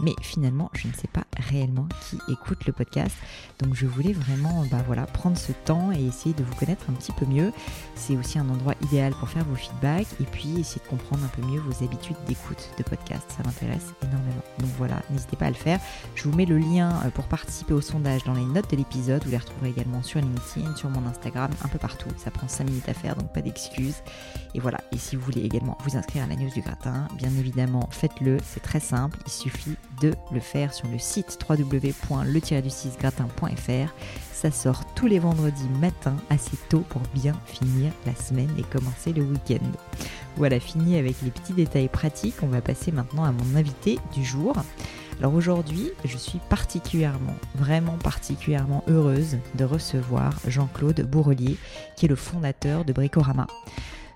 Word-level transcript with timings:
Mais 0.00 0.12
finalement, 0.22 0.72
je 0.74 0.88
ne 0.88 0.92
sais 0.92 1.06
pas 1.06 1.22
réellement 1.38 1.83
qui 2.02 2.18
écoutent 2.32 2.66
le 2.66 2.72
podcast. 2.72 3.14
Donc 3.60 3.74
je 3.74 3.86
voulais 3.86 4.12
vraiment 4.12 4.64
bah, 4.70 4.82
voilà, 4.86 5.06
prendre 5.06 5.38
ce 5.38 5.52
temps 5.52 5.92
et 5.92 6.04
essayer 6.04 6.34
de 6.34 6.42
vous 6.42 6.54
connaître 6.54 6.84
un 6.90 6.92
petit 6.92 7.12
peu 7.12 7.26
mieux. 7.26 7.52
C'est 7.94 8.16
aussi 8.16 8.38
un 8.38 8.48
endroit 8.48 8.74
idéal 8.82 9.12
pour 9.14 9.28
faire 9.28 9.44
vos 9.44 9.54
feedbacks 9.54 10.08
et 10.20 10.24
puis 10.24 10.60
essayer 10.60 10.82
de 10.82 10.88
comprendre 10.88 11.24
un 11.24 11.28
peu 11.28 11.42
mieux 11.42 11.60
vos 11.60 11.84
habitudes 11.84 12.16
d'écoute 12.26 12.70
de 12.78 12.82
podcast. 12.82 13.24
Ça 13.36 13.42
m'intéresse 13.44 13.92
énormément. 14.02 14.42
Donc 14.58 14.70
voilà, 14.78 15.02
n'hésitez 15.10 15.36
pas 15.36 15.46
à 15.46 15.50
le 15.50 15.54
faire. 15.54 15.80
Je 16.14 16.24
vous 16.24 16.36
mets 16.36 16.46
le 16.46 16.58
lien 16.58 17.00
euh, 17.04 17.10
pour 17.10 17.24
participer 17.26 17.74
au 17.74 17.80
sondage 17.80 18.24
dans 18.24 18.34
les 18.34 18.44
notes 18.44 18.70
de 18.70 18.76
l'épisode. 18.76 19.22
Vous 19.24 19.30
les 19.30 19.38
retrouverez 19.38 19.70
également 19.70 20.02
sur 20.02 20.20
LinkedIn, 20.20 20.76
sur 20.76 20.90
mon 20.90 21.06
Instagram, 21.06 21.50
un 21.62 21.68
peu 21.68 21.78
partout. 21.78 22.08
Ça 22.16 22.30
prend 22.30 22.48
5 22.48 22.64
minutes 22.64 22.88
à 22.88 22.94
faire, 22.94 23.16
donc 23.16 23.32
pas 23.32 23.42
d'excuses. 23.42 24.02
Et 24.54 24.60
voilà, 24.60 24.78
et 24.92 24.98
si 24.98 25.16
vous 25.16 25.22
voulez 25.22 25.42
également 25.42 25.76
vous 25.84 25.96
inscrire 25.96 26.24
à 26.24 26.26
la 26.26 26.36
news 26.36 26.50
du 26.50 26.60
gratin, 26.60 27.08
bien 27.16 27.30
évidemment, 27.38 27.88
faites-le. 27.90 28.38
C'est 28.44 28.62
très 28.62 28.80
simple. 28.80 29.18
Il 29.26 29.32
suffit 29.32 29.76
de 30.00 30.14
le 30.32 30.40
faire 30.40 30.72
sur 30.72 30.88
le 30.88 30.98
site 30.98 31.38
www 31.48 31.73
www.le-du6gratin.fr. 31.74 33.92
Ça 34.32 34.50
sort 34.50 34.84
tous 34.94 35.06
les 35.06 35.18
vendredis 35.18 35.68
matin 35.80 36.16
assez 36.30 36.56
tôt 36.68 36.84
pour 36.88 37.02
bien 37.14 37.34
finir 37.46 37.92
la 38.06 38.14
semaine 38.14 38.50
et 38.58 38.62
commencer 38.62 39.12
le 39.12 39.22
week-end. 39.22 39.66
Voilà, 40.36 40.60
fini 40.60 40.98
avec 40.98 41.16
les 41.22 41.30
petits 41.30 41.52
détails 41.52 41.88
pratiques. 41.88 42.42
On 42.42 42.48
va 42.48 42.60
passer 42.60 42.92
maintenant 42.92 43.24
à 43.24 43.32
mon 43.32 43.56
invité 43.56 43.98
du 44.12 44.24
jour. 44.24 44.54
Alors 45.20 45.34
aujourd'hui, 45.34 45.92
je 46.04 46.18
suis 46.18 46.40
particulièrement, 46.48 47.36
vraiment 47.54 47.96
particulièrement 48.02 48.82
heureuse 48.88 49.38
de 49.54 49.64
recevoir 49.64 50.32
Jean-Claude 50.48 51.08
Bourrelier, 51.08 51.56
qui 51.96 52.06
est 52.06 52.08
le 52.08 52.16
fondateur 52.16 52.84
de 52.84 52.92
Bricorama. 52.92 53.46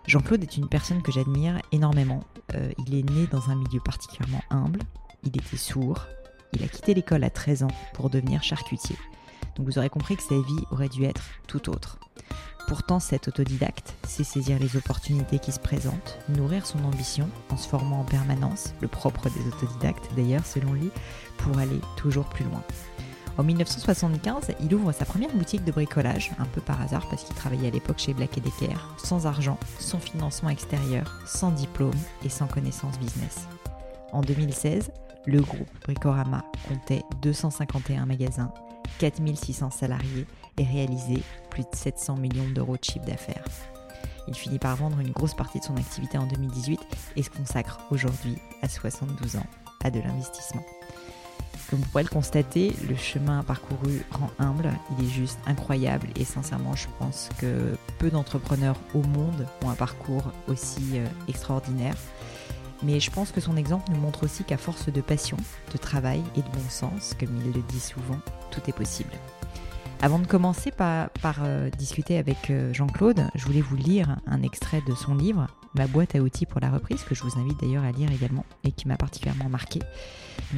Jean-Claude 0.07 0.43
est 0.43 0.57
une 0.57 0.69
personne 0.69 1.03
que 1.03 1.13
j'admire 1.13 1.61
énormément. 1.71 2.25
Euh, 2.55 2.71
il 2.87 2.95
est 2.95 3.09
né 3.11 3.29
dans 3.31 3.51
un 3.51 3.57
milieu 3.57 3.79
particulièrement 3.79 4.43
humble, 4.51 4.81
il 5.23 5.29
était 5.29 5.57
sourd, 5.57 6.07
il 6.53 6.63
a 6.65 6.69
quitté 6.69 6.95
l'école 6.95 7.25
à 7.25 7.31
13 7.31 7.65
ans 7.65 7.71
pour 7.95 8.11
devenir 8.11 8.43
charcutier. 8.43 8.97
Donc 9.57 9.67
vous 9.67 9.79
aurez 9.79 9.91
compris 9.91 10.17
que 10.17 10.23
sa 10.23 10.37
vie 10.37 10.65
aurait 10.71 10.89
dû 10.89 11.05
être 11.05 11.23
tout 11.47 11.69
autre. 11.69 11.99
Pourtant, 12.69 13.01
cet 13.01 13.29
autodidacte 13.29 13.95
sait 14.07 14.25
saisir 14.25 14.59
les 14.59 14.77
opportunités 14.77 15.39
qui 15.39 15.53
se 15.53 15.59
présentent, 15.59 16.19
nourrir 16.29 16.67
son 16.67 16.85
ambition 16.85 17.29
en 17.49 17.57
se 17.57 17.67
formant 17.67 18.01
en 18.01 18.05
permanence, 18.05 18.75
le 18.83 18.89
propre 18.89 19.31
des 19.31 19.47
autodidactes 19.49 20.11
d'ailleurs 20.15 20.45
selon 20.45 20.75
lui, 20.75 20.91
pour 21.39 21.59
aller 21.59 21.81
toujours 21.97 22.27
plus 22.27 22.45
loin. 22.45 22.63
En 23.39 23.45
1975, 23.45 24.49
il 24.61 24.75
ouvre 24.75 24.93
sa 24.93 25.07
première 25.07 25.33
boutique 25.33 25.65
de 25.65 25.73
bricolage, 25.73 26.33
un 26.39 26.45
peu 26.45 26.61
par 26.61 26.83
hasard 26.83 27.09
parce 27.09 27.25
qu'il 27.25 27.37
travaillait 27.37 27.69
à 27.69 27.71
l'époque 27.71 28.01
chez 28.01 28.13
Black 28.13 28.35
Decker, 28.35 28.97
sans 28.99 29.27
argent, 29.27 29.57
sans 29.79 29.99
financement 29.99 30.51
extérieur, 30.51 31.21
sans 31.25 31.53
diplôme 31.53 31.95
et 32.25 32.29
sans 32.29 32.49
connaissance 32.49 32.99
business. 32.99 33.47
En 34.13 34.21
2016, 34.21 34.91
le 35.29 35.43
groupe 35.43 35.69
Bricorama 35.85 36.43
comptait 36.67 37.03
251 37.21 38.07
magasins, 38.07 38.51
4600 38.99 39.71
salariés 39.71 40.27
et 40.57 40.65
réalisait 40.65 41.23
plus 41.51 41.65
de 41.65 41.75
700 41.75 42.17
millions 42.17 42.49
d'euros 42.49 42.79
de 42.79 42.85
chiffre 42.85 43.05
d'affaires. 43.05 43.45
Il 44.27 44.35
finit 44.35 44.59
par 44.59 44.77
vendre 44.77 45.01
une 45.01 45.11
grosse 45.11 45.35
partie 45.35 45.61
de 45.61 45.65
son 45.65 45.77
activité 45.77 46.17
en 46.17 46.27
2018 46.27 46.81
et 47.17 47.23
se 47.23 47.29
consacre 47.29 47.79
aujourd'hui, 47.91 48.39
à 48.63 48.69
72 48.71 49.37
ans, 49.37 49.47
à 49.85 49.91
de 49.91 50.01
l'investissement. 50.01 50.65
Comme 51.69 51.81
vous 51.81 51.89
pouvez 51.91 52.05
le 52.05 52.09
constater, 52.09 52.73
le 52.89 52.97
chemin 52.97 53.43
parcouru 53.43 54.01
rend 54.11 54.31
humble, 54.39 54.73
il 54.97 55.05
est 55.05 55.11
juste 55.11 55.39
incroyable 55.47 56.09
et 56.17 56.25
sincèrement 56.25 56.75
je 56.75 56.87
pense 56.99 57.29
que 57.39 57.77
peu 57.99 58.09
d'entrepreneurs 58.11 58.81
au 58.95 59.03
monde 59.03 59.47
ont 59.63 59.69
un 59.69 59.75
parcours 59.75 60.33
aussi 60.47 60.81
euh, 60.95 61.07
extraordinaire. 61.29 61.97
Mais 62.83 63.01
je 63.01 63.11
pense 63.11 63.33
que 63.33 63.41
son 63.41 63.57
exemple 63.57 63.91
nous 63.91 63.99
montre 63.99 64.25
aussi 64.25 64.45
qu'à 64.45 64.57
force 64.57 64.89
de 64.89 65.01
passion, 65.01 65.37
de 65.73 65.79
travail 65.79 66.23
et 66.37 66.43
de 66.43 66.49
bon 66.49 66.69
sens, 66.69 67.15
comme 67.19 67.37
il 67.45 67.53
le 67.53 67.63
dit 67.69 67.81
souvent, 67.81 68.19
tout 68.51 68.61
est 68.69 68.73
possible. 68.73 69.11
Avant 70.01 70.21
de 70.21 70.27
commencer 70.27 70.71
par, 70.71 71.09
euh, 71.43 71.71
discuter 71.71 72.19
avec 72.19 72.51
euh, 72.51 72.73
Jean-Claude, 72.73 73.27
je 73.35 73.45
voulais 73.45 73.61
vous 73.61 73.75
lire 73.75 74.17
un 74.29 74.43
extrait 74.43 74.81
de 74.87 74.95
son 74.95 75.17
livre, 75.17 75.49
Ma 75.75 75.87
boîte 75.87 76.15
à 76.15 76.21
outils 76.21 76.47
pour 76.47 76.61
la 76.61 76.71
reprise, 76.71 77.03
que 77.03 77.15
je 77.15 77.23
vous 77.23 77.39
invite 77.39 77.61
d'ailleurs 77.61 77.85
à 77.85 77.93
lire 77.93 78.11
également 78.11 78.45
et 78.65 78.73
qui 78.73 78.89
m'a 78.89 78.97
particulièrement 78.97 79.49
marqué. 79.49 79.81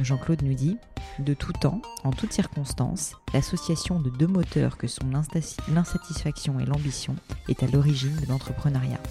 Jean-Claude 0.01 0.41
nous 0.43 0.53
dit 0.53 0.77
De 1.19 1.33
tout 1.33 1.51
temps, 1.53 1.81
en 2.03 2.11
toutes 2.11 2.33
circonstances, 2.33 3.15
l'association 3.33 3.99
de 3.99 4.09
deux 4.09 4.27
moteurs 4.27 4.77
que 4.77 4.87
sont 4.87 5.05
l'insatisfaction 5.67 6.59
et 6.59 6.65
l'ambition 6.65 7.15
est 7.49 7.61
à 7.63 7.67
l'origine 7.67 8.15
de 8.15 8.27
l'entrepreneuriat, 8.27 9.01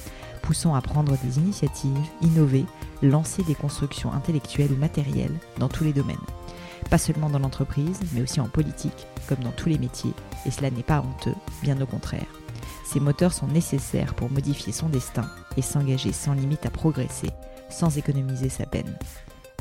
poussant 0.43 0.75
à 0.75 0.81
prendre 0.81 1.17
des 1.19 1.38
initiatives, 1.38 1.93
innover, 2.23 2.64
lancer 3.03 3.43
des 3.43 3.55
constructions 3.55 4.12
intellectuelles 4.12 4.73
ou 4.73 4.76
matérielles 4.76 5.38
dans 5.58 5.69
tous 5.69 5.85
les 5.85 5.93
domaines. 5.93 6.17
Pas 6.88 6.99
seulement 6.99 7.29
dans 7.29 7.38
l'entreprise, 7.38 8.00
mais 8.12 8.23
aussi 8.23 8.41
en 8.41 8.49
politique, 8.49 9.06
comme 9.29 9.44
dans 9.44 9.53
tous 9.53 9.69
les 9.69 9.79
métiers, 9.79 10.14
et 10.46 10.50
cela 10.50 10.70
n'est 10.70 10.82
pas 10.82 11.00
honteux, 11.00 11.37
bien 11.62 11.81
au 11.81 11.87
contraire. 11.87 12.39
Ces 12.90 12.98
moteurs 12.98 13.32
sont 13.32 13.46
nécessaires 13.46 14.14
pour 14.14 14.32
modifier 14.32 14.72
son 14.72 14.88
destin 14.88 15.31
et 15.56 15.62
s'engager 15.62 16.12
sans 16.12 16.34
limite 16.34 16.66
à 16.66 16.70
progresser, 16.70 17.31
sans 17.69 17.96
économiser 17.98 18.48
sa 18.48 18.66
peine. 18.66 18.98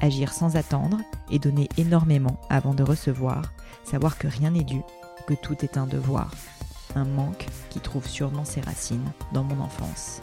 Agir 0.01 0.33
sans 0.33 0.55
attendre 0.55 0.97
et 1.29 1.37
donner 1.37 1.69
énormément 1.77 2.41
avant 2.49 2.73
de 2.73 2.81
recevoir, 2.81 3.53
savoir 3.83 4.17
que 4.17 4.27
rien 4.27 4.49
n'est 4.49 4.63
dû, 4.63 4.81
que 5.27 5.35
tout 5.35 5.63
est 5.63 5.77
un 5.77 5.85
devoir, 5.85 6.31
un 6.95 7.05
manque 7.05 7.45
qui 7.69 7.79
trouve 7.79 8.07
sûrement 8.07 8.45
ses 8.45 8.61
racines 8.61 9.11
dans 9.31 9.43
mon 9.43 9.59
enfance. 9.59 10.21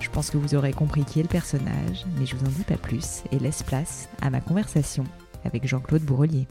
Je 0.00 0.10
pense 0.10 0.30
que 0.30 0.38
vous 0.38 0.56
aurez 0.56 0.72
compris 0.72 1.04
qui 1.04 1.20
est 1.20 1.22
le 1.22 1.28
personnage, 1.28 2.04
mais 2.18 2.26
je 2.26 2.34
vous 2.34 2.46
en 2.46 2.50
dis 2.50 2.64
pas 2.64 2.76
plus 2.76 3.22
et 3.30 3.38
laisse 3.38 3.62
place 3.62 4.08
à 4.22 4.28
ma 4.28 4.40
conversation 4.40 5.04
avec 5.44 5.68
Jean-Claude 5.68 6.02
Bourrelier. 6.02 6.48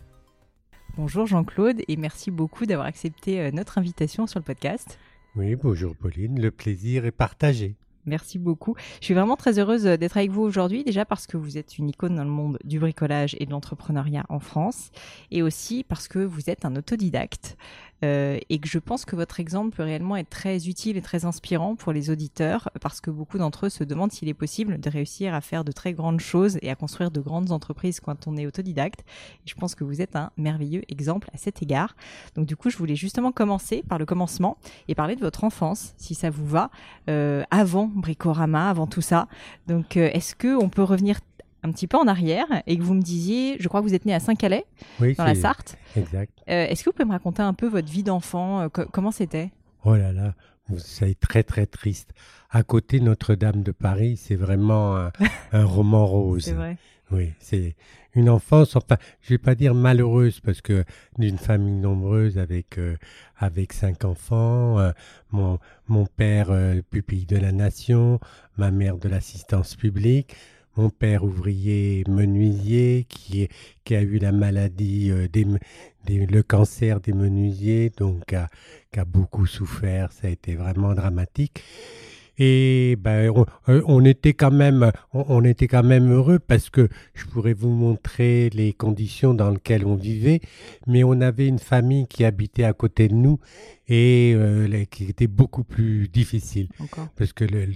Bonjour 0.96 1.28
Jean-Claude 1.28 1.82
et 1.90 1.98
merci 1.98 2.32
beaucoup 2.32 2.66
d'avoir 2.66 2.88
accepté 2.88 3.42
euh, 3.42 3.52
notre 3.52 3.78
invitation 3.78 4.28
sur 4.28 4.40
le 4.40 4.46
podcast. 4.46 4.98
Oui, 5.36 5.56
bonjour 5.56 5.96
Pauline, 5.96 6.42
le 6.42 6.50
plaisir 6.50 7.06
est 7.06 7.12
partagé. 7.12 7.76
Merci 8.06 8.40
beaucoup. 8.40 8.76
Je 9.00 9.06
suis 9.06 9.14
vraiment 9.14 9.36
très 9.36 9.60
heureuse 9.60 9.86
euh, 9.86 9.96
d'être 9.96 10.18
avec 10.18 10.32
vous 10.32 10.42
aujourd'hui, 10.42 10.84
déjà 10.84 11.06
parce 11.06 11.28
que 11.28 11.38
vous 11.38 11.58
êtes 11.58 11.78
une 11.78 11.90
icône 11.90 12.16
dans 12.16 12.24
le 12.24 12.30
monde 12.30 12.58
du 12.64 12.80
bricolage 12.80 13.36
et 13.40 13.46
de 13.46 13.52
l'entrepreneuriat 13.52 14.26
en 14.30 14.40
France, 14.40 14.90
et 15.30 15.44
aussi 15.44 15.84
parce 15.84 16.08
que 16.08 16.18
vous 16.20 16.50
êtes 16.50 16.66
un 16.66 16.76
autodidacte. 16.76 17.58
Euh, 18.04 18.40
et 18.50 18.60
que 18.60 18.68
je 18.68 18.80
pense 18.80 19.06
que 19.06 19.16
votre 19.16 19.40
exemple 19.40 19.76
peut 19.76 19.84
réellement 19.84 20.16
être 20.16 20.30
très 20.30 20.68
utile 20.68 20.96
et 20.98 21.02
très 21.02 21.26
inspirant 21.26 21.76
pour 21.76 21.92
les 21.92 22.10
auditeurs 22.10 22.70
parce 22.82 23.02
que 23.02 23.12
beaucoup 23.12 23.38
d'entre 23.38 23.66
eux 23.66 23.70
se 23.70 23.84
demandent 23.84 24.12
s'il 24.12 24.30
est 24.30 24.34
possible 24.34 24.80
de 24.80 24.90
réussir 24.90 25.34
à 25.34 25.42
faire 25.42 25.64
de 25.64 25.72
très 25.72 25.94
grandes 25.94 26.22
choses 26.22 26.58
et 26.62 26.70
à 26.70 26.76
construire 26.76 27.12
de 27.12 27.20
grandes 27.20 27.52
entreprises 27.52 28.00
quand 28.00 28.28
on 28.28 28.38
est 28.38 28.46
autodidacte. 28.46 29.02
Et 29.46 29.50
je 29.50 29.56
pense 29.56 29.76
que 29.76 29.84
vous 29.84 30.02
êtes 30.02 30.16
un 30.16 30.32
merveilleux 30.38 30.84
exemple 30.88 31.30
à 31.34 31.38
cet 31.38 31.62
égard. 31.62 31.96
Donc 32.36 32.46
du 32.46 32.56
coup, 32.56 32.70
je 32.70 32.78
voulais 32.78 32.96
justement 32.96 33.32
commencer 33.32 33.84
par 33.88 33.98
le 33.98 34.06
commencement 34.06 34.58
et 34.88 34.96
parler 34.96 35.16
de 35.16 35.22
votre 35.22 35.44
enfance, 35.44 35.94
si 35.98 36.16
ça 36.16 36.30
vous 36.30 36.46
va, 36.46 36.70
euh, 37.10 37.44
avant 37.52 37.88
Bricorama, 37.88 38.70
avant 38.70 38.88
tout 38.88 39.02
ça. 39.02 39.28
Donc 39.68 39.98
euh, 39.98 40.10
est-ce 40.14 40.36
que 40.36 40.56
on 40.56 40.70
peut 40.70 40.84
revenir 40.84 41.20
un 41.64 41.72
petit 41.72 41.88
peu 41.88 41.98
en 41.98 42.08
arrière 42.08 42.48
et 42.68 42.78
que 42.78 42.84
vous 42.84 42.94
me 42.94 43.02
disiez, 43.02 43.58
je 43.60 43.68
crois 43.68 43.82
que 43.82 43.86
vous 43.88 43.94
êtes 43.94 44.06
né 44.06 44.14
à 44.14 44.20
Saint-Calais, 44.20 44.66
dans 45.00 45.24
la 45.24 45.36
Sarthe. 45.36 45.78
Exact. 45.96 46.32
Euh, 46.50 46.68
est-ce 46.68 46.84
que 46.84 46.90
vous 46.90 46.94
pouvez 46.94 47.08
me 47.08 47.12
raconter 47.12 47.42
un 47.42 47.54
peu 47.54 47.68
votre 47.68 47.92
vie 47.92 48.04
d'enfant 48.04 48.62
euh, 48.62 48.68
Comment 48.70 49.12
c'était? 49.12 49.52
Oh 49.84 49.96
là 49.96 50.12
là, 50.12 50.36
c'est 50.78 51.20
très 51.20 51.44
très 51.44 51.66
triste. 51.66 52.14
À 52.50 52.64
côté 52.64 53.00
Notre-Dame 53.00 53.64
de 53.64 53.72
Paris, 53.72 54.18
c'est 54.18 54.36
vraiment 54.36 55.10
un, 55.52 55.66
roman 55.66 56.06
rose. 56.06 56.46
c'est 56.46 56.54
vrai. 56.54 56.78
Oui, 57.12 57.32
c'est 57.40 57.76
une 58.14 58.30
enfance, 58.30 58.76
enfin, 58.76 58.98
je 59.22 59.30
vais 59.30 59.40
pas 59.40 59.56
dire 59.56 59.74
malheureuse 59.74 60.42
parce 60.42 60.62
que 60.62 60.84
d'une 61.18 61.40
famille 61.40 61.80
nombreuse 61.80 62.38
avec 62.38 62.78
euh, 62.78 62.98
avec 63.36 63.74
cinq 63.74 64.06
enfants, 64.06 64.78
mon 65.32 65.58
mon 65.88 66.06
père 66.06 66.50
pupille 66.92 67.26
de 67.26 67.38
la 67.38 67.52
nation, 67.52 68.20
ma 68.58 68.70
mère 68.70 68.98
de 68.98 69.10
l'assistance 69.10 69.76
publique 69.76 70.36
mon 70.76 70.90
père 70.90 71.24
ouvrier 71.24 72.04
menuisier 72.08 73.06
qui, 73.10 73.48
a 73.92 74.02
eu 74.02 74.18
la 74.20 74.32
maladie, 74.32 75.12
euh, 75.12 75.28
le 76.08 76.42
cancer 76.42 77.00
des 77.02 77.14
menuisiers, 77.14 77.92
donc 77.98 78.24
qui 78.26 78.36
a 79.00 79.06
beaucoup 79.06 79.46
souffert, 79.46 80.12
ça 80.12 80.28
a 80.28 80.30
été 80.30 80.56
vraiment 80.56 80.94
dramatique. 80.94 81.64
Et 82.42 82.96
ben, 82.98 83.34
on, 83.68 84.06
était 84.06 84.34
quand 84.34 84.52
même, 84.52 84.92
on, 85.12 85.44
était 85.44 85.68
quand 85.68 85.84
même 85.84 86.10
heureux 86.10 86.40
parce 86.40 86.70
que 86.70 86.88
je 87.14 87.26
pourrais 87.26 87.54
vous 87.54 87.70
montrer 87.70 88.50
les 88.52 88.72
conditions 88.72 89.34
dans 89.34 89.50
lesquelles 89.50 89.86
on 89.86 89.96
vivait, 89.96 90.40
mais 90.88 91.04
on 91.04 91.20
avait 91.20 91.48
une 91.48 91.60
famille 91.60 92.08
qui 92.08 92.24
habitait 92.24 92.64
à 92.64 92.72
côté 92.72 93.10
de 93.10 93.14
nous 93.14 93.40
et 93.90 94.34
euh, 94.38 94.86
qui 94.90 95.06
était 95.06 95.28
beaucoup 95.28 95.66
plus 95.66 96.08
difficile 96.08 96.70
parce 97.18 97.34
que 97.34 97.44
le, 97.44 97.68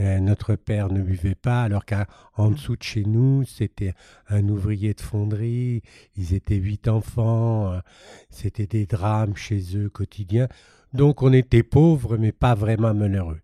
euh, 0.00 0.18
notre 0.20 0.56
père 0.56 0.92
ne 0.92 1.00
buvait 1.00 1.34
pas, 1.34 1.62
alors 1.62 1.86
qu'en 1.86 2.50
mmh. 2.50 2.54
dessous 2.54 2.76
de 2.76 2.82
chez 2.82 3.04
nous, 3.04 3.44
c'était 3.44 3.94
un 4.28 4.46
ouvrier 4.48 4.92
de 4.92 5.00
fonderie, 5.00 5.80
ils 6.16 6.34
étaient 6.34 6.56
huit 6.56 6.86
enfants, 6.86 7.72
euh, 7.72 7.78
c'était 8.28 8.66
des 8.66 8.84
drames 8.84 9.36
chez 9.36 9.62
eux 9.74 9.88
quotidiens. 9.88 10.48
Donc 10.92 11.22
on 11.22 11.32
était 11.32 11.62
pauvres, 11.62 12.18
mais 12.18 12.32
pas 12.32 12.54
vraiment 12.54 12.92
malheureux. 12.92 13.40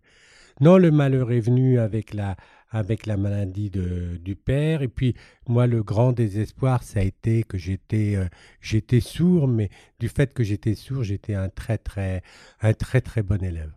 Non, 0.61 0.77
le 0.77 0.91
malheur 0.91 1.31
est 1.31 1.39
venu 1.39 1.79
avec 1.79 2.13
la, 2.13 2.35
avec 2.69 3.05
la 3.05 3.17
maladie 3.17 3.69
de, 3.69 4.17
du 4.17 4.35
père. 4.35 4.81
Et 4.81 4.87
puis, 4.87 5.15
moi, 5.47 5.67
le 5.67 5.83
grand 5.83 6.11
désespoir, 6.11 6.83
ça 6.83 6.99
a 6.99 7.03
été 7.03 7.43
que 7.43 7.57
j'étais, 7.57 8.15
euh, 8.15 8.25
j'étais 8.61 8.99
sourd, 8.99 9.47
mais 9.47 9.69
du 9.99 10.09
fait 10.09 10.33
que 10.33 10.43
j'étais 10.43 10.75
sourd, 10.75 11.03
j'étais 11.03 11.35
un 11.35 11.49
très, 11.49 11.77
très, 11.77 12.23
un 12.61 12.73
très, 12.73 13.01
très 13.01 13.23
bon 13.23 13.43
élève. 13.43 13.71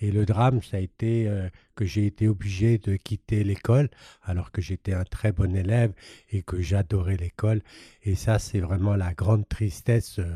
Et 0.00 0.10
le 0.12 0.24
drame, 0.24 0.62
ça 0.62 0.76
a 0.76 0.80
été 0.80 1.28
euh, 1.28 1.48
que 1.78 1.84
j'ai 1.84 2.06
été 2.06 2.26
obligé 2.26 2.78
de 2.78 2.96
quitter 2.96 3.44
l'école, 3.44 3.88
alors 4.24 4.50
que 4.50 4.60
j'étais 4.60 4.94
un 4.94 5.04
très 5.04 5.30
bon 5.30 5.54
élève 5.54 5.92
et 6.32 6.42
que 6.42 6.60
j'adorais 6.60 7.16
l'école. 7.16 7.62
Et 8.02 8.16
ça, 8.16 8.40
c'est 8.40 8.58
vraiment 8.58 8.96
la 8.96 9.14
grande 9.14 9.48
tristesse, 9.48 10.18
euh, 10.18 10.34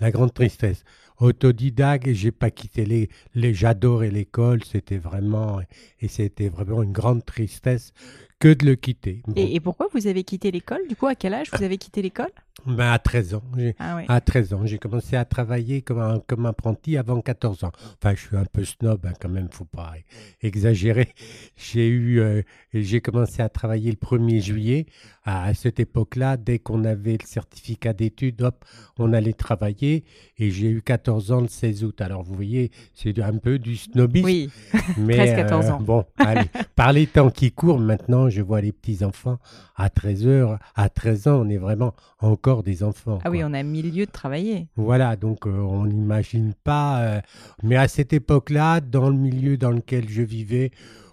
la 0.00 0.10
grande 0.10 0.34
tristesse 0.34 0.84
autodidacte 1.18 2.12
j'ai 2.12 2.30
pas 2.30 2.50
quitté 2.50 2.84
les, 2.84 3.08
les 3.34 3.54
j'adorais 3.54 4.10
l'école, 4.10 4.62
c'était 4.64 4.98
vraiment 4.98 5.60
et 6.00 6.08
c'était 6.08 6.50
vraiment 6.50 6.82
une 6.82 6.92
grande 6.92 7.24
tristesse 7.24 7.92
que 8.38 8.52
de 8.52 8.66
le 8.66 8.74
quitter. 8.74 9.22
Et, 9.34 9.60
pourquoi 9.60 9.88
vous 9.94 10.06
avez 10.06 10.22
quitté 10.22 10.50
l'école 10.50 10.86
Du 10.88 10.94
coup, 10.94 11.06
à 11.06 11.14
quel 11.14 11.32
âge 11.32 11.48
vous 11.50 11.62
avez 11.62 11.78
quitté 11.78 12.02
l'école? 12.02 12.30
Ben, 12.66 12.92
À 12.92 12.98
13 12.98 13.34
ans. 13.34 13.42
Ah 13.78 13.98
à 14.08 14.20
13 14.20 14.52
ans. 14.52 14.66
J'ai 14.66 14.78
commencé 14.78 15.16
à 15.16 15.24
travailler 15.24 15.80
comme, 15.80 16.20
comme 16.26 16.44
apprenti 16.44 16.98
avant 16.98 17.20
14 17.22 17.64
ans. 17.64 17.72
Enfin, 17.94 18.14
je 18.14 18.20
suis 18.20 18.36
un 18.36 18.44
peu 18.44 18.64
snob 18.64 19.06
hein, 19.06 19.12
quand 19.18 19.30
même, 19.30 19.48
faut 19.50 19.64
pas 19.64 19.94
exagérer. 20.42 20.65
J'ai 20.72 21.88
eu, 21.88 22.20
euh, 22.20 22.42
j'ai 22.72 23.00
commencé 23.00 23.42
à 23.42 23.48
travailler 23.48 23.90
le 23.90 23.96
1er 23.96 24.40
juillet. 24.40 24.86
À, 25.24 25.52
cette 25.54 25.80
époque-là, 25.80 26.36
dès 26.36 26.58
qu'on 26.58 26.84
avait 26.84 27.12
le 27.20 27.26
certificat 27.26 27.92
d'études, 27.92 28.42
hop, 28.42 28.64
on 28.98 29.12
allait 29.12 29.32
travailler. 29.32 30.04
Et 30.38 30.50
j'ai 30.50 30.68
eu 30.68 30.82
14 30.82 31.32
ans 31.32 31.40
le 31.40 31.48
16 31.48 31.84
août. 31.84 32.00
Alors, 32.00 32.22
vous 32.22 32.34
voyez, 32.34 32.70
c'est 32.94 33.18
un 33.20 33.36
peu 33.38 33.58
du 33.58 33.76
snobisme. 33.76 34.26
Oui, 34.26 34.50
mais, 34.98 35.16
13-14 35.16 35.52
euh, 35.64 35.70
ans. 35.72 35.80
Bon, 35.80 36.04
allez, 36.18 36.48
par 36.76 36.92
les 36.92 37.06
temps 37.06 37.30
qui 37.30 37.50
courent 37.50 37.80
maintenant, 37.80 38.28
je 38.28 38.40
vois 38.40 38.60
les 38.60 38.72
petits-enfants 38.72 39.38
à 39.74 39.90
13 39.90 40.26
heures, 40.26 40.58
à 40.74 40.88
13 40.88 41.28
ans, 41.28 41.42
on 41.44 41.48
est 41.48 41.58
vraiment 41.58 41.94
encore 42.20 42.62
des 42.62 42.82
enfants. 42.82 43.18
Ah 43.24 43.30
oui, 43.30 43.42
on 43.44 43.52
a 43.52 43.62
mille 43.62 43.94
lieux 43.94 44.06
de 44.06 44.10
travailler. 44.10 44.68
Voilà, 44.76 45.16
donc 45.16 45.46
euh, 45.46 45.50
on 45.50 45.84
n'imagine 45.86 46.54
pas. 46.64 47.20
Mais 47.62 47.76
à 47.76 47.88
cette 47.88 48.12
époque-là, 48.12 48.80
dans 48.80 49.10
le 49.10 49.16
milieu 49.16 49.56
dans 49.56 49.70
lequel 49.70 50.08
je 50.08 50.22
vivais, 50.22 50.55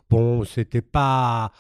bon, 0.10 0.44
c'était 0.44 0.82
pas. 0.82 1.52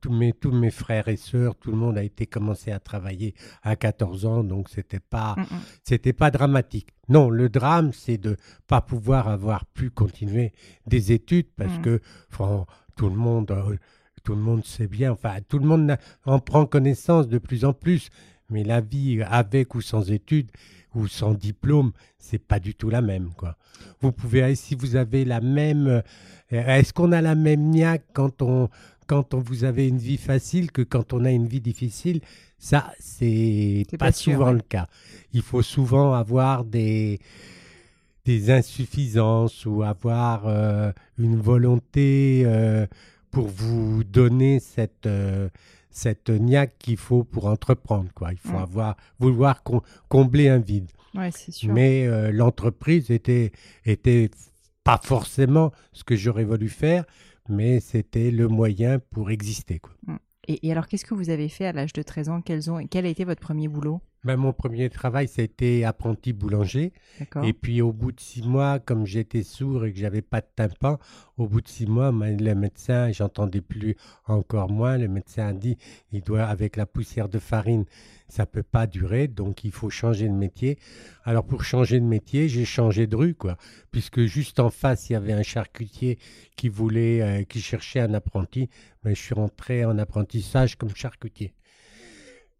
tous, 0.00 0.12
mes, 0.12 0.32
tous 0.32 0.52
mes 0.52 0.70
frères 0.70 1.08
et 1.08 1.16
sœurs, 1.16 1.54
tout 1.56 1.70
le 1.70 1.76
monde 1.76 1.98
a 1.98 2.02
été 2.02 2.26
commencé 2.26 2.72
à 2.72 2.80
travailler 2.80 3.34
à 3.62 3.76
14 3.76 4.26
ans, 4.26 4.44
donc 4.44 4.68
c'était 4.68 5.00
pas, 5.00 5.36
c'était 5.84 6.12
pas 6.12 6.30
dramatique. 6.30 6.88
Non, 7.08 7.30
le 7.30 7.48
drame, 7.48 7.92
c'est 7.92 8.18
de 8.18 8.36
pas 8.66 8.80
pouvoir 8.80 9.28
avoir 9.28 9.66
pu 9.66 9.90
continuer 9.90 10.52
des 10.86 11.12
études 11.12 11.48
parce 11.56 11.78
mm. 11.78 11.82
que 11.82 12.00
tout 12.96 13.08
le 13.08 13.16
monde 13.16 13.50
euh, 13.50 13.76
tout 14.24 14.34
le 14.34 14.40
monde 14.40 14.64
sait 14.64 14.86
bien, 14.86 15.12
enfin, 15.12 15.36
tout 15.48 15.58
le 15.58 15.66
monde 15.66 15.96
en 16.24 16.38
prend 16.38 16.66
connaissance 16.66 17.28
de 17.28 17.38
plus 17.38 17.64
en 17.64 17.72
plus, 17.72 18.08
mais 18.50 18.64
la 18.64 18.80
vie 18.80 19.22
avec 19.22 19.74
ou 19.74 19.80
sans 19.80 20.10
études 20.10 20.50
ou 20.94 21.08
sans 21.08 21.32
diplôme, 21.32 21.92
c'est 22.18 22.38
pas 22.38 22.60
du 22.60 22.74
tout 22.74 22.90
la 22.90 23.00
même, 23.00 23.30
quoi. 23.34 23.56
Vous 24.00 24.12
pouvez, 24.12 24.54
si 24.54 24.74
vous 24.74 24.96
avez 24.96 25.24
la 25.24 25.40
même, 25.40 26.02
est-ce 26.56 26.92
qu'on 26.92 27.12
a 27.12 27.20
la 27.20 27.34
même 27.34 27.70
niaque 27.70 28.04
quand 28.12 28.42
on, 28.42 28.68
quand 29.06 29.34
on, 29.34 29.40
vous 29.40 29.64
avez 29.64 29.88
une 29.88 29.98
vie 29.98 30.16
facile 30.16 30.70
que 30.70 30.82
quand 30.82 31.12
on 31.12 31.24
a 31.24 31.30
une 31.30 31.46
vie 31.46 31.60
difficile? 31.60 32.20
Ça, 32.58 32.92
c'est 33.00 33.84
pas, 33.92 33.96
pas, 33.98 34.12
souvent 34.12 34.52
le 34.52 34.60
cas. 34.60 34.86
Il 35.32 35.42
faut 35.42 35.62
souvent 35.62 36.14
avoir 36.14 36.64
des 36.64 37.18
des 38.24 38.50
insuffisances 38.50 39.66
ou 39.66 39.82
avoir 39.82 40.46
euh, 40.46 40.92
une 41.18 41.36
volonté 41.36 42.42
euh, 42.46 42.86
pour 43.32 43.48
vous 43.48 44.04
donner 44.04 44.60
cette, 44.60 45.06
euh, 45.06 45.48
cette 45.90 46.30
niaque 46.30 46.74
qu'il 46.78 46.98
faut 46.98 47.24
pour 47.24 47.46
entreprendre. 47.46 48.10
Quoi. 48.14 48.32
Il 48.32 48.38
faut 48.38 48.58
avoir, 48.58 48.96
vouloir 49.18 49.62
combler 50.08 50.48
un 50.48 50.58
vide. 50.58 50.88
sûr. 51.52 51.72
Mais 51.72 52.06
euh, 52.06 52.30
l'entreprise 52.30 53.10
était, 53.10 53.52
était 53.84 54.30
pas 54.84 55.00
forcément 55.02 55.72
ce 55.92 56.04
que 56.04 56.16
j'aurais 56.16 56.44
voulu 56.44 56.68
faire, 56.68 57.04
mais 57.48 57.80
c'était 57.80 58.30
le 58.30 58.48
moyen 58.48 58.98
pour 58.98 59.30
exister. 59.30 59.80
Mm. 60.06 60.16
Et, 60.48 60.72
alors, 60.72 60.88
qu'est-ce 60.88 61.04
que 61.04 61.14
vous 61.14 61.30
avez 61.30 61.48
fait 61.48 61.66
à 61.66 61.72
l'âge 61.72 61.92
de 61.92 62.02
13 62.02 62.28
ans? 62.28 62.40
Quel 62.42 63.06
a 63.06 63.08
été 63.08 63.24
votre 63.24 63.40
premier 63.40 63.68
boulot? 63.68 64.00
Ben, 64.24 64.36
mon 64.36 64.52
premier 64.52 64.88
travail, 64.88 65.26
c'était 65.26 65.82
apprenti 65.82 66.32
boulanger. 66.32 66.92
Et 67.42 67.52
puis, 67.52 67.82
au 67.82 67.92
bout 67.92 68.12
de 68.12 68.20
six 68.20 68.42
mois, 68.42 68.78
comme 68.78 69.04
j'étais 69.04 69.42
sourd 69.42 69.84
et 69.84 69.92
que 69.92 69.98
j'avais 69.98 70.22
pas 70.22 70.40
de 70.40 70.46
tympan, 70.54 71.00
au 71.38 71.48
bout 71.48 71.60
de 71.60 71.66
six 71.66 71.86
mois, 71.86 72.12
le 72.12 72.54
médecin, 72.54 73.10
j'entendais 73.10 73.60
plus 73.60 73.96
encore 74.26 74.70
moins. 74.70 74.96
Le 74.96 75.08
médecin 75.08 75.48
a 75.48 75.52
dit, 75.52 75.76
il 76.12 76.22
doit, 76.22 76.44
avec 76.44 76.76
la 76.76 76.86
poussière 76.86 77.28
de 77.28 77.40
farine, 77.40 77.84
ça 78.28 78.46
peut 78.46 78.62
pas 78.62 78.86
durer, 78.86 79.26
donc 79.26 79.64
il 79.64 79.72
faut 79.72 79.90
changer 79.90 80.28
de 80.28 80.34
métier. 80.34 80.78
Alors, 81.24 81.44
pour 81.44 81.64
changer 81.64 81.98
de 81.98 82.06
métier, 82.06 82.48
j'ai 82.48 82.64
changé 82.64 83.08
de 83.08 83.16
rue, 83.16 83.34
quoi. 83.34 83.56
Puisque 83.90 84.20
juste 84.20 84.60
en 84.60 84.70
face, 84.70 85.10
il 85.10 85.14
y 85.14 85.16
avait 85.16 85.32
un 85.32 85.42
charcutier 85.42 86.18
qui 86.56 86.68
voulait, 86.68 87.22
euh, 87.22 87.42
qui 87.42 87.60
cherchait 87.60 88.00
un 88.00 88.14
apprenti. 88.14 88.70
Mais 89.02 89.10
ben, 89.10 89.16
je 89.16 89.20
suis 89.20 89.34
rentré 89.34 89.84
en 89.84 89.98
apprentissage 89.98 90.76
comme 90.76 90.94
charcutier 90.94 91.54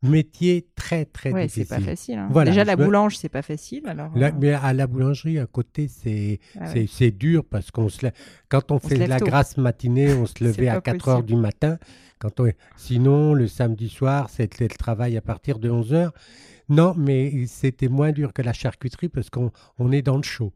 métier 0.02 0.66
très 0.75 1.04
très 1.04 1.32
ouais, 1.32 1.47
difficile. 1.47 1.66
c'est 1.68 1.76
pas 1.76 1.80
facile. 1.80 2.18
Hein. 2.18 2.44
Déjà 2.44 2.64
la 2.64 2.76
boulange, 2.76 3.16
c'est 3.16 3.28
pas 3.28 3.42
facile. 3.42 3.87
Alors, 3.87 4.11
euh. 4.16 4.30
Mais 4.40 4.52
à 4.52 4.73
la 4.73 4.87
boulangerie 4.87 5.38
à 5.38 5.47
côté, 5.47 5.88
c'est 5.88 6.40
ah 6.61 6.66
c'est 6.88 7.11
dur 7.11 7.44
parce 7.44 7.71
qu'on 7.71 7.88
se 7.88 8.06
quand 8.49 8.73
on, 8.73 8.78
fait 8.78 9.06
la 9.06 9.18
grasse 9.18 9.56
matinée, 9.56 10.12
on 10.14 10.26
se 10.26 10.35
levait 10.44 10.68
à 10.68 10.80
4 10.80 11.09
heures 11.09 11.23
du 11.23 11.37
matin. 11.37 11.78
Quand 12.18 12.40
on... 12.40 12.50
Sinon, 12.76 13.35
le 13.35 13.49
samedi 13.49 13.88
soir, 13.88 14.28
c'était 14.30 14.64
le 14.64 14.76
travail 14.76 15.16
à 15.16 15.21
partir 15.21 15.59
de 15.59 15.71
11 15.71 15.94
heures. 15.94 16.12
Non, 16.68 16.94
mais 16.97 17.47
c'était 17.47 17.88
moins 17.88 18.12
dur 18.12 18.32
que 18.32 18.42
la 18.42 18.52
charcuterie 18.52 19.09
parce 19.09 19.30
qu'on 19.30 19.50
on 19.78 19.92
est 19.92 20.02
dans 20.02 20.16
le 20.16 20.23
chaud. 20.23 20.52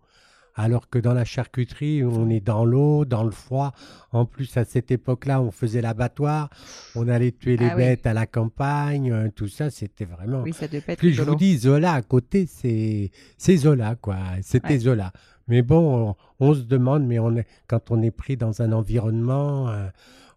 Alors 0.59 0.89
que 0.89 0.99
dans 0.99 1.13
la 1.13 1.25
charcuterie, 1.27 2.03
on 2.03 2.31
est 2.31 2.41
dans 2.41 2.65
l'eau, 2.65 3.05
dans 3.05 3.23
le 3.25 3.31
froid. 3.31 3.73
En 4.11 4.25
plus, 4.25 4.57
à 4.57 4.65
cette 4.65 4.91
époque-là, 4.91 5.41
on 5.43 5.51
faisait 5.51 5.83
l'abattoir, 5.83 6.49
on 6.95 7.07
allait 7.09 7.33
tuer 7.33 7.59
les 7.59 7.67
Ah 7.67 7.75
oui. 7.77 7.83
bêtes 7.83 8.07
à 8.07 8.15
la 8.15 8.27
campagne, 8.27 9.13
euh, 9.13 9.29
tout 9.35 9.49
ça, 9.49 9.69
c'était 9.71 10.07
vraiment. 10.07 10.41
Oui, 10.43 10.55
ça 10.55 10.67
devait 10.67 10.83
être 10.89 10.99
Puis 10.99 11.13
je 11.13 11.23
vous 11.23 11.35
dis, 11.37 11.59
Zola 11.59 11.93
à 11.93 12.03
côté, 12.03 12.47
c'est 12.47 13.11
c'est 13.37 13.57
Zola, 13.59 13.97
quoi. 13.97 14.17
C'était 14.43 14.69
Ouais. 14.75 14.79
Zola. 14.79 15.13
Mais 15.47 15.61
bon, 15.63 16.17
on, 16.41 16.47
on 16.49 16.55
se 16.55 16.63
demande, 16.63 17.05
mais 17.07 17.19
on 17.19 17.37
est, 17.37 17.47
quand 17.69 17.91
on 17.91 18.01
est 18.03 18.11
pris 18.11 18.37
dans 18.39 18.63
un 18.63 18.73
environnement, 18.73 19.69
euh, 19.69 19.87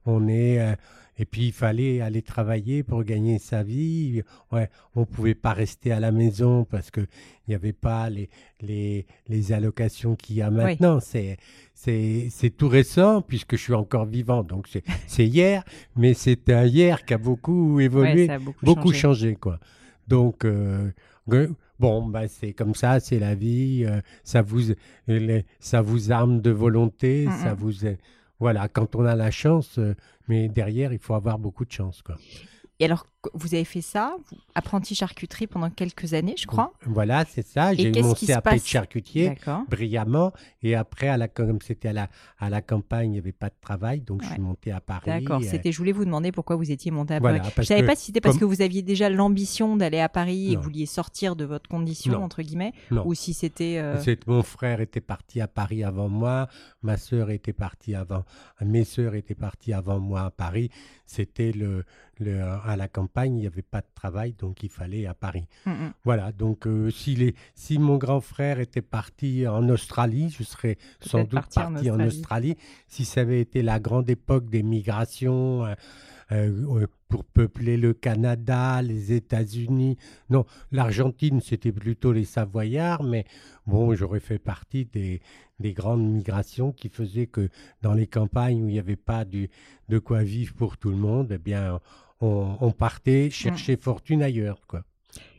on 0.05 0.27
est. 0.27 0.59
euh, 0.59 0.75
et 1.19 1.25
puis 1.25 1.47
il 1.47 1.51
fallait 1.51 2.01
aller 2.01 2.21
travailler 2.21 2.81
pour 2.81 3.03
gagner 3.03 3.37
sa 3.37 3.61
vie. 3.61 4.23
Ouais, 4.51 4.69
on 4.95 5.05
pouvait 5.05 5.35
pas 5.35 5.53
rester 5.53 5.91
à 5.91 5.99
la 5.99 6.11
maison 6.11 6.63
parce 6.65 6.89
que 6.89 7.01
il 7.01 7.49
n'y 7.49 7.55
avait 7.55 7.73
pas 7.73 8.09
les, 8.09 8.29
les, 8.61 9.05
les 9.27 9.51
allocations 9.51 10.15
qu'il 10.15 10.37
y 10.37 10.41
a 10.41 10.49
maintenant. 10.49 10.99
C'est 10.99 11.37
c'est 11.73 12.27
c'est 12.31 12.49
tout 12.49 12.69
récent 12.69 13.21
puisque 13.21 13.57
je 13.57 13.61
suis 13.61 13.73
encore 13.73 14.05
vivant, 14.05 14.43
donc 14.43 14.67
c'est 14.67 14.83
c'est 15.07 15.27
hier, 15.27 15.63
mais 15.95 16.13
c'est 16.13 16.49
un 16.49 16.65
hier 16.65 17.05
qui 17.05 17.13
a 17.13 17.17
beaucoup 17.17 17.79
évolué 17.79 18.29
a 18.29 18.39
beaucoup, 18.39 18.65
beaucoup 18.65 18.93
changé. 18.93 18.99
changé, 18.99 19.35
quoi. 19.35 19.59
Donc, 20.07 20.43
euh, 20.43 20.89
bon, 21.79 22.07
bah, 22.07 22.27
c'est 22.27 22.53
comme 22.53 22.73
ça, 22.73 22.99
c'est 22.99 23.19
la 23.19 23.35
vie. 23.35 23.85
euh, 23.85 24.01
ça, 24.23 24.41
vous, 24.41 24.73
ça 25.59 25.81
vous 25.81 26.11
arme 26.11 26.41
de 26.41 26.49
volonté. 26.49 27.27
Mm, 27.27 27.31
Ça 27.43 27.53
mm. 27.53 27.57
vous, 27.57 27.73
voilà, 28.39 28.67
quand 28.67 28.95
on 28.95 29.05
a 29.05 29.15
la 29.15 29.31
chance, 29.31 29.77
euh, 29.79 29.95
mais 30.27 30.47
derrière, 30.47 30.93
il 30.93 30.99
faut 30.99 31.13
avoir 31.13 31.39
beaucoup 31.39 31.65
de 31.65 31.71
chance, 31.71 32.01
quoi. 32.01 32.15
Vous 33.33 33.53
avez 33.53 33.65
fait 33.65 33.81
ça, 33.81 34.15
apprenti 34.55 34.95
charcuterie 34.95 35.45
pendant 35.47 35.69
quelques 35.69 36.13
années, 36.13 36.35
je 36.37 36.47
crois. 36.47 36.71
Voilà, 36.85 37.25
c'est 37.27 37.45
ça. 37.45 37.73
J'ai 37.73 37.91
qu'est-ce 37.91 38.07
mon 38.07 38.13
CAP 38.13 38.53
de 38.55 38.59
charcutier 38.65 39.35
brillamment. 39.69 40.31
Et 40.61 40.75
après, 40.75 41.09
à 41.09 41.17
la, 41.17 41.27
comme 41.27 41.59
c'était 41.61 41.89
à 41.89 41.93
la, 41.93 42.09
à 42.37 42.49
la 42.49 42.61
campagne, 42.61 43.09
il 43.09 43.13
n'y 43.13 43.17
avait 43.19 43.31
pas 43.33 43.49
de 43.49 43.55
travail, 43.59 44.01
donc 44.01 44.23
je 44.23 44.29
suis 44.29 44.39
monté 44.39 44.71
à 44.71 44.79
Paris. 44.79 45.03
D'accord. 45.07 45.41
euh, 45.41 45.45
C'était, 45.45 45.71
je 45.71 45.77
voulais 45.77 45.91
vous 45.91 46.05
demander 46.05 46.31
pourquoi 46.31 46.55
vous 46.55 46.71
étiez 46.71 46.91
monté 46.91 47.13
à 47.15 47.19
Voilà, 47.19 47.39
Paris. 47.39 47.53
je 47.57 47.63
savais 47.63 47.81
que 47.81 47.87
pas 47.87 47.95
si 47.95 48.05
c'était 48.05 48.21
parce 48.21 48.37
comme- 48.37 48.49
que 48.49 48.55
vous 48.55 48.61
aviez 48.61 48.81
déjà 48.83 49.09
l'ambition 49.09 49.75
d'aller 49.75 49.99
à 49.99 50.07
Paris 50.09 50.47
et 50.47 50.49
que 50.49 50.53
Non. 50.55 50.59
vous 50.59 50.63
vouliez 50.65 50.85
sortir 50.85 51.35
de 51.35 51.43
votre 51.45 51.67
condition 51.69 52.13
Non. 52.13 52.23
entre 52.23 52.41
guillemets, 52.41 52.71
Non. 52.91 53.05
ou 53.05 53.13
si 53.13 53.33
c'était. 53.33 53.79
euh, 53.79 53.97
Mon 54.27 54.43
frère 54.43 54.79
était 54.79 55.01
parti 55.01 55.41
à 55.41 55.47
Paris 55.49 55.83
avant 55.83 56.07
moi, 56.09 56.47
ma 56.83 56.95
sœur 56.97 57.31
était 57.31 57.53
partie 57.53 57.95
avant, 57.95 58.23
mes 58.61 58.85
sœurs 58.85 59.15
étaient 59.15 59.35
parties 59.35 59.73
avant 59.73 59.99
moi 59.99 60.21
à 60.21 60.31
Paris. 60.31 60.69
C'était 61.05 61.51
le, 61.51 61.85
le, 62.19 62.41
à 62.43 62.75
la 62.75 62.87
campagne, 62.87 63.07
il 63.25 63.33
n'y 63.33 63.47
avait 63.47 63.61
pas 63.61 63.81
de 63.81 63.87
travail, 63.95 64.33
donc 64.33 64.63
il 64.63 64.69
fallait 64.69 65.05
à 65.05 65.13
Paris. 65.13 65.47
mm, 65.65 65.71
mm. 65.71 65.93
Voilà, 66.03 66.31
donc 66.31 66.67
euh, 66.67 66.89
si, 66.91 67.15
les, 67.15 67.35
si 67.55 67.77
mon 67.79 67.97
grand 67.97 68.21
frère 68.21 68.59
était 68.59 68.81
parti 68.81 69.47
en 69.47 69.67
Australie, 69.69 70.29
je 70.29 70.43
serais 70.43 70.77
sans 71.01 71.19
doute 71.21 71.31
parti 71.31 71.59
en 71.59 71.73
parti 71.73 71.89
en 71.91 71.99
Australie. 71.99 72.17
Australie. 72.19 72.55
Si 72.87 73.05
ça 73.05 73.21
avait 73.21 73.41
été 73.41 73.61
la 73.61 73.79
grande 73.79 74.09
époque 74.09 74.49
des 74.49 74.63
migrations 74.63 75.65
euh, 75.65 75.73
euh, 76.31 76.85
pour 77.07 77.23
peupler 77.25 77.75
le 77.75 77.93
Canada, 77.93 78.83
les 78.83 79.13
États-Unis. 79.13 79.97
Non, 80.29 80.45
l'Argentine, 80.71 81.41
c'était 81.41 81.71
plutôt 81.71 82.11
les 82.11 82.23
Savoyards, 82.25 83.01
mais 83.01 83.25
bon, 83.65 83.95
j'aurais 83.95 84.19
fait 84.19 84.37
partie 84.37 84.85
des, 84.85 85.21
des 85.59 85.73
grandes 85.73 86.07
migrations 86.07 86.71
qui 86.71 86.89
faisaient 86.89 87.25
que 87.25 87.49
dans 87.81 87.93
les 87.93 88.05
campagnes 88.05 88.61
où 88.61 88.69
il 88.69 88.73
n'y 88.73 88.79
avait 88.79 88.95
pas 88.95 89.25
du, 89.25 89.49
de 89.89 89.97
quoi 89.97 90.21
vivre 90.21 90.53
pour 90.53 90.77
tout 90.77 90.91
le 90.91 90.97
monde, 90.97 91.31
eh 91.31 91.39
bien, 91.39 91.79
on, 92.21 92.57
on 92.59 92.71
partait 92.71 93.29
chercher 93.29 93.77
fortune 93.77 94.21
ailleurs, 94.23 94.61
quoi. 94.67 94.83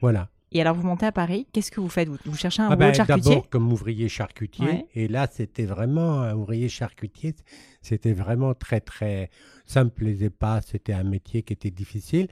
Voilà. 0.01 0.29
Et 0.53 0.61
alors, 0.61 0.75
vous 0.75 0.85
montez 0.85 1.07
à 1.07 1.13
Paris, 1.13 1.47
qu'est-ce 1.53 1.71
que 1.71 1.81
vous 1.81 1.89
faites? 1.89 2.09
Vous, 2.09 2.17
vous 2.25 2.37
cherchez 2.37 2.61
un 2.61 2.71
Ah 2.71 2.75
ben, 2.75 2.93
charcutier? 2.93 3.23
D'abord 3.23 3.49
comme 3.51 3.73
ouvrier 3.73 4.09
charcutier. 4.09 4.67
Ouais. 4.67 4.87
Et 4.97 5.07
là, 5.07 5.29
c'était 5.31 5.65
vraiment 5.65 6.23
un 6.23 6.35
ouvrier 6.35 6.69
charcutier. 6.69 7.37
C'était 7.83 8.13
vraiment 8.13 8.53
très, 8.55 8.81
très. 8.81 9.31
Ça 9.65 9.85
me 9.85 9.91
plaisait 9.91 10.29
pas. 10.29 10.61
C'était 10.61 10.93
un 10.93 11.05
métier 11.05 11.43
qui 11.45 11.53
était 11.53 11.71
difficile. 11.71 12.27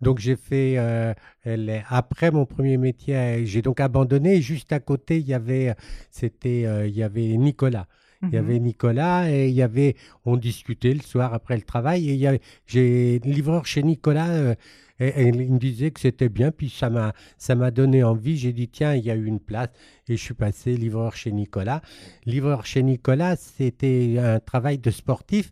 Donc, 0.00 0.18
j'ai 0.18 0.36
fait. 0.36 0.76
euh, 0.78 1.12
les- 1.44 1.82
Après 1.90 2.30
mon 2.30 2.46
premier 2.46 2.78
métier, 2.78 3.44
j'ai 3.44 3.60
donc 3.60 3.80
abandonné. 3.80 4.40
Juste 4.40 4.72
à 4.72 4.80
côté, 4.80 5.18
il 5.18 5.28
y 5.28 5.34
avait. 5.34 5.74
C'était. 6.10 6.64
euh, 6.64 6.86
Il 6.86 6.96
y 6.96 7.02
avait 7.02 7.36
Nicolas. 7.36 7.86
Il 8.22 8.30
y 8.34 8.36
Mhm. 8.36 8.44
avait 8.44 8.58
Nicolas 8.58 9.30
et 9.30 9.48
il 9.48 9.54
y 9.54 9.62
avait, 9.62 9.94
on 10.24 10.36
discutait 10.36 10.92
le 10.92 11.00
soir 11.00 11.32
après 11.34 11.54
le 11.56 11.62
travail 11.62 12.08
et 12.10 12.14
il 12.14 12.18
y 12.18 12.26
avait, 12.26 12.40
j'ai 12.66 13.20
livreur 13.20 13.64
chez 13.66 13.82
Nicolas 13.84 14.28
euh, 14.30 14.54
et, 14.98 15.06
et 15.08 15.28
il 15.28 15.52
me 15.52 15.58
disait 15.58 15.92
que 15.92 16.00
c'était 16.00 16.28
bien 16.28 16.50
puis 16.50 16.68
ça 16.68 16.90
m'a, 16.90 17.12
ça 17.36 17.54
m'a 17.54 17.70
donné 17.70 18.02
envie. 18.02 18.36
J'ai 18.36 18.52
dit 18.52 18.68
tiens 18.68 18.94
il 18.96 19.04
y 19.04 19.10
a 19.12 19.14
eu 19.14 19.24
une 19.26 19.38
place 19.38 19.68
et 20.08 20.16
je 20.16 20.22
suis 20.22 20.34
passé 20.34 20.76
livreur 20.76 21.14
chez 21.14 21.30
Nicolas. 21.30 21.80
Livreur 22.26 22.66
chez 22.66 22.82
Nicolas 22.82 23.36
c'était 23.36 24.16
un 24.18 24.40
travail 24.40 24.78
de 24.78 24.90
sportif 24.90 25.50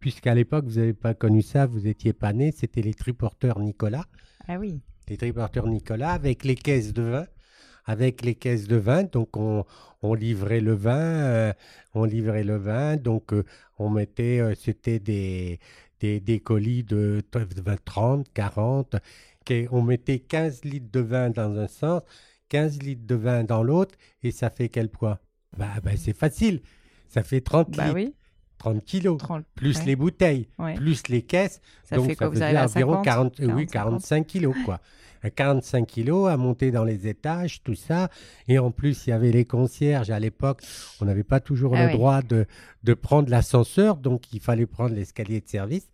puisqu'à 0.00 0.34
l'époque 0.34 0.64
vous 0.66 0.78
n'avez 0.80 0.94
pas 0.94 1.14
connu 1.14 1.40
ça, 1.42 1.66
vous 1.66 1.86
étiez 1.86 2.12
pas 2.12 2.32
né, 2.32 2.52
c'était 2.52 2.82
les 2.82 2.94
triporteurs 2.94 3.60
Nicolas 3.60 4.06
Ah 4.48 4.58
oui. 4.58 4.80
les 5.08 5.16
triporteurs 5.16 5.68
Nicolas 5.68 6.10
avec 6.12 6.44
les 6.44 6.56
caisses 6.56 6.92
de 6.92 7.02
vin. 7.02 7.26
Avec 7.88 8.22
les 8.22 8.34
caisses 8.34 8.68
de 8.68 8.76
vin, 8.76 9.04
donc 9.04 9.34
on, 9.38 9.64
on 10.02 10.12
livrait 10.12 10.60
le 10.60 10.74
vin, 10.74 10.98
euh, 10.98 11.52
on 11.94 12.04
livrait 12.04 12.44
le 12.44 12.56
vin, 12.58 12.96
donc 12.98 13.32
euh, 13.32 13.44
on 13.78 13.88
mettait, 13.88 14.40
euh, 14.40 14.54
c'était 14.54 14.98
des, 14.98 15.58
des, 15.98 16.20
des 16.20 16.38
colis 16.38 16.84
de 16.84 17.22
t- 17.30 17.38
de 17.46 17.62
30, 17.82 18.26
40, 18.34 18.96
que- 19.46 19.66
on 19.72 19.80
mettait 19.80 20.18
15 20.18 20.64
litres 20.64 20.90
de 20.92 21.00
vin 21.00 21.30
dans 21.30 21.58
un 21.58 21.66
sens, 21.66 22.02
15 22.50 22.82
litres 22.82 23.06
de 23.06 23.14
vin 23.14 23.42
dans 23.42 23.62
l'autre, 23.62 23.94
et 24.22 24.32
ça 24.32 24.50
fait 24.50 24.68
quel 24.68 24.90
poids? 24.90 25.18
Bah, 25.56 25.68
bah, 25.82 25.92
C'est 25.96 26.14
facile, 26.16 26.60
ça 27.08 27.22
fait 27.22 27.40
30 27.40 27.74
Bah 27.74 27.84
litres, 27.84 27.94
oui. 27.94 28.14
30 28.58 28.84
kilos, 28.84 29.16
30, 29.16 29.44
plus 29.54 29.78
ouais. 29.78 29.84
les 29.86 29.96
bouteilles, 29.96 30.48
Ouais. 30.58 30.74
plus 30.74 31.08
les 31.08 31.22
caisses, 31.22 31.62
Ça 31.84 31.96
donc 31.96 32.08
fait 32.08 32.16
quoi? 32.16 32.26
Ça 32.26 32.28
Vous 32.28 32.34
faisait 32.34 32.58
environ 32.58 32.92
50 33.02 33.04
40, 33.04 33.40
euh, 33.40 33.46
oui, 33.54 33.66
40, 33.66 34.02
45 34.02 34.26
kilos, 34.26 34.54
quoi. 34.66 34.78
À 35.22 35.30
45 35.30 35.86
kilos 35.86 36.28
à 36.28 36.36
monter 36.36 36.70
dans 36.70 36.84
les 36.84 37.06
étages, 37.08 37.62
tout 37.62 37.74
ça. 37.74 38.08
Et 38.46 38.58
en 38.58 38.70
plus, 38.70 39.06
il 39.06 39.10
y 39.10 39.12
avait 39.12 39.32
les 39.32 39.44
concierges. 39.44 40.10
À 40.10 40.18
l'époque, 40.20 40.62
on 41.00 41.04
n'avait 41.06 41.24
pas 41.24 41.40
toujours 41.40 41.74
Ah 41.74 41.82
le 41.82 41.86
oui. 41.88 41.92
droit 41.94 42.22
de, 42.22 42.46
de 42.84 42.94
prendre 42.94 43.28
l'ascenseur, 43.30 43.96
donc 43.96 44.32
il 44.32 44.40
fallait 44.40 44.66
prendre 44.66 44.94
l'escalier 44.94 45.40
de 45.40 45.48
service. 45.48 45.88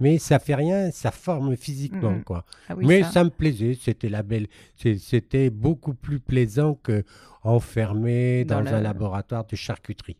Mais 0.00 0.18
ça 0.18 0.38
fait 0.38 0.54
rien, 0.54 0.92
ça 0.92 1.10
forme 1.10 1.56
physiquement, 1.56 2.20
quoi. 2.24 2.44
Ah 2.68 2.74
oui, 2.76 2.86
Mais 2.86 3.02
ça. 3.02 3.10
ça. 3.10 3.24
me 3.24 3.30
plaisait, 3.30 3.76
c'était 3.80 4.08
la 4.08 4.22
belle, 4.22 4.46
c'était 4.76 5.50
beaucoup 5.50 5.92
plus 5.94 6.20
plaisant 6.20 6.74
que 6.80 7.02
enfermé 7.42 8.44
Dans 8.44 8.56
dans, 8.62 8.70
le- 8.70 8.76
un 8.76 8.80
laboratoire 8.80 9.44
de 9.44 9.56
charcuterie. 9.56 10.16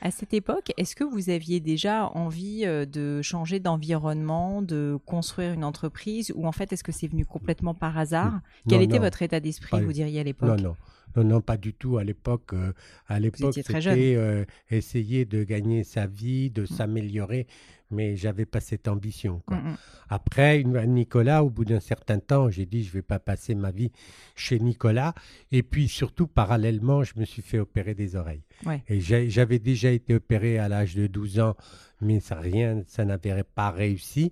À 0.00 0.10
cette 0.10 0.32
époque, 0.32 0.72
est-ce 0.76 0.94
que 0.94 1.04
vous 1.04 1.28
aviez 1.28 1.58
déjà 1.60 2.06
envie 2.14 2.64
euh, 2.64 2.86
de 2.86 3.20
changer 3.22 3.58
d'environnement, 3.58 4.62
de 4.62 4.96
construire 5.06 5.52
une 5.52 5.64
entreprise, 5.64 6.32
ou 6.36 6.46
en 6.46 6.52
fait, 6.52 6.72
est-ce 6.72 6.84
que 6.84 6.92
c'est 6.92 7.08
venu 7.08 7.26
complètement 7.26 7.74
par 7.74 7.98
hasard? 7.98 8.40
Quel 8.68 8.78
Non, 8.78 8.84
était 8.84 8.98
votre 8.98 9.22
état 9.22 9.40
d'esprit, 9.40 9.82
vous 9.82 9.92
diriez 9.92 10.20
à 10.20 10.24
l'époque? 10.24 10.60
Non, 10.60 10.68
non. 10.70 10.76
Non, 11.16 11.24
non, 11.24 11.40
pas 11.40 11.56
du 11.56 11.74
tout. 11.74 11.98
À 11.98 12.04
l'époque, 12.04 12.52
euh, 12.52 12.72
à 13.08 13.18
l'époque, 13.20 13.54
c'était 13.80 14.14
euh, 14.16 14.44
essayer 14.70 15.24
de 15.24 15.44
gagner 15.44 15.84
sa 15.84 16.06
vie, 16.06 16.50
de 16.50 16.64
s'améliorer, 16.66 17.46
mais 17.90 18.16
j'avais 18.16 18.44
pas 18.46 18.60
cette 18.60 18.86
ambition. 18.88 19.40
quoi. 19.46 19.56
Mm, 19.56 19.70
mm. 19.70 19.76
Après, 20.10 20.60
une- 20.60 20.80
Nicolas, 20.86 21.42
au 21.44 21.50
bout 21.50 21.64
d'un 21.64 21.80
certain 21.80 22.18
temps, 22.18 22.50
j'ai 22.50 22.66
dit 22.66 22.84
je 22.84 22.92
vais 22.92 23.02
pas 23.02 23.18
passer 23.18 23.54
ma 23.54 23.70
vie 23.70 23.90
chez 24.36 24.58
Nicolas. 24.58 25.14
Et 25.52 25.62
puis 25.62 25.88
surtout, 25.88 26.26
parallèlement, 26.26 27.02
je 27.04 27.14
me 27.18 27.24
suis 27.24 27.42
fait 27.42 27.58
opérer 27.58 27.94
des 27.94 28.14
oreilles. 28.16 28.42
Ouais. 28.66 28.82
Et 28.88 29.00
j'avais 29.00 29.58
déjà 29.58 29.90
été 29.90 30.14
opéré 30.14 30.58
à 30.58 30.68
l'âge 30.68 30.94
de 30.94 31.06
12 31.06 31.38
ans, 31.40 31.56
mais 32.00 32.20
ça 32.20 32.36
rien, 32.38 32.82
ça 32.86 33.04
n'avait 33.04 33.42
pas 33.44 33.70
réussi. 33.70 34.30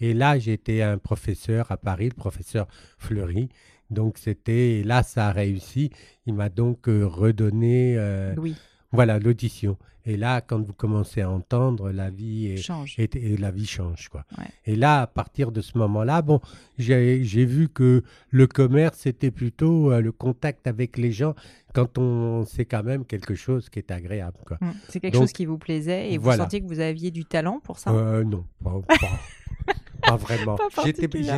Et 0.00 0.14
là, 0.14 0.38
j'étais 0.38 0.82
un 0.82 0.98
professeur 0.98 1.72
à 1.72 1.76
Paris, 1.76 2.08
le 2.10 2.14
professeur 2.14 2.68
Fleury. 2.98 3.48
Donc 3.90 4.18
c'était 4.18 4.82
là, 4.84 5.02
ça 5.02 5.28
a 5.28 5.32
réussi. 5.32 5.90
Il 6.26 6.34
m'a 6.34 6.48
donc 6.48 6.88
euh, 6.88 7.06
redonné, 7.06 7.94
euh, 7.96 8.34
Oui, 8.36 8.54
voilà, 8.92 9.18
l'audition. 9.18 9.76
Et 10.06 10.16
là, 10.16 10.40
quand 10.40 10.58
vous 10.62 10.72
commencez 10.72 11.20
à 11.20 11.28
entendre, 11.28 11.90
la 11.90 12.08
vie 12.08 12.46
est, 12.46 12.56
change. 12.56 12.94
et, 12.98 13.10
et 13.14 13.36
la 13.36 13.50
vie 13.50 13.66
change 13.66 14.08
quoi. 14.08 14.24
Ouais. 14.38 14.44
Et 14.64 14.74
là, 14.74 15.02
à 15.02 15.06
partir 15.06 15.52
de 15.52 15.60
ce 15.60 15.76
moment-là, 15.76 16.22
bon, 16.22 16.40
j'ai 16.78 17.44
vu 17.44 17.68
que 17.68 18.02
le 18.30 18.46
commerce 18.46 19.00
c'était 19.00 19.30
plutôt 19.30 19.92
euh, 19.92 20.00
le 20.00 20.10
contact 20.12 20.66
avec 20.66 20.96
les 20.96 21.12
gens 21.12 21.34
quand 21.74 21.98
on 21.98 22.44
c'est 22.46 22.64
quand 22.64 22.82
même 22.84 23.04
quelque 23.04 23.34
chose 23.34 23.68
qui 23.68 23.80
est 23.80 23.90
agréable 23.90 24.38
quoi. 24.46 24.56
Mm. 24.62 24.70
C'est 24.88 25.00
quelque 25.00 25.12
Donc, 25.14 25.22
chose 25.24 25.32
qui 25.32 25.44
vous 25.44 25.58
plaisait 25.58 26.10
et 26.12 26.16
vous 26.16 26.32
sentiez 26.32 26.62
que 26.62 26.66
vous 26.66 26.80
aviez 26.80 27.10
du 27.10 27.26
talent 27.26 27.60
pour 27.62 27.78
ça? 27.78 27.92
Non, 27.92 28.44
pas, 28.64 28.80
pas- 28.88 28.96
pas 30.02 30.16
vraiment. 30.16 30.56
Pas 30.56 30.68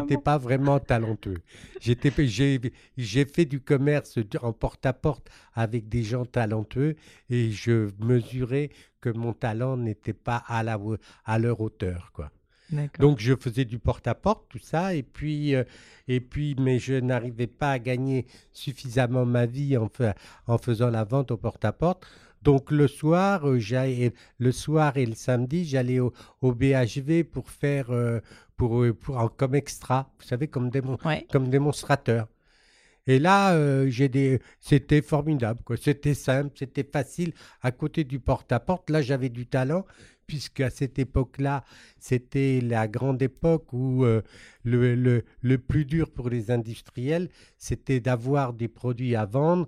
J'étais 0.03 0.17
pas 0.19 0.39
vraiment 0.39 0.79
talentueux. 0.79 1.39
J'étais 1.81 2.11
j'ai 2.27 2.61
j'ai 2.97 3.25
fait 3.25 3.45
du 3.45 3.61
commerce 3.61 4.19
en 4.43 4.53
porte 4.53 4.85
à 4.87 4.93
porte 4.93 5.29
avec 5.55 5.89
des 5.89 6.03
gens 6.03 6.25
talentueux 6.25 6.97
et 7.31 7.51
je 7.51 7.91
mesurais 7.99 8.71
que 9.01 9.09
mon 9.11 9.33
talent 9.33 9.77
n'était 9.77 10.13
pas 10.13 10.43
à 10.47 10.63
la 10.63 10.79
à 11.25 11.39
leur 11.39 11.61
hauteur 11.61 12.11
quoi. 12.13 12.31
Donc 13.01 13.19
je 13.19 13.35
faisais 13.35 13.65
du 13.65 13.81
porte-à-porte, 13.81 14.47
tout 14.49 14.61
ça, 14.61 14.95
et 14.95 15.03
puis, 15.03 15.57
euh, 15.57 15.65
et 16.07 16.21
puis, 16.21 16.55
mais 16.61 16.79
je 16.79 16.95
n'arrivais 16.95 17.49
pas 17.49 17.73
à 17.73 17.79
gagner 17.81 18.27
suffisamment 18.53 19.27
ma 19.27 19.45
vie 19.47 19.77
en, 19.77 19.89
fa- 19.89 20.15
en 20.47 20.57
faisant 20.57 20.89
la 20.89 21.03
vente 21.03 21.33
au 21.33 21.37
porte-à-porte. 21.37 22.07
Donc 22.43 22.71
le 22.71 22.89
soir, 22.89 23.47
euh, 23.49 24.11
le 24.39 24.53
soir 24.53 24.97
et 24.97 25.07
le 25.07 25.15
samedi, 25.15 25.65
j'allais 25.65 26.01
au, 26.01 26.13
au 26.41 26.53
BHV 26.55 27.25
pour 27.25 27.51
faire, 27.51 27.91
euh, 27.91 28.21
pour, 28.57 28.83
euh, 28.83 28.93
pour, 28.95 29.37
comme 29.37 29.55
extra, 29.55 30.11
vous 30.19 30.27
savez, 30.27 30.49
comme, 30.49 30.71
démon- 30.71 30.99
Ouais. 31.05 31.27
comme 31.31 31.49
démonstrateur. 31.49 32.29
Et 33.07 33.19
là, 33.19 33.55
euh, 33.55 33.89
j'ai 33.89 34.09
des, 34.09 34.41
c'était 34.61 35.03
formidable. 35.03 35.61
C'était 35.81 36.15
simple, 36.15 36.53
c'était 36.59 36.85
facile. 36.91 37.33
À 37.63 37.73
côté 37.73 38.05
du 38.05 38.21
porte-à-porte, 38.21 38.91
là, 38.91 39.03
j'avais 39.03 39.31
du 39.31 39.47
talent, 39.47 39.85
puisque 40.27 40.61
à 40.61 40.71
cette 40.71 40.99
époque-là, 40.99 41.65
c'était 41.99 42.61
la 42.61 42.87
grande 42.87 43.21
époque 43.21 43.73
où 43.73 44.05
euh, 44.05 44.23
le, 44.63 44.95
le, 44.95 45.25
le 45.41 45.59
plus 45.59 45.85
dur 45.85 46.11
pour 46.11 46.29
les 46.29 46.51
industriels, 46.51 47.29
c'était 47.59 48.01
d'avoir 48.01 48.53
des 48.53 48.69
produits 48.69 49.17
à 49.17 49.25
vendre, 49.25 49.67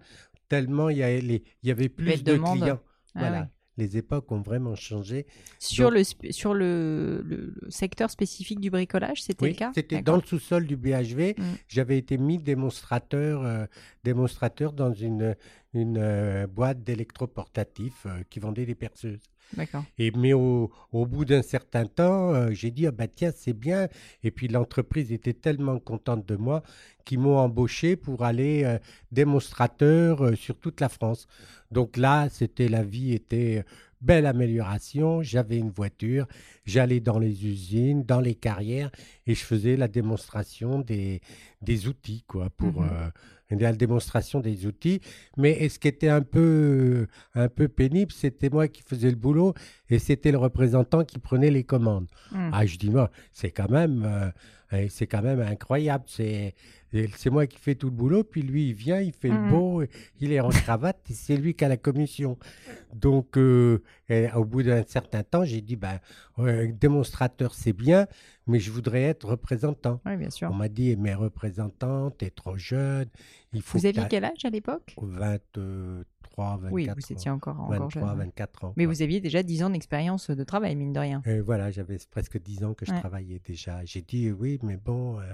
tellement 0.52 0.90
il 0.90 0.98
y 0.98 1.02
avait, 1.02 1.20
les- 1.22 1.42
il 1.62 1.68
y 1.68 1.72
avait 1.72 1.88
plus 1.88 2.22
de 2.22 2.36
clients. 2.36 2.80
Ah 3.14 3.18
voilà. 3.20 3.50
Les 3.78 3.96
époques 3.96 4.30
ont 4.30 4.42
vraiment 4.42 4.74
changé. 4.74 5.26
Sur, 5.58 5.90
Donc- 5.90 5.98
le, 6.22 6.30
sur 6.30 6.52
le, 6.52 7.22
le- 7.24 7.54
le 7.62 7.70
secteur 7.70 8.10
spécifique 8.10 8.60
du 8.60 8.68
bricolage, 8.68 9.22
c'était 9.22 9.44
Oui, 9.44 9.50
le 9.52 9.56
cas? 9.56 9.72
c'était 9.74 10.02
dans 10.02 10.16
le 10.16 10.22
sous-sol 10.22 10.66
du 10.66 10.76
BHV. 10.76 11.34
Mm. 11.38 11.42
J'avais 11.68 11.96
été 11.96 12.18
mis 12.18 12.36
démonstrateur, 12.38 13.42
euh, 13.42 13.64
démonstrateur 14.04 14.74
dans 14.74 14.92
une, 14.92 15.34
une 15.72 15.96
euh, 15.96 16.46
boîte 16.46 16.84
d'électroportatifs 16.84 18.04
euh, 18.04 18.22
qui 18.28 18.40
vendait 18.40 18.66
des 18.66 18.74
perceuses. 18.74 19.20
Et, 19.98 20.10
mais 20.12 20.32
au, 20.32 20.70
au 20.92 21.06
bout 21.06 21.24
d'un 21.24 21.42
certain 21.42 21.86
temps, 21.86 22.32
euh, 22.34 22.50
j'ai 22.52 22.70
dit, 22.70 22.86
ah 22.86 22.90
bah 22.90 23.08
tiens, 23.08 23.32
c'est 23.34 23.52
bien. 23.52 23.88
Et 24.22 24.30
puis 24.30 24.48
l'entreprise 24.48 25.12
était 25.12 25.34
tellement 25.34 25.78
contente 25.78 26.26
de 26.26 26.36
moi 26.36 26.62
qu'ils 27.04 27.18
m'ont 27.18 27.38
embauché 27.38 27.96
pour 27.96 28.24
aller 28.24 28.62
euh, 28.64 28.78
démonstrateur 29.10 30.22
euh, 30.24 30.34
sur 30.34 30.56
toute 30.58 30.80
la 30.80 30.88
France. 30.88 31.26
Donc 31.70 31.96
là, 31.96 32.28
c'était 32.30 32.68
la 32.68 32.82
vie 32.82 33.12
était 33.12 33.64
belle 34.00 34.26
amélioration. 34.26 35.22
J'avais 35.22 35.58
une 35.58 35.70
voiture, 35.70 36.26
j'allais 36.64 37.00
dans 37.00 37.18
les 37.18 37.46
usines, 37.46 38.04
dans 38.04 38.20
les 38.20 38.34
carrières, 38.34 38.90
et 39.26 39.34
je 39.34 39.44
faisais 39.44 39.76
la 39.76 39.88
démonstration 39.88 40.80
des, 40.80 41.20
des 41.60 41.88
outils, 41.88 42.24
quoi, 42.26 42.50
pour 42.50 42.82
Mhm. 42.82 43.10
La 43.60 43.72
démonstration 43.72 44.40
des 44.40 44.66
outils. 44.66 45.00
Mais 45.36 45.68
ce 45.68 45.78
qui 45.78 45.88
était 45.88 46.08
un 46.08 46.22
peu, 46.22 47.06
un 47.34 47.48
peu 47.48 47.68
pénible, 47.68 48.12
c'était 48.12 48.50
moi 48.50 48.68
qui 48.68 48.82
faisais 48.82 49.10
le 49.10 49.16
boulot 49.16 49.54
et 49.90 49.98
c'était 49.98 50.32
le 50.32 50.38
représentant 50.38 51.04
qui 51.04 51.18
prenait 51.18 51.50
les 51.50 51.64
commandes. 51.64 52.06
Mm. 52.32 52.50
Ah, 52.52 52.66
je 52.66 52.76
dis, 52.76 52.90
moi, 52.90 53.10
c'est 53.32 53.50
quand 53.50 53.70
même, 53.70 54.04
euh, 54.06 54.30
c'est 54.88 55.06
quand 55.06 55.22
même 55.22 55.40
incroyable. 55.40 56.04
C'est, 56.06 56.54
c'est 57.16 57.30
moi 57.30 57.46
qui 57.46 57.58
fais 57.58 57.74
tout 57.74 57.86
le 57.86 57.92
boulot, 57.92 58.24
puis 58.24 58.42
lui, 58.42 58.68
il 58.68 58.74
vient, 58.74 59.00
il 59.00 59.12
fait 59.12 59.28
le 59.28 59.50
beau, 59.50 59.82
il 60.20 60.32
est 60.32 60.40
en 60.40 60.50
cravate, 60.50 61.00
et 61.10 61.14
c'est 61.14 61.36
lui 61.36 61.54
qui 61.54 61.64
a 61.64 61.68
la 61.68 61.76
commission. 61.76 62.38
Donc, 62.94 63.38
euh, 63.38 63.82
au 64.34 64.44
bout 64.44 64.62
d'un 64.62 64.84
certain 64.84 65.22
temps, 65.22 65.44
j'ai 65.44 65.62
dit, 65.62 65.76
ben, 65.76 65.98
démonstrateur, 66.80 67.54
c'est 67.54 67.72
bien, 67.72 68.06
mais 68.46 68.58
je 68.58 68.70
voudrais 68.70 69.02
être 69.02 69.26
représentant. 69.26 70.00
Oui, 70.04 70.16
bien 70.16 70.30
sûr. 70.30 70.50
On 70.50 70.54
m'a 70.54 70.68
dit, 70.68 70.96
mais 70.96 71.14
représentant, 71.14 72.10
t'es 72.10 72.30
trop 72.30 72.56
jeune, 72.56 73.08
il 73.52 73.62
faut 73.62 73.78
Vous 73.78 73.86
aviez 73.86 74.04
quel 74.08 74.24
âge 74.24 74.44
à 74.44 74.50
l'époque? 74.50 74.94
23, 75.00 76.04
24 76.36 76.72
Oui, 76.72 76.88
vous 76.88 77.12
étiez 77.12 77.30
encore, 77.30 77.60
encore 77.60 77.70
23, 77.78 77.88
jeune. 78.08 78.18
ouais. 78.18 78.24
24 78.26 78.64
ans. 78.64 78.74
Mais 78.76 78.86
vous 78.86 79.02
aviez 79.02 79.20
déjà 79.20 79.42
10 79.42 79.62
ans 79.62 79.70
d'expérience 79.70 80.30
de 80.30 80.44
travail, 80.44 80.74
mine 80.76 80.92
de 80.92 81.00
rien. 81.00 81.22
Et 81.26 81.40
voilà, 81.40 81.70
j'avais 81.70 81.98
presque 82.10 82.40
10 82.40 82.64
ans 82.64 82.74
que 82.74 82.84
je 82.86 82.92
Ouais. 82.92 82.98
travaillais 83.00 83.40
déjà. 83.44 83.84
J'ai 83.84 84.02
dit 84.02 84.30
oui, 84.32 84.58
mais 84.62 84.76
bon, 84.76 85.18
euh, 85.20 85.24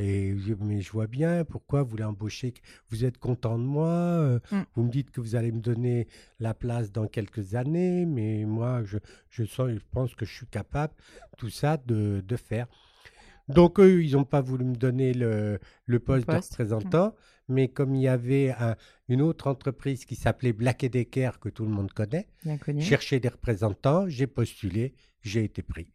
et 0.00 0.36
je- 0.38 0.54
mais 0.60 0.80
je 0.80 0.92
vois 0.92 1.06
bien 1.08 1.44
pourquoi 1.44 1.82
vous 1.82 1.96
l'embauchez. 1.96 2.54
Vous 2.90 3.04
êtes 3.04 3.18
content 3.18 3.58
de 3.58 3.64
moi. 3.64 3.88
euh, 3.88 4.38
Mm. 4.52 4.56
Vous 4.74 4.82
me 4.84 4.90
dites 4.90 5.10
que 5.10 5.20
vous 5.20 5.34
allez 5.34 5.50
me 5.50 5.60
donner 5.60 6.06
la 6.38 6.54
place 6.54 6.92
dans 6.92 7.06
quelques 7.08 7.54
années, 7.54 8.06
mais 8.06 8.44
moi, 8.44 8.82
je, 8.84 8.98
je 9.30 9.44
sens, 9.44 9.70
je 9.70 9.78
pense 9.90 10.14
que 10.14 10.24
je 10.24 10.32
suis 10.34 10.46
capable 10.46 10.92
tout 11.36 11.50
ça 11.50 11.76
de, 11.78 12.22
de 12.26 12.36
faire. 12.36 12.66
Donc 13.48 13.80
eux, 13.80 14.04
ils 14.04 14.12
n'ont 14.12 14.24
pas 14.24 14.42
voulu 14.42 14.64
me 14.66 14.76
donner 14.76 15.14
le, 15.14 15.58
le 15.86 15.98
poste, 16.00 16.26
poste, 16.26 16.50
de 16.50 16.54
représentant, 16.62 17.14
mais 17.48 17.68
comme 17.68 17.94
il 17.94 18.02
y 18.02 18.08
avait 18.08 18.50
un- 18.58 18.76
une 19.08 19.22
autre 19.22 19.46
entreprise 19.48 20.04
qui 20.04 20.14
s'appelait 20.14 20.52
Black 20.52 20.84
Decker 20.84 21.30
que 21.40 21.48
tout 21.48 21.64
le 21.64 21.70
monde 21.70 21.92
connaît, 21.92 22.28
chercher 22.82 23.20
des 23.20 23.28
représentants, 23.28 24.08
j'ai 24.08 24.26
postulé, 24.26 24.94
j'ai 25.22 25.44
été 25.44 25.62
pris. 25.62 25.92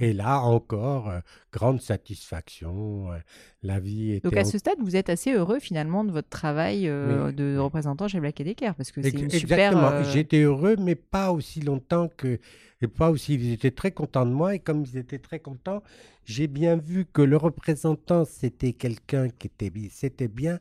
Et 0.00 0.12
là 0.12 0.40
encore, 0.40 1.08
euh, 1.10 1.20
grande 1.52 1.80
satisfaction. 1.80 3.12
euh, 3.12 3.16
la 3.62 3.80
vie 3.80 4.12
était. 4.12 4.28
Donc 4.28 4.36
à 4.36 4.42
en- 4.42 4.44
ce 4.44 4.58
stade, 4.58 4.78
vous 4.80 4.96
êtes 4.96 5.08
assez 5.08 5.32
heureux 5.32 5.58
finalement 5.60 6.04
de 6.04 6.12
votre 6.12 6.28
travail 6.28 6.88
euh, 6.88 7.26
Oui, 7.26 7.34
de 7.34 7.56
représentant 7.58 8.08
chez 8.08 8.20
Black 8.20 8.40
Decker 8.42 8.74
parce 8.74 8.92
que 8.92 9.02
c'est 9.02 9.10
une 9.10 9.30
super. 9.30 9.72
Exactement. 9.72 10.12
J'étais 10.12 10.40
heureux, 10.42 10.76
mais 10.78 10.94
pas 10.94 11.32
aussi 11.32 11.60
longtemps 11.60 12.08
que. 12.16 12.38
Et 12.80 12.86
pas 12.86 13.10
aussi. 13.10 13.34
Ils 13.34 13.52
étaient 13.52 13.72
très 13.72 13.90
contents 13.90 14.24
de 14.26 14.30
moi. 14.32 14.54
Et 14.54 14.60
comme 14.60 14.84
ils 14.84 14.96
étaient 14.96 15.18
très 15.18 15.40
contents, 15.40 15.82
j'ai 16.24 16.46
bien 16.46 16.76
vu 16.76 17.06
que 17.12 17.22
le 17.22 17.36
représentant, 17.36 18.24
c'était 18.24 18.72
quelqu'un 18.72 19.28
qui 19.30 19.48
était, 19.48 19.72
c'était 19.90 20.28
bien. 20.28 20.60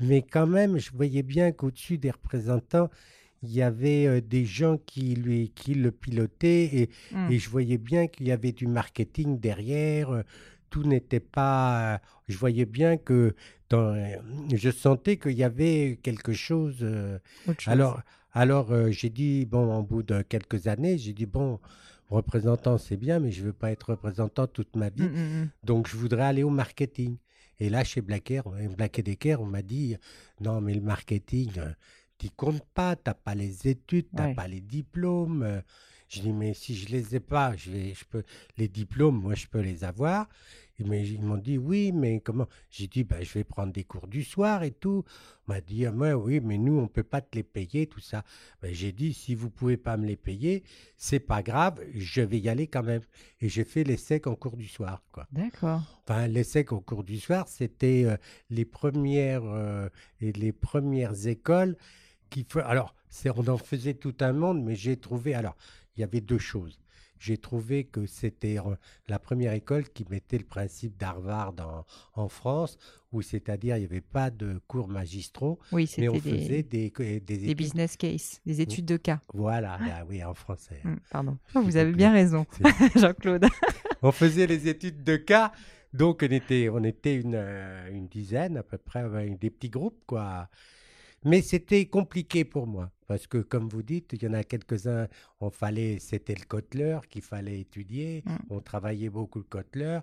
Mais 0.00 0.22
quand 0.22 0.46
même, 0.46 0.78
je 0.78 0.90
voyais 0.92 1.22
bien 1.22 1.52
qu'au-dessus 1.52 1.98
des 1.98 2.10
représentants, 2.10 2.90
il 3.46 3.54
y 3.54 3.62
avait 3.62 4.06
euh, 4.06 4.20
des 4.20 4.44
gens 4.44 4.76
qui, 4.78 5.14
lui, 5.14 5.50
qui 5.54 5.74
le 5.74 5.90
pilotaient. 5.92 6.64
Et, 6.76 6.90
hmm. 7.12 7.30
Et 7.32 7.38
je 7.38 7.48
voyais 7.50 7.78
bien 7.78 8.06
qu'il 8.08 8.26
y 8.28 8.32
avait 8.32 8.52
du 8.52 8.66
marketing 8.66 9.38
derrière. 9.40 10.10
euh, 10.10 10.22
Tout 10.70 10.82
n'était 10.84 11.20
pas. 11.20 12.00
Je 12.28 12.36
voyais 12.38 12.66
bien 12.66 12.96
que 12.98 13.34
dans, 13.70 13.94
euh, 13.94 14.16
je 14.54 14.70
sentais 14.70 15.16
qu'il 15.16 15.32
y 15.38 15.44
avait 15.44 15.98
quelque 16.02 16.32
chose. 16.32 16.78
euh. 16.82 17.18
Alors, 17.66 18.02
alors 18.32 18.72
euh, 18.72 18.90
j'ai 18.90 19.10
dit 19.10 19.46
bon, 19.46 19.74
au 19.78 19.82
bout 19.82 20.02
de 20.02 20.22
quelques 20.22 20.66
années, 20.66 20.98
j'ai 20.98 21.12
dit 21.14 21.26
bon, 21.26 21.60
représentant 22.10 22.78
c'est 22.78 22.96
bien, 22.96 23.20
mais 23.20 23.30
je 23.32 23.42
veux 23.44 23.52
pas 23.52 23.70
être 23.70 23.90
représentant 23.90 24.46
toute 24.48 24.74
ma 24.76 24.88
vie. 24.90 25.02
Mm, 25.08 25.14
mm, 25.14 25.42
mm. 25.42 25.48
Donc, 25.64 25.88
je 25.88 25.96
voudrais 25.96 26.24
aller 26.24 26.42
au 26.42 26.50
marketing. 26.50 27.16
Et 27.58 27.70
là, 27.70 27.84
chez 27.84 28.02
Black, 28.02 28.30
Air, 28.30 28.44
euh, 28.48 28.68
Black 28.76 29.00
Decker, 29.00 29.40
on 29.40 29.46
m'a 29.46 29.62
dit 29.62 29.96
non, 30.40 30.60
mais 30.60 30.74
le 30.74 30.82
marketing, 30.82 31.50
t'y 32.18 32.30
comptes 32.30 32.64
pas, 32.74 32.96
t'as 32.96 33.14
pas 33.14 33.34
les 33.34 33.68
études, 33.68 34.08
t'as 34.14 34.28
Ouais. 34.28 34.34
pas 34.34 34.48
les 34.48 34.60
diplômes. 34.60 35.42
euh. 35.42 35.60
Je 36.08 36.20
dis 36.20 36.32
mais 36.32 36.54
si 36.54 36.76
je 36.76 36.88
les 36.88 37.16
ai 37.16 37.20
pas, 37.20 37.56
je 37.56 37.68
vais, 37.72 37.92
je 37.92 38.04
peux 38.04 38.22
les 38.58 38.68
diplômes, 38.68 39.20
moi 39.20 39.34
je 39.34 39.48
peux 39.48 39.58
les 39.60 39.82
avoir. 39.82 40.28
Et 40.78 40.84
mais 40.84 41.04
ils 41.08 41.20
m'ont 41.20 41.36
dit 41.36 41.58
oui, 41.58 41.90
mais 41.90 42.20
comment? 42.20 42.46
J'ai 42.70 42.86
dit 42.86 43.02
ben, 43.02 43.24
je 43.24 43.32
vais 43.34 43.42
prendre 43.44 43.72
des 43.72 43.82
cours 43.82 44.06
du 44.06 44.22
soir 44.22 44.62
et 44.62 44.70
tout. 44.70 45.02
On 45.48 45.52
m'a 45.52 45.60
dit 45.60 45.84
ah, 45.84 45.90
ouais, 45.90 46.12
oui, 46.12 46.38
mais 46.40 46.58
nous 46.58 46.78
on 46.78 46.86
peut 46.86 47.02
pas 47.02 47.20
te 47.22 47.34
les 47.36 47.42
payer 47.42 47.88
tout 47.88 47.98
ça. 47.98 48.22
Ben, 48.62 48.72
j'ai 48.72 48.92
dit 48.92 49.14
si 49.14 49.34
vous 49.34 49.50
pouvez 49.50 49.76
pas 49.76 49.96
me 49.96 50.06
les 50.06 50.14
payer, 50.16 50.62
c'est 50.96 51.18
pas 51.18 51.42
grave, 51.42 51.80
je 51.92 52.20
vais 52.20 52.38
y 52.38 52.48
aller 52.48 52.68
quand 52.68 52.84
même. 52.84 53.02
Et 53.40 53.48
j'ai 53.48 53.64
fait 53.64 53.82
l'essai 53.82 54.22
en 54.26 54.36
cours 54.36 54.56
du 54.56 54.68
soir 54.68 55.02
quoi. 55.10 55.26
D'accord. 55.32 55.82
Enfin, 56.04 56.28
l'essai 56.28 56.64
au 56.70 56.80
cours 56.80 57.02
du 57.02 57.18
soir, 57.18 57.48
c'était 57.48 58.04
euh, 58.04 58.16
les 58.48 58.64
premières 58.64 59.42
euh, 59.44 59.88
les 60.20 60.52
premières 60.52 61.26
écoles 61.26 61.76
qui 62.30 62.46
Alors, 62.64 62.94
c'est, 63.08 63.30
on 63.30 63.46
en 63.48 63.58
faisait 63.58 63.94
tout 63.94 64.14
un 64.20 64.32
monde, 64.32 64.62
mais 64.62 64.74
j'ai 64.74 64.96
trouvé. 64.96 65.34
Alors, 65.34 65.56
il 65.96 66.00
y 66.00 66.04
avait 66.04 66.20
deux 66.20 66.38
choses. 66.38 66.78
J'ai 67.18 67.38
trouvé 67.38 67.84
que 67.84 68.04
c'était 68.04 68.58
euh, 68.58 68.76
la 69.08 69.18
première 69.18 69.54
école 69.54 69.88
qui 69.88 70.04
mettait 70.10 70.36
le 70.36 70.44
principe 70.44 70.98
d'Harvard 70.98 71.54
en, 72.14 72.22
en 72.22 72.28
France, 72.28 72.76
où 73.10 73.22
c'est-à-dire 73.22 73.76
il 73.76 73.80
n'y 73.80 73.84
avait 73.86 74.02
pas 74.02 74.28
de 74.30 74.60
cours 74.68 74.86
magistraux, 74.88 75.58
Oui, 75.72 75.90
mais 75.96 76.10
on 76.10 76.20
faisait 76.20 76.62
des, 76.62 76.90
des, 76.90 76.90
des, 76.90 77.20
des 77.20 77.44
études- 77.44 77.56
business 77.56 77.96
case, 77.96 78.42
des 78.44 78.60
études 78.60 78.84
de 78.84 78.98
cas. 78.98 79.20
Voilà, 79.32 79.78
là, 79.78 80.04
oui, 80.06 80.22
en 80.22 80.34
français. 80.34 80.80
Mm, 80.84 80.96
pardon. 81.10 81.38
S'il 81.52 81.62
Vous 81.62 81.76
avez 81.78 81.92
bien 81.92 82.12
raison, 82.12 82.44
Jean-Claude. 82.96 83.46
on 84.02 84.12
faisait 84.12 84.46
les 84.46 84.68
études 84.68 85.02
de 85.02 85.16
cas. 85.16 85.52
Donc, 85.94 86.22
on 86.22 86.30
était, 86.30 86.68
on 86.68 86.84
était 86.84 87.14
une, 87.14 87.34
euh, 87.34 87.88
une 87.90 88.08
dizaine 88.08 88.58
à 88.58 88.62
peu 88.62 88.76
près, 88.76 89.08
des 89.40 89.48
petits 89.48 89.70
groupes, 89.70 90.02
quoi. 90.06 90.50
Mais 91.26 91.42
c'était 91.42 91.86
compliqué 91.86 92.44
pour 92.44 92.66
moi, 92.68 92.92
parce 93.08 93.26
que, 93.26 93.38
comme 93.38 93.68
vous 93.68 93.82
dites, 93.82 94.12
il 94.12 94.22
y 94.22 94.28
en 94.28 94.32
a 94.34 94.44
quelques-uns, 94.44 95.08
on 95.40 95.50
fallait, 95.50 95.98
c'était 95.98 96.34
le 96.34 96.44
Kotler 96.46 96.98
qu'il 97.10 97.22
fallait 97.22 97.58
étudier, 97.60 98.22
Mm. 98.24 98.36
on 98.50 98.60
travaillait 98.60 99.08
beaucoup 99.10 99.40
le 99.40 99.44
Kotler, 99.44 99.98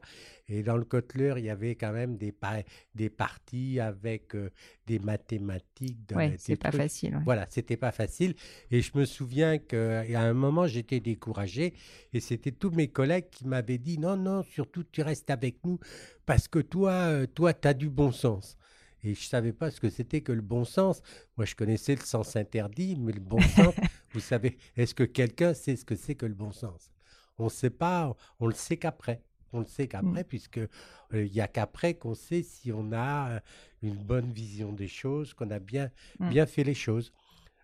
et 0.49 0.63
dans 0.63 0.75
le 0.75 0.83
Kotler, 0.83 1.35
il 1.37 1.45
y 1.45 1.49
avait 1.49 1.75
quand 1.75 1.93
même 1.93 2.17
des, 2.17 2.33
pa- 2.33 2.63
des 2.93 3.09
parties 3.09 3.79
avec 3.79 4.35
euh, 4.35 4.49
des 4.85 4.99
mathématiques. 4.99 6.05
des 6.09 6.35
c'est 6.37 6.57
pas 6.57 6.71
facile. 6.73 7.15
ouais. 7.15 7.21
Voilà, 7.23 7.47
c'était 7.49 7.77
pas 7.77 7.91
facile. 7.93 8.35
Et 8.69 8.81
je 8.81 8.91
me 8.97 9.05
souviens 9.05 9.57
qu'à 9.59 10.01
un 10.21 10.33
moment, 10.33 10.67
j'étais 10.67 10.99
découragé. 10.99 11.73
Et 12.11 12.19
c'était 12.19 12.51
tous 12.51 12.71
mes 12.71 12.89
collègues 12.89 13.29
qui 13.31 13.47
m'avaient 13.47 13.77
dit 13.77 13.97
Non, 13.97 14.17
non, 14.17 14.43
surtout 14.43 14.83
tu 14.83 15.01
restes 15.01 15.29
avec 15.29 15.63
nous 15.63 15.79
parce 16.25 16.47
que 16.49 16.59
toi, 16.59 16.91
euh, 16.91 17.25
toi, 17.27 17.53
tu 17.53 17.67
as 17.67 17.73
du 17.73 17.89
bon 17.89 18.11
sens. 18.11 18.57
Et 19.03 19.15
je 19.15 19.23
savais 19.23 19.53
pas 19.53 19.69
ce 19.71 19.79
que 19.81 19.89
c'était 19.89 20.21
que 20.21 20.31
le 20.31 20.41
bon 20.41 20.63
sens. 20.65 21.01
Moi, 21.37 21.45
je 21.45 21.55
connaissais 21.55 21.95
le 21.95 22.01
sens 22.01 22.35
interdit, 22.35 22.95
mais 22.97 23.11
le 23.11 23.19
bon 23.19 23.41
sens, 23.41 23.73
vous 24.13 24.19
savez, 24.19 24.57
est-ce 24.77 24.93
que 24.95 25.03
quelqu'un 25.03 25.53
sait 25.53 25.75
ce 25.75 25.83
que 25.85 25.95
c'est 25.95 26.15
que 26.15 26.25
le 26.25 26.33
bon 26.35 26.51
sens? 26.51 26.91
On 27.37 27.49
sait 27.49 27.69
pas, 27.69 28.15
on 28.39 28.47
le 28.47 28.53
sait 28.53 28.77
qu'après. 28.77 29.21
On 29.51 29.59
le 29.59 29.65
sait 29.65 29.87
qu'après, 29.87 30.21
Mm. 30.21 30.27
puisque 30.27 30.57
euh, 30.57 30.67
il 31.13 31.33
y 31.33 31.41
a 31.41 31.47
qu'après 31.47 31.93
qu'on 31.95 32.15
sait 32.15 32.41
si 32.43 32.71
on 32.71 32.91
a 32.91 33.31
euh, 33.33 33.39
une 33.83 33.95
bonne 34.03 34.31
vision 34.31 34.71
des 34.71 34.87
choses, 34.87 35.33
qu'on 35.33 35.51
a 35.51 35.59
bien, 35.59 35.91
Mm. 36.19 36.29
bien 36.29 36.45
fait 36.45 36.63
les 36.63 36.73
choses. 36.73 37.11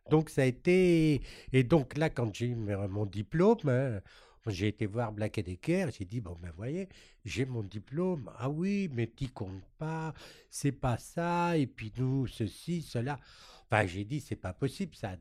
Donc 0.10 0.30
ça 0.30 0.42
a 0.42 0.46
été... 0.46 1.22
Et 1.54 1.64
donc 1.64 1.98
là, 1.98 2.10
quand 2.10 2.34
j'ai 2.36 2.48
eu 2.48 2.56
mon 2.56 2.88
mon 2.90 3.06
diplôme, 3.06 3.58
hein, 3.68 4.02
j'ai 4.48 4.68
été 4.68 4.86
voir 4.86 5.12
Black 5.12 5.40
Decker, 5.40 5.90
j'ai 5.98 6.06
dit, 6.06 6.22
bon 6.22 6.38
ben 6.42 6.52
voyez, 6.56 6.88
j'ai 7.26 7.46
mon 7.46 7.64
diplôme, 7.64 8.32
ah 8.38 8.50
oui, 8.50 8.90
mais 8.94 9.08
t'y 9.08 9.30
comptes 9.30 9.64
pas, 9.78 10.14
c'est 10.50 10.72
pas 10.72 10.98
ça, 10.98 11.58
et 11.58 11.68
puis 11.68 11.92
nous, 11.98 12.28
ceci, 12.28 12.82
cela. 12.82 13.20
Enfin, 13.66 13.86
j'ai 13.86 14.06
dit, 14.06 14.20
c'est 14.20 14.36
pas 14.36 14.54
possible 14.54 14.96
ça. 14.96 15.16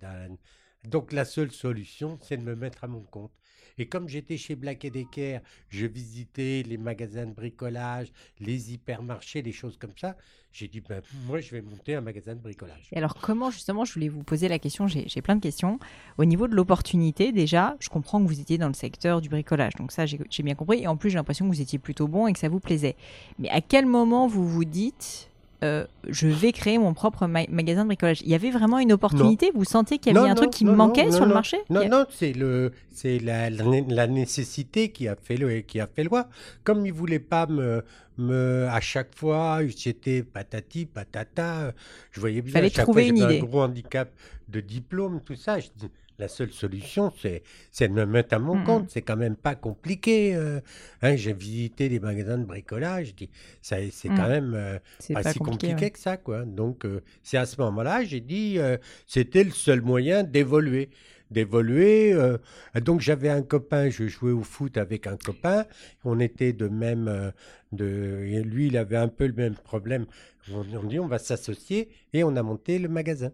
Donc 0.84 1.12
la 1.12 1.24
seule 1.24 1.50
solution, 1.50 2.18
c'est 2.22 2.36
de 2.36 2.42
me 2.42 2.54
mettre 2.54 2.84
à 2.84 2.88
mon 2.88 3.02
compte. 3.02 3.32
Et 3.78 3.88
comme 3.88 4.08
j'étais 4.08 4.36
chez 4.36 4.56
Black 4.56 4.80
Decker, 4.86 5.40
je 5.68 5.86
visitais 5.86 6.64
les 6.66 6.78
magasins 6.78 7.26
de 7.26 7.32
bricolage, 7.32 8.12
les 8.40 8.72
hypermarchés, 8.72 9.42
les 9.42 9.52
choses 9.52 9.76
comme 9.76 9.96
ça. 9.96 10.16
J'ai 10.58 10.66
dit, 10.66 10.80
ben, 10.80 11.00
moi, 11.28 11.38
je 11.38 11.52
vais 11.52 11.62
monter 11.62 11.94
un 11.94 12.00
magasin 12.00 12.34
de 12.34 12.40
bricolage. 12.40 12.90
Alors 12.96 13.14
comment 13.14 13.48
justement, 13.48 13.84
je 13.84 13.94
voulais 13.94 14.08
vous 14.08 14.24
poser 14.24 14.48
la 14.48 14.58
question, 14.58 14.88
j'ai 14.88 15.22
plein 15.22 15.36
de 15.36 15.40
questions. 15.40 15.78
Au 16.18 16.24
niveau 16.24 16.48
de 16.48 16.56
l'opportunité, 16.56 17.30
déjà, 17.30 17.76
je 17.78 17.88
comprends 17.88 18.20
que 18.20 18.26
vous 18.26 18.40
étiez 18.40 18.58
dans 18.58 18.66
le 18.66 18.74
secteur 18.74 19.20
du 19.20 19.28
bricolage, 19.28 19.74
donc 19.76 19.92
ça 19.92 20.04
j'ai 20.04 20.42
bien 20.42 20.56
compris. 20.56 20.82
Et 20.82 20.88
en 20.88 20.96
plus 20.96 21.10
j'ai 21.10 21.16
l'impression 21.16 21.48
que 21.48 21.54
vous 21.54 21.60
étiez 21.60 21.78
plutôt 21.78 22.08
bon 22.08 22.26
et 22.26 22.32
que 22.32 22.40
ça 22.40 22.48
vous 22.48 22.58
plaisait. 22.58 22.96
Mais 23.38 23.48
à 23.50 23.60
quel 23.60 23.86
moment 23.86 24.26
vous 24.26 24.48
vous 24.48 24.64
dites, 24.64 25.30
euh, 25.64 25.84
je 26.08 26.28
vais 26.28 26.52
créer 26.52 26.78
mon 26.78 26.94
propre 26.94 27.26
ma- 27.26 27.46
magasin 27.48 27.82
de 27.82 27.88
bricolage 27.88 28.20
Il 28.22 28.28
y 28.28 28.34
a 28.34 28.38
vraiment 28.38 28.78
une 28.78 28.92
opportunité? 28.92 29.50
Vous 29.54 29.64
sentiez 29.64 29.98
qu'il 29.98 30.12
y 30.12 30.16
avait 30.16 30.26
Non, 30.26 30.32
un 30.32 30.36
truc 30.36 30.50
qui 30.50 30.64
manquait 30.64 31.10
sur 31.10 31.26
le 31.26 31.34
marché? 31.34 31.56
Non, 31.68 31.80
a- 31.80 31.88
non, 31.88 32.06
c'est 32.10 32.32
le, 32.32 32.72
c'est 32.92 33.18
la, 33.18 33.50
la 33.50 33.64
né- 33.64 33.84
la 33.88 34.06
nécessité 34.06 34.90
qui 34.90 35.08
a 35.08 35.16
fait 35.16 35.36
le, 35.36 35.60
qui 35.60 35.80
a 35.80 35.86
fait 35.86 36.04
loi. 36.04 36.28
Comme 36.64 36.86
ils 36.86 36.92
voulaient 36.92 37.18
pas 37.18 37.46
me, 37.46 37.82
me, 38.18 38.66
à 38.70 38.80
chaque 38.80 39.14
fois, 39.16 39.60
j'étais 39.66 40.22
patati 40.22 40.86
patata. 40.86 41.72
Je 42.12 42.20
voyais 42.20 42.40
bien. 42.42 42.52
Fallait 42.52 42.66
à 42.66 42.70
chaque 42.70 42.84
trouver 42.84 43.02
fois, 43.02 43.10
une 43.10 43.16
j'avais 43.18 43.34
idée. 43.36 43.42
Un 43.44 43.48
gros 43.48 43.62
handicap 43.62 44.10
de 44.48 44.60
diplôme, 44.60 45.20
tout 45.24 45.34
ça. 45.36 45.58
Je 45.58 45.68
dis, 45.76 45.88
la 46.18 46.28
seule 46.28 46.50
solution, 46.50 47.12
c'est, 47.20 47.42
de 47.80 47.86
me 47.92 48.04
mettre 48.06 48.34
à 48.34 48.38
mon 48.38 48.62
compte. 48.64 48.90
C'est 48.90 49.02
quand 49.02 49.16
même 49.16 49.36
pas 49.36 49.54
compliqué. 49.54 50.34
euh. 50.34 50.60
Hein, 51.02 51.14
j'ai 51.16 51.32
visité 51.32 51.88
des 51.88 52.00
magasins 52.00 52.38
de 52.38 52.44
bricolage. 52.44 53.14
C'est 53.62 53.90
quand 54.04 54.14
Mhm. 54.24 54.28
même. 54.28 54.54
euh, 54.54 54.78
pas, 55.14 55.22
pas 55.22 55.32
si 55.32 55.38
compliqué. 55.38 55.68
compliqué 55.68 55.84
ouais. 55.86 55.90
que 55.92 55.98
ça, 55.98 56.16
quoi. 56.16 56.44
Donc, 56.44 56.84
euh, 56.84 57.02
c'est 57.22 57.36
à 57.38 57.46
ce 57.46 57.60
moment-là, 57.60 58.02
j'ai 58.04 58.20
dit, 58.20 58.58
c'était 59.06 59.44
le 59.44 59.50
seul 59.50 59.80
moyen 59.80 60.22
d'évoluer. 60.24 60.90
D'évoluer. 61.30 62.12
euh, 62.14 62.38
donc, 62.82 63.00
j'avais 63.00 63.28
un 63.28 63.42
copain, 63.42 63.90
je 63.90 64.08
jouais 64.08 64.32
au 64.32 64.42
foot 64.42 64.76
avec 64.78 65.06
un 65.06 65.16
copain. 65.18 65.66
On 66.04 66.18
était 66.20 66.52
de 66.52 66.68
même. 66.68 67.06
euh, 67.08 67.30
de, 67.70 68.40
lui, 68.44 68.68
il 68.68 68.78
avait 68.78 68.96
un 68.96 69.08
peu 69.08 69.26
le 69.26 69.34
même 69.34 69.54
problème. 69.54 70.06
On, 70.50 70.64
on 70.74 70.84
dit, 70.84 70.98
on 70.98 71.06
va 71.06 71.18
s'associer 71.18 71.90
et 72.14 72.24
on 72.24 72.34
a 72.36 72.42
monté 72.42 72.78
le 72.78 72.88
magasin. 72.88 73.30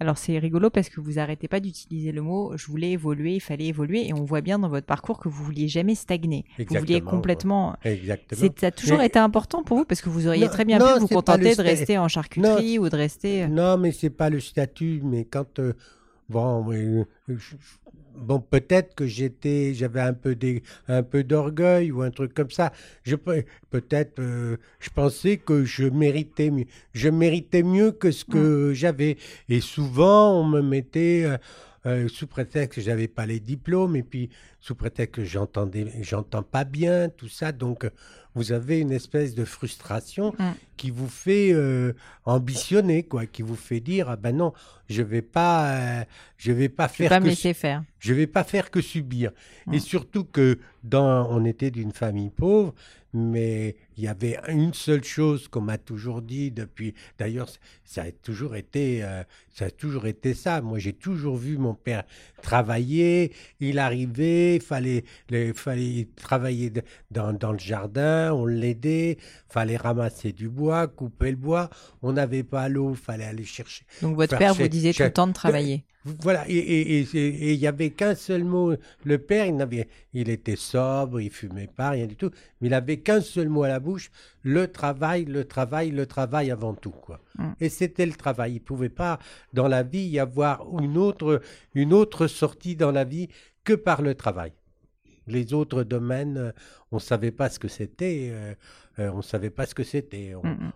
Alors 0.00 0.18
c'est 0.18 0.36
rigolo 0.38 0.68
parce 0.68 0.88
que 0.88 1.00
vous 1.00 1.18
arrêtez 1.20 1.46
pas 1.46 1.60
d'utiliser 1.60 2.10
le 2.10 2.22
mot 2.22 2.56
je 2.56 2.66
voulais 2.66 2.90
évoluer, 2.92 3.34
il 3.34 3.40
fallait 3.40 3.66
évoluer 3.66 4.08
et 4.08 4.12
on 4.12 4.24
voit 4.24 4.40
bien 4.40 4.58
dans 4.58 4.68
votre 4.68 4.86
parcours 4.86 5.18
que 5.20 5.28
vous 5.28 5.44
vouliez 5.44 5.68
jamais 5.68 5.94
stagner. 5.94 6.44
vous 6.58 6.64
vouliez 6.64 6.80
Exactement, 6.96 7.10
complètement 7.10 7.76
Exactement. 7.84 8.50
Ça 8.58 8.66
a 8.66 8.70
toujours 8.72 8.98
Mais- 8.98 9.06
été 9.06 9.18
important 9.20 9.62
pour 9.62 9.76
vous 9.76 9.84
parce 9.84 10.00
que 10.00 10.08
vous 10.08 10.26
auriez 10.26 10.46
Non, 10.46 10.50
très 10.50 10.64
bien 10.64 10.78
non, 10.78 10.86
pu 10.94 11.00
vous 11.00 11.08
le 11.08 11.14
contenter 11.14 11.54
de 11.54 11.62
rester 11.62 11.98
en 11.98 12.08
charcuterie 12.08 12.78
ou 12.80 12.88
de 12.88 12.96
rester. 12.96 13.46
Non, 13.46 13.78
mais 13.78 13.92
c'est 13.92 14.10
pas 14.10 14.28
le 14.28 14.40
statut. 14.40 15.00
Mais 15.04 15.24
quand 15.24 15.60
euh, 15.60 15.74
bon, 16.32 17.06
bon, 18.16 18.40
peut-être 18.40 18.94
que 18.94 19.06
j'étais, 19.06 19.74
j'avais 19.74 20.00
un 20.00 20.12
peu 20.14 20.34
des, 20.34 20.62
un 20.88 21.02
peu 21.02 21.24
d'orgueil 21.24 21.90
ou 21.92 22.02
un 22.02 22.10
truc 22.10 22.34
comme 22.34 22.50
ça. 22.50 22.72
Je 23.04 23.16
peut-être, 23.16 24.18
euh, 24.18 24.56
je 24.80 24.90
pensais 24.90 25.36
que 25.38 25.64
je 25.64 25.84
méritais 25.84 26.50
mieux. 26.50 26.66
Je 26.94 27.08
méritais 27.08 27.62
mieux 27.62 27.92
que 27.92 28.10
ce 28.10 28.24
que 28.24 28.72
j'avais. 28.74 29.16
Et 29.48 29.60
souvent, 29.60 30.40
on 30.40 30.44
me 30.44 30.60
mettait. 30.62 31.24
euh, 31.24 31.36
euh, 31.84 32.06
sous 32.06 32.28
prétexte 32.28 32.76
que 32.76 32.80
j'avais 32.80 33.08
pas 33.08 33.26
les 33.26 33.40
diplômes 33.40 33.96
et 33.96 34.04
puis 34.04 34.30
sous 34.60 34.76
prétexte 34.76 35.16
que 35.16 35.24
j'entendais 35.24 35.88
j'entends 36.02 36.44
pas 36.44 36.62
bien 36.62 37.08
tout 37.08 37.26
ça 37.26 37.50
donc 37.50 37.90
vous 38.34 38.52
avez 38.52 38.80
une 38.80 38.92
espèce 38.92 39.34
de 39.34 39.44
frustration 39.44 40.34
Mm. 40.38 40.52
qui 40.76 40.90
vous 40.90 41.08
fait 41.08 41.52
euh, 41.52 41.92
ambitionner 42.24 43.02
quoi 43.02 43.26
qui 43.26 43.42
vous 43.42 43.56
fait 43.56 43.80
dire 43.80 44.08
ah 44.08 44.16
ben 44.16 44.36
non 44.36 44.52
je 44.88 45.02
vais 45.02 45.22
pas 45.22 45.70
euh, 46.00 46.04
je 46.38 46.52
vais 46.52 46.68
pas 46.68 46.88
Je 46.92 47.02
vais 47.02 47.08
faire 47.08 47.20
me 47.20 47.24
que 47.24 47.30
laisser 47.30 47.54
faire. 47.54 47.82
je 47.98 48.14
vais 48.14 48.26
pas 48.26 48.44
faire 48.44 48.70
que 48.70 48.80
subir. 48.80 49.30
Mm. 49.66 49.74
Et 49.74 49.78
surtout 49.80 50.24
que 50.24 50.58
dans, 50.84 51.26
on 51.30 51.44
était 51.44 51.70
d'une 51.70 51.92
famille 51.92 52.30
pauvre, 52.30 52.74
mais 53.14 53.76
il 53.96 54.04
y 54.04 54.08
avait 54.08 54.38
une 54.48 54.72
seule 54.74 55.04
chose 55.04 55.48
qu'on 55.48 55.60
m'a 55.60 55.78
toujours 55.78 56.22
dit 56.22 56.50
depuis. 56.50 56.94
D'ailleurs, 57.18 57.48
ça 57.84 58.02
a 58.02 58.10
toujours 58.10 58.56
été, 58.56 59.02
euh, 59.04 59.22
ça 59.54 59.66
a 59.66 59.70
toujours 59.70 60.06
été 60.06 60.34
ça. 60.34 60.60
Moi, 60.62 60.78
j'ai 60.78 60.92
toujours 60.92 61.36
vu 61.36 61.58
mon 61.58 61.74
père 61.74 62.04
travailler. 62.42 63.32
Il 63.60 63.78
arrivait, 63.78 64.58
fallait, 64.60 65.04
fallait 65.54 66.08
travailler 66.16 66.70
de- 66.70 66.82
dans, 67.10 67.32
dans 67.32 67.52
le 67.52 67.58
jardin, 67.58 68.32
on 68.32 68.46
l'aidait, 68.46 69.18
fallait 69.48 69.76
ramasser 69.76 70.32
du 70.32 70.48
bois, 70.48 70.86
couper 70.88 71.30
le 71.30 71.36
bois. 71.36 71.70
On 72.02 72.12
n'avait 72.12 72.42
pas 72.42 72.68
l'eau, 72.68 72.94
fallait 72.94 73.24
aller 73.24 73.44
chercher. 73.44 73.84
Donc 74.02 74.16
votre 74.16 74.36
père 74.38 74.54
vous 74.54 74.68
disait 74.68 74.92
tout 74.92 75.02
le 75.02 75.12
temps 75.12 75.26
de 75.26 75.32
travailler. 75.32 75.84
Voilà, 76.04 76.44
et 76.48 76.98
il 77.00 77.54
y 77.60 77.66
avait 77.68 77.90
qu'un 77.90 78.16
seul 78.16 78.42
mot. 78.42 78.74
Le 79.04 79.18
père, 79.18 79.46
il, 79.46 79.54
n'avait, 79.54 79.86
il 80.12 80.30
était 80.30 80.56
sobre, 80.56 81.20
il 81.20 81.30
fumait 81.30 81.68
pas, 81.68 81.90
rien 81.90 82.06
du 82.06 82.16
tout, 82.16 82.30
mais 82.60 82.66
il 82.66 82.74
avait 82.74 82.96
qu'un 82.96 83.20
seul 83.20 83.48
mot 83.48 83.62
à 83.62 83.68
la 83.68 83.78
bouche 83.82 84.10
le 84.42 84.64
travail, 84.80 85.24
le 85.26 85.44
travail, 85.44 85.90
le 85.90 86.06
travail 86.06 86.50
avant 86.50 86.74
tout. 86.74 86.96
Quoi. 87.04 87.20
Mm. 87.38 87.52
Et 87.60 87.68
c'était 87.68 88.06
le 88.06 88.14
travail. 88.24 88.52
Il 88.52 88.60
ne 88.62 88.68
pouvait 88.70 88.88
pas, 89.02 89.18
dans 89.52 89.68
la 89.68 89.82
vie, 89.82 90.06
y 90.16 90.18
avoir 90.18 90.54
une 90.80 90.96
autre, 90.96 91.42
une 91.74 91.92
autre 91.92 92.26
sortie 92.26 92.76
dans 92.76 92.92
la 92.92 93.04
vie 93.04 93.28
que 93.64 93.74
par 93.74 94.00
le 94.02 94.14
travail. 94.14 94.52
Les 95.28 95.54
autres 95.54 95.84
domaines, 95.84 96.36
euh, 96.36 96.52
on 96.90 96.96
ne 96.96 97.00
savait 97.00 97.30
pas 97.30 97.48
ce 97.48 97.58
que 97.58 97.68
c'était. 97.68 98.30
euh, 98.32 98.54
euh, 98.98 99.10
on 99.12 99.18
ne 99.18 99.22
savait 99.22 99.50
pas 99.50 99.66
ce 99.66 99.74
que 99.74 99.84
c'était. 99.84 100.34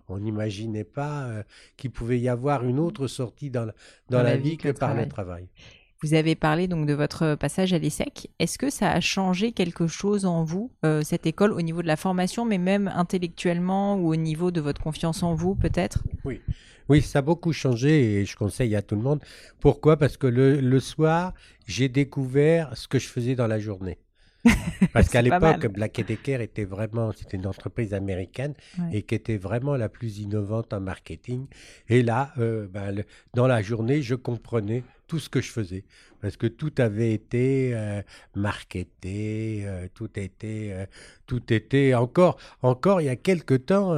On- 0.08 0.18
n'imaginait 0.18 0.84
pas 0.84 1.24
euh, 1.24 1.42
qu'il 1.76 1.90
pouvait 1.90 2.20
y 2.20 2.28
avoir 2.28 2.64
une 2.64 2.78
autre 2.78 3.06
sortie 3.08 3.50
dans 3.50 3.66
la, 3.66 3.74
dans 4.08 4.22
la 4.22 4.36
vie 4.36 4.56
que, 4.56 4.70
par 4.70 4.94
le 4.94 5.08
travail. 5.08 5.48
Vous 6.02 6.14
avez 6.14 6.34
parlé 6.34 6.68
donc 6.68 6.86
de 6.86 6.92
votre 6.92 7.34
passage 7.36 7.72
à 7.72 7.78
l'ESSEC. 7.78 8.28
Est-ce 8.38 8.58
que 8.58 8.68
ça 8.70 8.90
a 8.90 9.00
changé 9.00 9.52
quelque 9.52 9.86
chose 9.86 10.26
en 10.26 10.44
vous, 10.44 10.70
euh, 10.84 11.02
cette 11.02 11.26
école, 11.26 11.52
au 11.52 11.62
niveau 11.62 11.80
de 11.82 11.86
la 11.86 11.96
formation, 11.96 12.44
mais 12.44 12.58
même 12.58 12.88
intellectuellement 12.94 13.96
ou 13.96 14.12
au 14.12 14.16
niveau 14.16 14.50
de 14.50 14.60
votre 14.60 14.82
confiance 14.82 15.22
en 15.22 15.34
vous, 15.34 15.54
peut-être? 15.54 16.04
Oui, 16.88 17.02
ça 17.02 17.18
a 17.18 17.22
beaucoup 17.22 17.52
changé 17.52 18.20
et 18.20 18.24
je 18.26 18.36
conseille 18.36 18.76
à 18.76 18.82
tout 18.82 18.94
le 18.94 19.02
monde. 19.02 19.20
Pourquoi? 19.58 19.96
Parce 19.96 20.16
que 20.16 20.26
le, 20.28 20.60
le 20.60 20.80
soir, 20.80 21.32
j'ai 21.66 21.88
découvert 21.88 22.76
ce 22.76 22.86
que 22.86 22.98
je 22.98 23.08
faisais 23.08 23.34
dans 23.34 23.48
la 23.48 23.58
journée. 23.58 23.98
Parce 24.92 25.08
qu'à 25.08 25.22
l'époque. 25.22 25.66
Black 25.72 26.00
Decker 26.06 26.40
était 26.40 26.64
vraiment, 26.64 27.10
c'était 27.10 27.36
une 27.36 27.48
entreprise 27.48 27.92
américaine 27.94 28.54
Ouais. 28.78 28.98
et 28.98 29.02
qui 29.02 29.16
était 29.16 29.38
vraiment 29.38 29.74
la 29.76 29.88
plus 29.88 30.18
innovante 30.20 30.72
en 30.72 30.78
marketing. 30.80 31.46
Et 31.88 32.02
là, 32.04 32.32
euh, 32.38 32.68
ben, 32.70 32.92
le- 32.92 33.04
dans 33.34 33.48
la 33.48 33.60
journée, 33.62 34.02
je 34.02 34.14
comprenais 34.14 34.84
tout 35.06 35.18
ce 35.18 35.28
que 35.28 35.40
je 35.40 35.50
faisais. 35.50 35.84
Parce 36.20 36.36
que 36.36 36.46
tout 36.46 36.72
avait 36.78 37.12
été 37.12 37.72
euh, 37.74 38.02
marketé, 38.34 39.62
euh, 39.64 39.86
tout 39.94 40.10
était, 40.18 40.70
euh, 40.72 40.86
tout 41.26 41.52
était 41.52 41.94
encore, 41.94 42.38
encore 42.62 43.00
il 43.00 43.04
y 43.04 43.08
a 43.08 43.16
quelque 43.16 43.54
temps, 43.54 43.94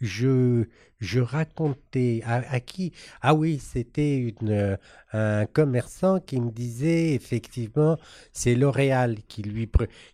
je, 0.00 0.64
je 0.98 1.20
racontais 1.20 2.22
à, 2.24 2.42
à 2.50 2.60
qui? 2.60 2.92
Ah 3.22 3.34
oui, 3.34 3.60
c'était 3.60 4.34
euh, 4.42 4.76
un 5.12 5.46
commerçant 5.46 6.20
qui 6.20 6.40
me 6.40 6.50
disait 6.50 7.14
effectivement, 7.14 7.98
c'est 8.32 8.54
L'Oréal 8.54 9.18
qui 9.28 9.42
lui, 9.42 9.70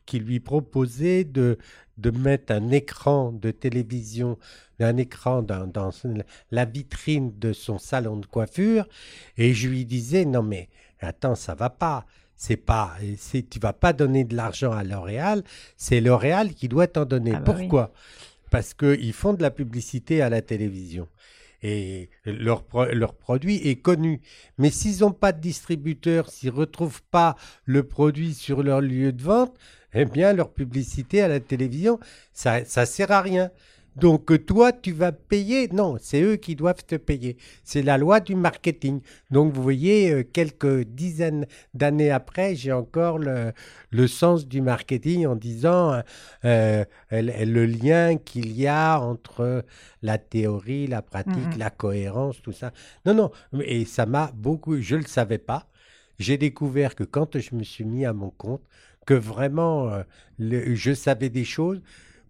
qui 0.06 0.18
lui 0.18 0.40
proposait 0.40 1.24
de, 1.24 1.58
de 1.98 2.10
mettre 2.10 2.52
un 2.52 2.70
écran 2.70 3.32
de 3.32 3.50
télévision, 3.50 4.38
un 4.80 4.96
écran 4.96 5.42
dans, 5.42 5.66
dans 5.66 5.90
la 6.50 6.64
vitrine 6.64 7.32
de 7.38 7.52
son 7.52 7.78
salon 7.78 8.16
de 8.16 8.26
coiffure, 8.26 8.86
et 9.36 9.54
je 9.54 9.68
lui 9.68 9.84
disais 9.86 10.24
non 10.24 10.42
mais 10.42 10.68
attends 11.00 11.34
ça 11.34 11.54
va 11.54 11.70
pas. 11.70 12.06
C'est 12.36 12.56
pas, 12.56 12.96
tu 13.30 13.60
vas 13.60 13.72
pas 13.72 13.92
donner 13.92 14.24
de 14.24 14.34
l'argent 14.34 14.72
à 14.72 14.82
L'Oréal, 14.82 15.44
c'est 15.76 16.00
L'Oréal 16.00 16.52
qui 16.52 16.68
doit 16.68 16.88
t'en 16.88 17.04
donner. 17.04 17.32
Ah 17.32 17.38
bah 17.38 17.54
oui. 17.56 17.68
Parce 18.54 18.72
qu'ils 18.72 19.12
font 19.12 19.32
de 19.32 19.42
la 19.42 19.50
publicité 19.50 20.22
à 20.22 20.28
la 20.28 20.40
télévision 20.40 21.08
et 21.60 22.08
leur 22.24 22.62
produit 23.14 23.56
est 23.66 23.82
connu. 23.82 24.20
Mais 24.58 24.70
s'ils 24.70 25.00
n'ont 25.00 25.10
pas 25.10 25.32
de 25.32 25.40
distributeur, 25.40 26.30
s'ils 26.30 26.52
ne 26.52 26.54
retrouvent 26.54 27.02
pas 27.10 27.34
le 27.64 27.82
produit 27.82 28.32
sur 28.32 28.62
leur 28.62 28.80
lieu 28.80 29.10
de 29.10 29.20
vente, 29.20 29.56
eh 29.92 30.04
bien 30.04 30.32
leur 30.32 30.52
publicité 30.52 31.20
à 31.20 31.26
la 31.26 31.40
télévision, 31.40 31.98
ça 32.32 32.60
ne 32.60 32.84
sert 32.84 33.10
à 33.10 33.22
rien. 33.22 33.50
Donc 33.96 34.30
euh, 34.32 34.38
toi, 34.38 34.72
tu 34.72 34.92
vas 34.92 35.12
payer. 35.12 35.68
Non, 35.68 35.96
c'est 36.00 36.20
eux 36.22 36.36
qui 36.36 36.56
doivent 36.56 36.84
te 36.84 36.96
payer. 36.96 37.36
C'est 37.62 37.82
la 37.82 37.96
loi 37.98 38.20
du 38.20 38.34
marketing. 38.34 39.00
Donc 39.30 39.52
vous 39.52 39.62
voyez, 39.62 40.10
euh, 40.12 40.22
quelques 40.24 40.82
dizaines 40.84 41.46
d'années 41.74 42.10
après, 42.10 42.54
j'ai 42.56 42.72
encore 42.72 43.18
le, 43.18 43.52
le 43.90 44.06
sens 44.08 44.46
du 44.48 44.60
marketing 44.60 45.26
en 45.26 45.36
disant 45.36 46.02
euh, 46.44 46.84
le 47.10 47.66
lien 47.66 48.16
qu'il 48.16 48.52
y 48.52 48.66
a 48.66 48.98
entre 49.00 49.64
la 50.02 50.18
théorie, 50.18 50.86
la 50.86 51.02
pratique, 51.02 51.54
Mhm. 51.54 51.58
la 51.58 51.70
cohérence, 51.70 52.42
tout 52.42 52.52
ça. 52.52 52.72
Non, 53.06 53.14
non, 53.14 53.30
et 53.62 53.84
ça 53.84 54.06
m'a 54.06 54.30
beaucoup, 54.34 54.80
je 54.80 54.96
ne 54.96 55.00
le 55.02 55.06
savais 55.06 55.38
pas. 55.38 55.68
J'ai 56.18 56.38
découvert 56.38 56.94
que 56.94 57.04
quand 57.04 57.38
je 57.38 57.54
me 57.54 57.62
suis 57.64 57.84
mis 57.84 58.04
à 58.04 58.12
mon 58.12 58.30
compte, 58.30 58.62
que 59.06 59.14
vraiment 59.14 59.88
euh, 59.90 60.02
le- 60.38 60.74
je 60.74 60.94
savais 60.94 61.28
des 61.28 61.44
choses. 61.44 61.80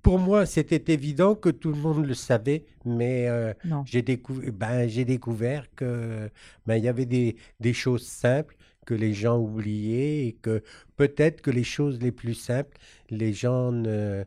Pour 0.04 0.18
moi, 0.18 0.44
c'était 0.44 0.92
évident 0.92 1.34
que 1.34 1.48
tout 1.48 1.72
le 1.72 1.78
monde 1.78 2.04
le 2.06 2.12
savait, 2.14 2.66
mais 2.84 3.26
euh, 3.26 3.54
Non. 3.64 3.82
j'ai 3.86 4.02
décou- 4.02 4.50
ben, 4.52 4.86
j'ai 4.86 5.06
découvert 5.06 5.64
que 5.74 6.30
ben, 6.66 6.76
il 6.76 6.84
y 6.84 6.88
avait 6.88 7.06
des, 7.06 7.36
des 7.58 7.72
choses 7.72 8.06
simples 8.06 8.54
que 8.84 8.92
les 8.94 9.14
gens 9.14 9.38
oubliaient 9.38 10.26
et 10.26 10.32
que 10.42 10.62
peut-être 10.96 11.40
que 11.40 11.50
les 11.50 11.64
choses 11.64 11.98
les 12.00 12.12
plus 12.12 12.34
simples, 12.34 12.76
les 13.08 13.32
gens 13.32 13.72
ne- 13.72 14.24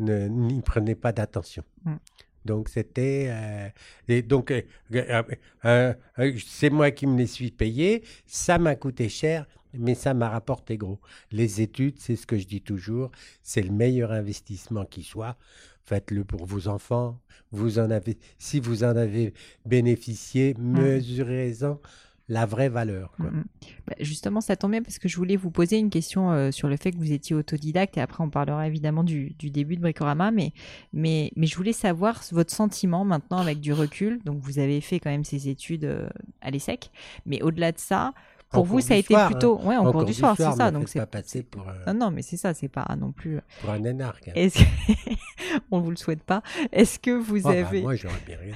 n'y 0.00 0.60
prenaient 0.62 0.96
pas 0.96 1.12
d'attention. 1.12 1.62
Mm. 1.84 1.94
Donc 2.46 2.68
c'était 2.70 3.26
euh, 3.30 3.68
et 4.08 4.22
donc 4.22 4.50
euh, 4.50 5.94
c'est 6.44 6.70
moi 6.70 6.90
qui 6.90 7.06
me 7.06 7.18
les 7.18 7.26
suis 7.26 7.50
payés, 7.52 8.02
ça 8.26 8.58
m'a 8.58 8.74
coûté 8.74 9.08
cher, 9.10 9.46
mais 9.74 9.94
ça 9.94 10.14
m'a 10.14 10.28
rapporté 10.28 10.76
gros. 10.76 11.00
Les 11.30 11.60
études, 11.60 11.98
c'est 11.98 12.16
ce 12.16 12.26
que 12.26 12.38
je 12.38 12.46
dis 12.46 12.60
toujours, 12.60 13.10
c'est 13.42 13.62
le 13.62 13.72
meilleur 13.72 14.12
investissement 14.12 14.84
qui 14.84 15.02
soit. 15.02 15.36
Faites-le 15.84 16.24
pour 16.24 16.46
vos 16.46 16.68
enfants. 16.68 17.18
Vous 17.52 17.78
en 17.78 17.90
avez, 17.90 18.18
si 18.38 18.60
vous 18.60 18.84
en 18.84 18.96
avez 18.96 19.34
bénéficié, 19.66 20.54
mesurez-en 20.58 21.80
la 22.30 22.46
vraie 22.46 22.68
valeur. 22.68 23.12
quoi. 23.16 23.30
Mhm. 23.30 23.44
Bah, 23.88 23.94
justement, 23.98 24.40
ça 24.40 24.54
tombe 24.56 24.70
bien 24.70 24.82
parce 24.82 25.00
que 25.00 25.08
je 25.08 25.16
voulais 25.16 25.36
vous 25.36 25.50
poser 25.50 25.78
une 25.78 25.90
question 25.90 26.30
euh, 26.30 26.52
sur 26.52 26.68
le 26.68 26.76
fait 26.76 26.92
que 26.92 26.96
vous 26.96 27.12
étiez 27.12 27.34
autodidacte 27.34 27.98
et 27.98 28.00
après 28.00 28.22
on 28.22 28.30
parlera 28.30 28.68
évidemment 28.68 29.02
du, 29.02 29.30
du 29.30 29.50
début 29.50 29.74
de 29.74 29.80
Bricorama, 29.80 30.30
mais, 30.30 30.52
mais, 30.92 31.32
mais 31.34 31.46
je 31.46 31.56
voulais 31.56 31.72
savoir 31.72 32.22
votre 32.30 32.52
sentiment 32.52 33.04
maintenant 33.04 33.38
avec 33.38 33.60
du 33.60 33.72
recul. 33.72 34.20
Donc 34.24 34.38
vous 34.40 34.60
avez 34.60 34.80
fait 34.80 35.00
quand 35.00 35.10
même 35.10 35.24
ces 35.24 35.48
études 35.48 35.84
euh, 35.84 36.08
à 36.40 36.52
l'ESSEC, 36.52 36.92
mais 37.26 37.42
au-delà 37.42 37.72
de 37.72 37.78
ça, 37.78 38.14
pour 38.50 38.62
En 38.62 38.64
vous 38.64 38.76
cours 38.78 38.82
ça 38.82 38.94
a 38.94 38.96
été 38.96 39.14
plutôt... 39.26 39.58
Ouais, 39.60 39.76
en 39.76 39.86
En 39.86 39.92
cours 39.92 40.04
du 40.04 40.12
soir, 40.14 40.34
c'est 40.36 40.50
ça. 40.52 40.70
Donc 40.70 40.88
c'est 40.88 40.98
pas 41.00 41.06
passer 41.06 41.42
pour, 41.42 41.68
euh, 41.68 41.72
Non, 41.86 41.94
non, 42.06 42.10
mais 42.10 42.22
c'est 42.22 42.36
ça, 42.36 42.52
c'est 42.52 42.68
pas 42.68 42.86
non 42.98 43.12
plus... 43.12 43.38
pour 43.60 43.70
un 43.70 43.84
énarque. 43.84 44.28
hein. 44.28 44.32
Est-ce 44.34 44.58
que... 44.58 45.14
on 45.70 45.80
vous 45.80 45.90
le 45.90 45.96
souhaite 45.96 46.22
pas. 46.22 46.42
Est-ce 46.72 46.98
que 46.98 47.10
vous 47.12 47.38
Oh, 47.46 47.48
bah, 47.48 47.50
avez... 47.58 47.82
moi, 47.82 47.94
j'aurais 47.94 48.20
bien 48.26 48.38
rien. 48.40 48.54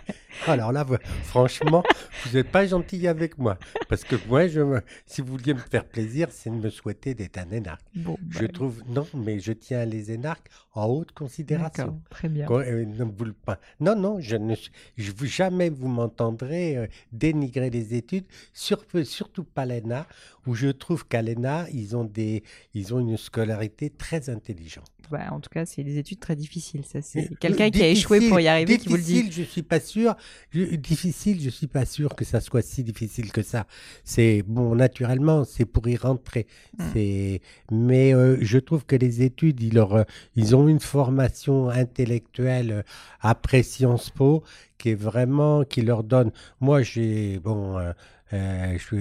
Alors 0.48 0.72
là, 0.72 0.82
vous- 0.84 0.96
franchement, 1.24 1.82
vous 2.26 2.36
n'êtes 2.36 2.50
pas 2.50 2.66
gentil 2.66 3.06
avec 3.06 3.38
moi. 3.38 3.56
Parce 3.88 4.02
que 4.04 4.16
moi, 4.28 4.48
je 4.48 4.60
me- 4.60 4.82
si 5.06 5.20
vous 5.22 5.28
vouliez 5.36 5.54
me 5.54 5.60
faire 5.60 5.84
plaisir, 5.84 6.28
c'est 6.32 6.50
de 6.50 6.56
me 6.56 6.70
souhaiter 6.70 7.14
d'être 7.14 7.38
un 7.38 7.50
énarque. 7.52 7.84
Bon, 7.94 8.16
Je 8.30 8.40
bah, 8.40 8.48
trouve, 8.48 8.82
non, 8.88 9.06
mais 9.14 9.38
je 9.38 9.52
tiens 9.52 9.84
les 9.84 10.10
énarques 10.10 10.48
en 10.74 10.86
haute 10.86 11.12
considération. 11.12 12.00
très 12.10 12.28
bien. 12.28 12.48
Euh, 12.50 12.84
vous 13.16 13.24
le. 13.24 13.34
Non, 13.80 13.94
non, 13.94 14.18
je 14.20 14.36
ne 14.36 14.54
je, 14.96 15.12
jamais 15.24 15.70
vous 15.70 15.86
m'entendrez 15.88 16.76
euh, 16.76 16.86
dénigrer 17.12 17.70
les 17.70 17.94
études, 17.94 18.24
sur- 18.52 18.84
surtout 19.04 19.44
pas 19.44 19.66
l'ENA, 19.84 20.06
où 20.46 20.54
je 20.54 20.68
trouve 20.68 21.06
qu'à 21.06 21.22
l'ENA, 21.22 21.66
ils 21.72 21.96
ont, 21.96 22.04
des, 22.04 22.42
ils 22.74 22.94
ont 22.94 23.00
une 23.00 23.16
scolarité 23.16 23.90
très 23.90 24.28
intelligente. 24.30 24.84
Bah, 25.10 25.20
en 25.32 25.38
tout 25.38 25.50
cas, 25.50 25.66
c'est 25.66 25.84
des 25.84 25.98
études 25.98 26.18
très 26.18 26.34
difficiles. 26.34 26.82
Ça, 26.86 27.02
c'est 27.02 27.30
Euh, 27.30 27.34
quelqu'un 27.38 27.70
qui 27.70 27.82
a 27.82 27.88
échoué 27.88 28.26
pour 28.26 28.40
y 28.40 28.48
arriver 28.48 28.78
qui 28.78 28.88
vous 28.88 28.96
le 28.96 29.02
dit. 29.02 29.22
Difficile, 29.24 29.32
je 29.44 29.50
suis 29.50 29.62
pas 29.62 29.78
sûr. 29.78 30.16
Je- 30.50 30.76
difficile, 30.76 31.42
je 31.42 31.50
suis 31.50 31.66
pas 31.66 31.84
sûr 31.84 32.14
que 32.14 32.24
ça 32.24 32.40
soit 32.40 32.62
si 32.62 32.82
difficile 32.82 33.30
que 33.30 33.42
ça. 33.42 33.66
C'est 34.02 34.42
bon, 34.46 34.74
naturellement, 34.74 35.44
c'est 35.44 35.66
pour 35.66 35.86
y 35.88 35.96
rentrer. 35.96 36.46
Mm. 36.78 36.84
C'est, 36.94 37.40
mais 37.70 38.14
euh, 38.14 38.38
je 38.40 38.58
trouve 38.58 38.86
que 38.86 38.96
les 38.96 39.20
études, 39.22 39.60
ils 39.60 39.74
leur, 39.74 39.92
euh, 39.94 40.04
ils 40.36 40.56
ont 40.56 40.68
une 40.68 40.80
formation 40.80 41.68
intellectuelle 41.68 42.84
après 43.20 43.62
Sciences 43.62 44.08
Po 44.10 44.42
qui 44.78 44.90
est 44.90 44.94
vraiment, 44.94 45.64
qui 45.64 45.82
leur 45.82 46.02
donne. 46.02 46.30
Moi, 46.60 46.82
j'ai 46.82 47.38
bon. 47.40 47.78
euh, 47.78 47.92
euh, 48.34 48.78
je, 48.78 48.96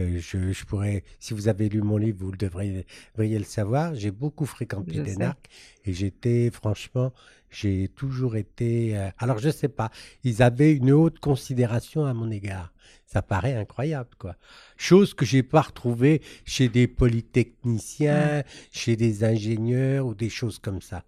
euh, 0.00 0.18
je, 0.18 0.52
je 0.52 0.64
pourrais, 0.64 1.04
si 1.20 1.34
vous 1.34 1.48
avez 1.48 1.68
lu 1.68 1.82
mon 1.82 1.96
livre, 1.98 2.18
vous 2.24 2.30
le 2.32 2.36
devriez, 2.38 2.86
devriez 3.14 3.38
le 3.38 3.44
savoir. 3.44 3.94
J'ai 3.94 4.10
beaucoup 4.10 4.46
fréquenté 4.46 4.94
Je 4.96 5.02
des 5.02 5.12
sais. 5.12 5.18
narcs 5.18 5.46
et 5.84 5.92
j'étais, 5.92 6.50
franchement, 6.50 7.12
j'ai 7.50 7.88
toujours 7.88 8.36
été. 8.36 8.96
euh, 8.96 9.10
alors, 9.18 9.38
je 9.38 9.50
sais 9.50 9.68
pas, 9.68 9.90
ils 10.24 10.42
avaient 10.42 10.72
une 10.72 10.92
haute 10.92 11.18
considération 11.20 12.04
à 12.06 12.14
mon 12.14 12.30
égard. 12.30 12.72
Ça 13.06 13.22
paraît 13.22 13.54
incroyable, 13.54 14.10
quoi. 14.18 14.36
Chose 14.76 15.14
que 15.14 15.24
j'ai 15.24 15.42
pas 15.44 15.60
retrouvée 15.62 16.20
chez 16.44 16.68
des 16.68 16.88
polytechniciens, 16.88 18.42
chez 18.72 18.96
des 18.96 19.24
ingénieurs 19.24 20.06
ou 20.06 20.14
des 20.14 20.30
choses 20.30 20.58
comme 20.58 20.80
ça. 20.80 21.04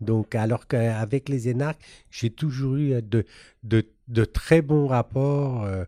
Donc, 0.00 0.34
alors 0.36 0.68
qu'avec 0.68 1.28
les 1.28 1.48
énarques, 1.48 1.82
j'ai 2.10 2.30
toujours 2.30 2.76
eu 2.76 3.02
de, 3.02 3.24
de, 3.64 3.84
de 4.08 4.24
très 4.24 4.62
bons 4.62 4.86
rapports, 4.86 5.64
euh, 5.64 5.84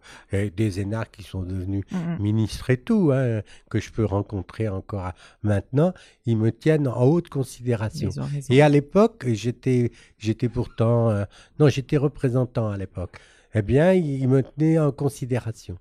des 0.56 0.80
énarques 0.80 1.16
qui 1.16 1.22
sont 1.22 1.42
devenus 1.42 1.84
Mm, 1.90 1.96
mm. 1.96 2.22
ministres 2.22 2.70
et 2.70 2.76
tout, 2.76 3.10
hein, 3.12 3.42
que 3.70 3.80
je 3.80 3.90
peux 3.90 4.04
rencontrer 4.04 4.68
encore 4.68 5.04
à- 5.06 5.14
maintenant, 5.42 5.92
ils 6.26 6.36
me 6.36 6.52
tiennent 6.52 6.86
en 6.88 7.02
haute 7.04 7.28
considération. 7.28 8.10
Et 8.50 8.62
à 8.62 8.68
l'époque, 8.68 9.24
j'étais, 9.28 9.90
j'étais 10.18 10.48
pourtant, 10.48 11.10
euh, 11.10 11.24
non, 11.58 11.68
j'étais 11.68 11.96
représentant 11.96 12.68
à 12.70 12.76
l'époque. 12.76 13.16
Eh 13.54 13.62
bien, 13.62 13.92
ils 13.94 14.28
me 14.28 14.42
tenaient 14.42 14.78
en 14.78 14.92
considération. 14.92 15.76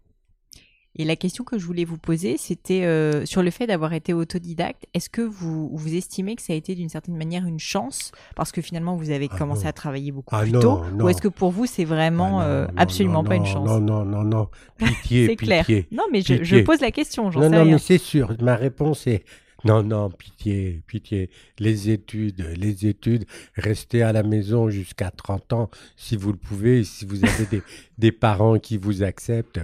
Et 0.99 1.05
la 1.05 1.15
question 1.15 1.45
que 1.45 1.57
je 1.57 1.65
voulais 1.65 1.85
vous 1.85 1.97
poser, 1.97 2.35
c'était 2.35 2.83
euh, 2.83 3.25
sur 3.25 3.41
le 3.41 3.51
fait 3.51 3.65
d'avoir 3.67 3.93
été 3.93 4.11
autodidacte. 4.11 4.85
Est-ce 4.93 5.09
que 5.09 5.21
vous, 5.21 5.69
vous 5.71 5.95
estimez 5.95 6.35
que 6.35 6.41
ça 6.41 6.51
a 6.51 6.57
été 6.57 6.75
d'une 6.75 6.89
certaine 6.89 7.15
manière 7.15 7.45
une 7.45 7.57
chance? 7.57 8.11
Parce 8.35 8.51
que 8.51 8.61
finalement 8.61 8.97
vous 8.97 9.09
avez 9.09 9.29
Ah 9.31 9.37
commencé 9.37 9.65
à 9.65 9.71
travailler 9.71 10.11
beaucoup 10.11 10.35
Ah 10.35 10.41
plus 10.41 10.51
non, 10.51 10.59
tôt 10.59 10.81
non. 10.93 11.05
Ou 11.05 11.09
est-ce 11.09 11.21
que 11.21 11.29
pour 11.29 11.51
vous 11.51 11.65
c'est 11.65 11.85
vraiment 11.85 12.41
Ah 12.41 12.43
non, 12.43 12.49
euh, 12.49 12.67
absolument 12.75 13.23
pas 13.23 13.37
une 13.37 13.45
chance? 13.45 13.65
Non, 13.65 13.79
non, 13.79 14.03
non, 14.03 14.23
non. 14.25 14.49
Pitié, 14.77 15.27
C'est 15.27 15.35
clair. 15.37 15.65
pitié. 15.65 15.87
Non, 15.89 16.03
mais 16.11 16.19
je, 16.19 16.63
pose 16.63 16.81
la 16.81 16.91
question, 16.91 17.31
j'en 17.31 17.39
Non, 17.39 17.49
sais 17.49 17.55
non, 17.55 17.63
rien. 17.63 17.71
mais 17.75 17.79
c'est 17.79 17.97
sûr. 17.97 18.35
Ma 18.41 18.57
réponse 18.57 19.07
est 19.07 19.23
non, 19.63 19.83
non, 19.83 20.09
pitié, 20.09 20.81
pitié. 20.85 21.29
Les 21.59 21.89
études, 21.91 22.45
les 22.57 22.87
études, 22.87 23.23
restez 23.55 24.03
à 24.03 24.11
la 24.11 24.23
maison 24.23 24.69
jusqu'à 24.69 25.11
30 25.11 25.53
ans 25.53 25.69
si 25.95 26.17
vous 26.17 26.33
le 26.33 26.37
pouvez, 26.37 26.83
si 26.83 27.05
vous 27.05 27.23
avez 27.23 27.45
des, 27.45 27.61
des 27.97 28.11
parents 28.11 28.59
qui 28.59 28.77
vous 28.77 29.01
acceptent 29.01 29.61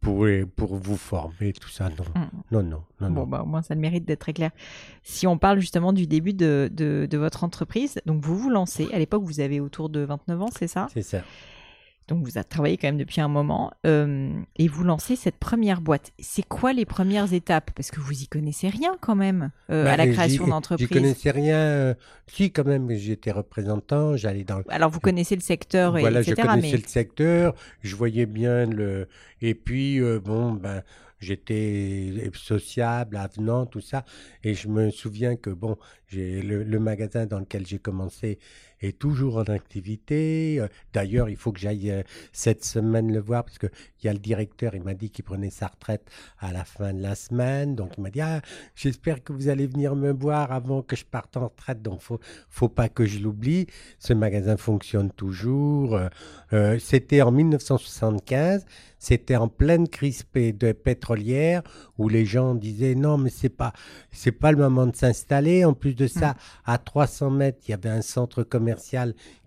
pour, 0.00 0.26
pour 0.56 0.76
vous 0.76 0.96
former, 0.96 1.52
tout 1.52 1.68
ça. 1.68 1.88
Non, 1.90 2.04
Mm. 2.14 2.28
non, 2.52 2.62
non, 2.62 2.82
non. 3.00 3.10
Bon, 3.10 3.20
non. 3.20 3.26
bah, 3.26 3.42
au 3.42 3.46
moins, 3.46 3.62
ça 3.62 3.74
le 3.74 3.80
mérite 3.80 4.04
d'être 4.04 4.20
très 4.20 4.32
clair. 4.32 4.50
Si 5.02 5.26
on 5.26 5.38
parle 5.38 5.58
justement 5.60 5.92
du 5.92 6.06
début 6.06 6.32
de, 6.34 6.70
de, 6.72 7.06
de 7.10 7.18
votre 7.18 7.44
entreprise, 7.44 8.00
donc 8.06 8.22
vous 8.24 8.36
vous 8.36 8.50
lancez. 8.50 8.88
À 8.92 8.98
l'époque, 8.98 9.22
vous 9.24 9.40
avez 9.40 9.60
autour 9.60 9.88
de 9.88 10.00
29 10.00 10.42
ans, 10.42 10.48
c'est 10.56 10.68
ça? 10.68 10.86
C'est 10.92 11.02
ça. 11.02 11.22
Donc 12.08 12.24
vous 12.24 12.38
avez 12.38 12.44
travaillé 12.48 12.76
quand 12.78 12.88
même 12.88 12.96
depuis 12.98 13.20
un 13.20 13.28
moment 13.28 13.70
euh, 13.86 14.32
et 14.56 14.66
vous 14.66 14.82
lancez 14.82 15.14
cette 15.14 15.36
première 15.36 15.80
boîte. 15.82 16.12
C'est 16.18 16.42
quoi 16.46 16.72
les 16.72 16.84
premières 16.86 17.32
étapes? 17.32 17.70
Parce 17.74 17.90
que 17.90 18.00
vous 18.00 18.22
y 18.22 18.26
connaissez 18.26 18.68
rien 18.68 18.96
quand 19.00 19.14
même 19.14 19.50
euh, 19.70 19.84
Bah, 19.84 19.92
à 19.92 19.96
la 19.98 20.06
j'y- 20.06 20.12
création 20.12 20.46
d'entreprise. 20.46 20.88
connaissais 20.88 21.30
rien. 21.30 21.56
euh, 21.56 21.94
si, 22.26 22.50
quand 22.50 22.64
même, 22.64 22.90
j'étais 22.92 23.30
représentant, 23.30 24.16
j'allais 24.16 24.44
dans 24.44 24.58
le 24.58 24.64
Alors 24.70 24.90
vous 24.90 25.00
connaissez 25.00 25.34
le 25.36 25.42
secteur, 25.42 25.96
et 25.98 26.00
Voilà, 26.00 26.20
etc. 26.20 26.34
je 26.42 26.46
connaissais 26.46 26.76
mais 26.76 26.82
le 26.82 26.88
secteur, 26.88 27.54
je 27.82 27.94
voyais 27.94 28.26
bien 28.26 28.66
le. 28.66 29.06
Et 29.42 29.54
puis, 29.54 30.00
euh, 30.00 30.18
bon, 30.18 30.52
ben, 30.52 30.82
j'étais 31.20 32.30
sociable, 32.34 33.16
avenant, 33.16 33.66
tout 33.66 33.80
ça. 33.80 34.04
Et 34.44 34.54
je 34.54 34.68
me 34.68 34.90
souviens 34.90 35.36
que, 35.36 35.50
bon, 35.50 35.76
j'ai 36.06 36.42
le, 36.42 36.62
le 36.64 36.78
magasin 36.78 37.26
dans 37.26 37.38
lequel 37.40 37.66
j'ai 37.66 37.78
commencé 37.78 38.38
est 38.80 38.98
toujours 38.98 39.36
en 39.38 39.44
activité. 39.44 40.60
Euh, 40.60 40.68
D'ailleurs, 40.92 41.28
il 41.28 41.36
faut 41.36 41.52
que 41.52 41.60
j'aille 41.60 41.90
euh, 41.90 42.02
cette 42.32 42.64
semaine 42.64 43.12
le 43.12 43.20
voir 43.20 43.44
parce 43.44 43.58
qu'il 43.58 43.70
y 44.04 44.08
a 44.08 44.12
le 44.12 44.18
directeur, 44.18 44.74
il 44.74 44.82
m'a 44.82 44.94
dit 44.94 45.10
qu'il 45.10 45.24
prenait 45.24 45.50
sa 45.50 45.68
retraite 45.68 46.08
à 46.38 46.52
la 46.52 46.64
fin 46.64 46.92
de 46.92 47.02
la 47.02 47.14
semaine. 47.14 47.74
Donc, 47.74 47.92
il 47.96 48.02
m'a 48.02 48.10
dit, 48.10 48.20
ah, 48.20 48.40
j'espère 48.74 49.22
que 49.22 49.32
vous 49.32 49.48
allez 49.48 49.66
venir 49.66 49.94
me 49.94 50.12
voir 50.12 50.52
avant 50.52 50.82
que 50.82 50.96
je 50.96 51.04
parte 51.04 51.36
en 51.36 51.48
retraite. 51.48 51.82
Donc, 51.82 52.00
faut, 52.00 52.20
faut 52.48 52.68
pas 52.68 52.88
que 52.88 53.04
je 53.04 53.18
l'oublie. 53.18 53.66
Ce 53.98 54.12
magasin 54.12 54.56
fonctionne 54.56 55.10
toujours. 55.10 55.98
Euh, 56.52 56.78
c'était 56.78 57.22
en 57.22 57.30
1975. 57.30 58.64
C'était 59.00 59.36
en 59.36 59.46
pleine 59.46 59.88
crise 59.88 60.24
de 60.34 60.72
pétrolière 60.72 61.62
où 61.98 62.08
les 62.08 62.26
gens 62.26 62.56
disaient 62.56 62.96
non 62.96 63.16
mais 63.16 63.30
c'est 63.30 63.48
pas 63.48 63.72
c'est 64.10 64.32
pas 64.32 64.50
le 64.50 64.58
moment 64.58 64.86
de 64.86 64.96
s'installer. 64.96 65.64
En 65.64 65.72
plus 65.72 65.94
de 65.94 66.08
ça, 66.08 66.34
à 66.64 66.78
300 66.78 67.30
mètres, 67.30 67.58
il 67.68 67.70
y 67.70 67.74
avait 67.74 67.90
un 67.90 68.02
centre 68.02 68.42
commercial 68.42 68.67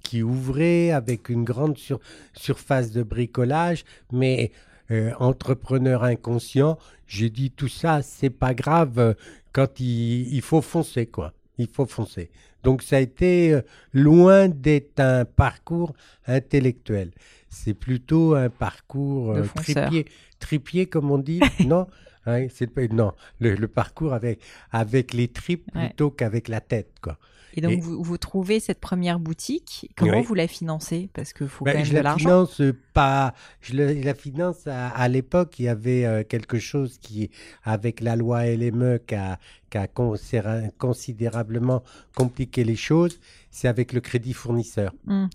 qui 0.04 0.24
ouvrait 0.24 0.92
avec 0.92 1.30
une 1.30 1.44
grande 1.44 1.78
sur- 1.78 2.00
surface 2.34 2.92
de 2.92 3.04
bricolage. 3.04 3.84
Mais 4.12 4.52
euh, 4.92 5.12
entrepreneur 5.20 6.04
inconscient, 6.04 6.78
j'ai 7.08 7.30
dit 7.30 7.52
tout 7.52 7.68
ça, 7.68 8.02
c'est 8.02 8.30
pas 8.30 8.54
grave. 8.54 9.00
euh, 9.00 9.14
Quand 9.54 9.80
il, 9.80 10.34
il 10.34 10.42
faut 10.42 10.62
foncer 10.62 11.06
quoi. 11.08 11.34
il 11.58 11.68
faut 11.68 11.86
foncer. 11.86 12.30
Donc 12.64 12.84
ça 12.84 12.98
a 12.98 13.00
été 13.00 13.54
euh, 13.54 13.62
loin 13.94 14.48
d'être 14.48 15.00
un 15.00 15.26
parcours 15.26 15.94
intellectuel. 16.28 17.12
C'est 17.50 17.74
plutôt 17.74 18.36
un 18.36 18.50
parcours 18.50 19.32
euh, 19.32 19.44
tripier, 19.56 20.06
tripier 20.40 20.86
comme 20.88 21.12
on 21.12 21.18
dit, 21.18 21.40
non 21.66 21.88
Hein, 22.28 22.46
non, 22.92 23.14
le, 23.40 23.56
le 23.56 23.68
parcours 23.68 24.14
avec 24.14 24.42
avec 24.72 25.12
les 25.16 25.28
tripes 25.28 25.68
Ouais. 25.74 25.88
plutôt 25.88 26.12
qu'avec 26.12 26.50
la 26.50 26.62
tête, 26.62 26.92
quoi. 27.02 27.18
Et 27.56 27.62
donc, 27.62 27.72
Et- 27.74 27.80
vous, 27.82 28.02
vous 28.04 28.18
trouvez 28.18 28.60
cette 28.60 28.80
première 28.80 29.20
boutique. 29.20 29.90
Comment 29.98 30.20
Oui. 30.20 30.24
vous 30.24 30.34
la 30.34 30.48
financez? 30.48 31.10
Parce 31.14 31.34
qu'il 31.34 31.48
faut 31.48 31.66
Ben, 31.66 31.72
quand 31.74 31.78
même 31.80 31.86
je 31.86 31.92
de 31.92 31.96
la 31.98 32.04
l'argent. 32.04 32.20
finance 32.46 32.62
euh, 32.62 32.74
pas. 32.94 33.34
Je 33.62 33.76
la, 33.76 33.94
la 33.94 34.14
finance 34.14 34.68
à, 34.68 34.88
à 34.90 35.08
l'époque, 35.08 35.60
il 35.60 35.66
y 35.66 35.68
avait 35.68 36.06
euh, 36.06 36.24
quelque 36.24 36.60
chose 36.60 36.98
qui, 37.00 37.30
avec 37.64 38.00
la 38.02 38.16
loi 38.16 38.46
LME, 38.46 39.00
qui 39.06 39.16
a, 39.16 39.38
qui 39.70 39.78
a 39.78 39.88
considéra- 39.88 40.70
considérablement 40.78 41.84
compliqué 42.16 42.64
les 42.64 42.76
choses. 42.76 43.20
C'est 43.50 43.68
avec 43.68 43.94
le 43.94 44.02
crédit 44.02 44.34
fournisseur. 44.34 44.94
Hmm. 45.06 45.28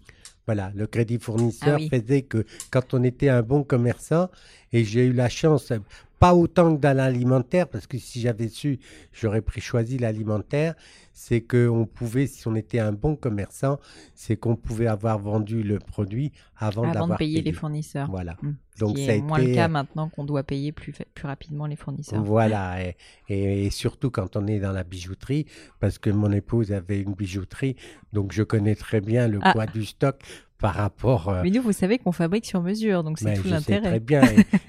Voilà, 0.47 0.71
le 0.77 0.87
crédit 0.87 1.19
fournisseur 1.19 1.75
Ah 1.75 1.81
oui. 1.81 1.89
faisait 1.91 2.23
que 2.23 2.47
quand 2.71 2.95
on 2.95 3.03
était 3.03 3.29
un 3.29 3.43
bon 3.43 3.65
commerçant, 3.65 4.29
et 4.73 4.85
j'ai 4.85 5.07
eu 5.07 5.13
la 5.13 5.29
chance, 5.29 5.73
pas 6.19 6.35
autant 6.35 6.75
que 6.75 6.81
dans 6.81 6.97
l'alimentaire, 6.97 7.69
parce 7.69 7.87
que 7.87 7.99
si 7.99 8.21
j'avais 8.21 8.49
su, 8.49 8.79
j'aurais 9.13 9.43
pris 9.43 9.61
choisi 9.61 9.99
l'alimentaire, 9.99 10.75
c'est 11.13 11.41
qu'on 11.41 11.87
pouvait, 11.87 12.27
si 12.27 12.47
on 12.49 12.55
était 12.55 12.79
un 12.79 12.93
bon 12.93 13.17
commerçant, 13.17 13.79
c'est 14.15 14.37
qu'on 14.37 14.57
pouvait 14.57 14.87
avoir 14.87 15.19
vendu 15.19 15.63
le 15.63 15.79
produit 15.79 16.33
avant, 16.59 16.83
Avant 16.83 16.89
de 16.93 16.99
d'avoir 16.99 17.19
payer 17.19 17.41
payé. 17.41 17.43
les 17.51 17.53
fournisseurs. 17.53 18.11
Voilà. 18.11 18.37
Ce 18.75 18.81
Donc 18.81 18.97
qui 18.97 19.07
ça 19.07 19.13
a 19.13 19.15
est 19.15 19.21
moins 19.23 19.39
été- 19.39 19.49
le 19.49 19.55
cas 19.55 19.69
maintenant 19.69 20.09
qu'on 20.11 20.25
doit 20.25 20.43
payer 20.43 20.73
plus, 20.73 20.93
plus 21.15 21.27
rapidement 21.27 21.67
les 21.67 21.77
fournisseurs. 21.77 22.23
Voilà, 22.23 22.83
et, 22.83 22.97
et- 23.29 23.67
et 23.67 23.71
surtout 23.71 24.11
quand 24.11 24.37
on 24.37 24.47
est 24.47 24.59
dans 24.59 24.73
la 24.73 24.85
bijouterie, 24.85 25.47
parce 25.81 25.99
que 25.99 26.11
mon 26.11 26.33
épouse 26.33 26.73
avait 26.73 27.01
une 27.01 27.15
bijouterie, 27.15 27.77
donc 28.13 28.33
je 28.33 28.43
connais 28.43 28.75
très 28.75 29.01
bien 29.01 29.29
le 29.29 29.39
Ah. 29.43 29.53
poids 29.53 29.67
du 29.67 29.85
stock 29.87 30.21
par 30.67 30.75
rapport. 30.75 31.29
euh, 31.29 31.43
Mais 31.45 31.51
nous, 31.51 31.63
vous 31.63 31.73
savez 31.73 31.99
qu'on 31.99 32.11
fabrique 32.13 32.45
sur 32.45 32.61
mesure, 32.61 33.05
donc 33.05 33.19
c'est 33.21 33.27
ben, 33.27 33.37
tout 33.37 33.49
sais 33.49 33.61
très 33.61 33.75
l'intérêt. 33.81 34.01
bien. 34.01 34.23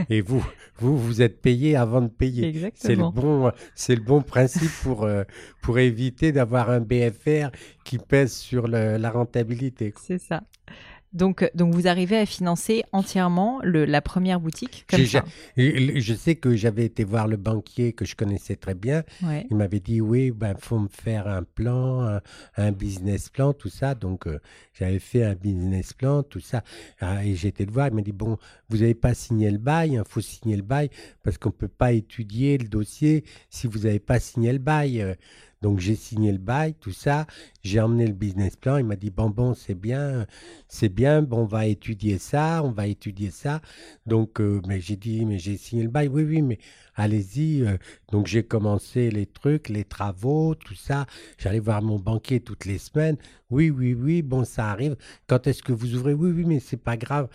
Et, 0.10 0.18
et 0.18 0.22
vous, 0.22 0.46
vous, 0.78 0.96
vous 0.98 1.22
êtes 1.24 1.42
payé 1.42 1.76
avant 1.76 2.02
de 2.02 2.08
payer. 2.08 2.42
C'est 2.44 2.52
le 2.52 2.58
Exactement. 2.58 3.12
bon, 3.12 3.52
c'est 3.74 3.96
le 3.96 4.02
bon 4.04 4.22
principe 4.22 4.70
pour 4.84 5.04
euh, 5.06 5.24
pour 5.62 5.80
éviter 5.80 6.32
d'avoir 6.32 6.70
un 6.70 6.82
BFR 6.82 7.50
qui 7.84 7.98
pèse 7.98 8.34
sur 8.34 8.68
le- 8.68 8.98
la 8.98 9.10
rentabilité. 9.10 9.94
C'est 10.00 10.20
ça. 10.20 10.44
Donc, 11.18 11.42
euh, 11.42 11.50
donc, 11.56 11.74
vous 11.74 11.88
arrivez 11.88 12.18
à 12.18 12.26
financer 12.26 12.84
entièrement 12.92 13.60
le, 13.64 13.86
la 13.86 14.02
première 14.02 14.40
boutique 14.40 14.86
comme 14.90 15.06
ça. 15.06 15.26
Je 15.58 16.14
sais 16.14 16.36
que 16.36 16.56
j'avais 16.56 16.86
été 16.86 17.04
voir 17.04 17.28
le 17.28 17.38
banquier 17.38 17.94
que 17.94 18.06
je 18.06 18.16
connaissais 18.16 18.56
très 18.56 18.76
bien. 18.76 19.04
Ouais. 19.24 19.48
Il 19.50 19.58
m'avait 19.58 19.80
dit 19.80 20.00
oui, 20.00 20.32
ben 20.32 20.56
faut 20.58 20.80
me 20.80 20.88
faire 20.88 21.28
un 21.28 21.44
plan, 21.44 22.02
un, 22.02 22.22
un 22.56 22.72
business 22.72 23.30
plan, 23.30 23.54
tout 23.54 23.70
ça. 23.70 23.96
Donc 23.96 24.28
euh, 24.28 24.40
j'avais 24.74 25.00
fait 25.00 25.24
un 25.24 25.34
business 25.36 25.94
plan, 25.94 26.24
tout 26.24 26.40
ça. 26.40 26.64
Ah, 27.02 27.26
et 27.26 27.36
j'étais 27.36 27.66
le 27.66 27.72
voir. 27.72 27.88
Il 27.88 27.96
m'a 27.96 28.02
dit 28.02 28.12
bon, 28.12 28.38
vous 28.70 28.78
n'avez 28.78 28.94
pas 28.96 29.14
signé 29.14 29.50
le 29.50 29.58
bail, 29.58 29.94
il 29.94 30.04
faut 30.08 30.22
signer 30.22 30.56
le 30.56 30.62
bail 30.62 30.90
parce 31.24 31.38
qu'on 31.38 31.52
peut 31.52 31.68
pas 31.68 31.92
étudier 31.92 32.58
le 32.58 32.68
dossier 32.68 33.24
si 33.50 33.66
vous 33.68 33.80
n'avez 33.80 34.00
pas 34.00 34.20
signé 34.20 34.54
le 34.54 34.60
bail. 34.60 35.16
Donc 35.62 35.80
j'ai 35.80 35.96
signé 35.96 36.32
le 36.32 36.38
bail, 36.38 36.76
tout 36.76 36.92
ça. 36.92 37.26
J'ai 37.64 37.80
emmené 37.82 38.08
le 38.08 38.14
business 38.14 38.56
plan. 38.56 38.78
Il 38.78 38.86
m'a 38.86 38.96
dit 38.96 39.10
bon 39.10 39.30
bon 39.30 39.54
c'est 39.54 39.76
bien, 39.76 40.26
c'est 40.68 40.90
bien. 40.90 41.22
Bon 41.22 41.40
on 41.42 41.46
va 41.46 41.66
étudier 41.68 42.18
ça, 42.18 42.62
on 42.64 42.72
va 42.72 42.88
étudier 42.88 43.32
ça. 43.32 43.62
Donc 44.06 44.40
euh, 44.42 44.62
mais 44.68 44.80
j'ai 44.82 44.96
dit 44.96 45.26
mais 45.26 45.40
j'ai 45.40 45.58
signé 45.58 45.84
le 45.84 45.90
bail. 45.90 46.08
Oui 46.10 46.24
oui 46.24 46.42
mais 46.42 46.60
allez-y. 46.98 47.62
euh, 47.62 47.78
donc 48.12 48.28
j'ai 48.28 48.44
commencé 48.44 49.10
les 49.10 49.26
trucs, 49.26 49.70
les 49.70 49.86
travaux, 49.86 50.54
tout 50.56 50.76
ça. 50.76 51.06
J'allais 51.38 51.60
voir 51.60 51.82
mon 51.82 51.98
banquier 52.00 52.42
toutes 52.42 52.66
les 52.66 52.78
semaines. 52.78 53.16
Oui, 53.50 53.70
oui, 53.70 53.94
oui, 53.94 54.22
bon, 54.22 54.44
ça 54.44 54.70
arrive. 54.70 54.98
Quand 55.28 55.48
est-ce 55.48 55.64
que 55.64 55.72
vous 55.72 55.96
ouvrez? 55.96 56.14
Oui, 56.14 56.32
oui, 56.36 56.44
mais 56.46 56.60
c'est 56.60 56.76
pas 56.82 56.98
grave. 56.98 57.30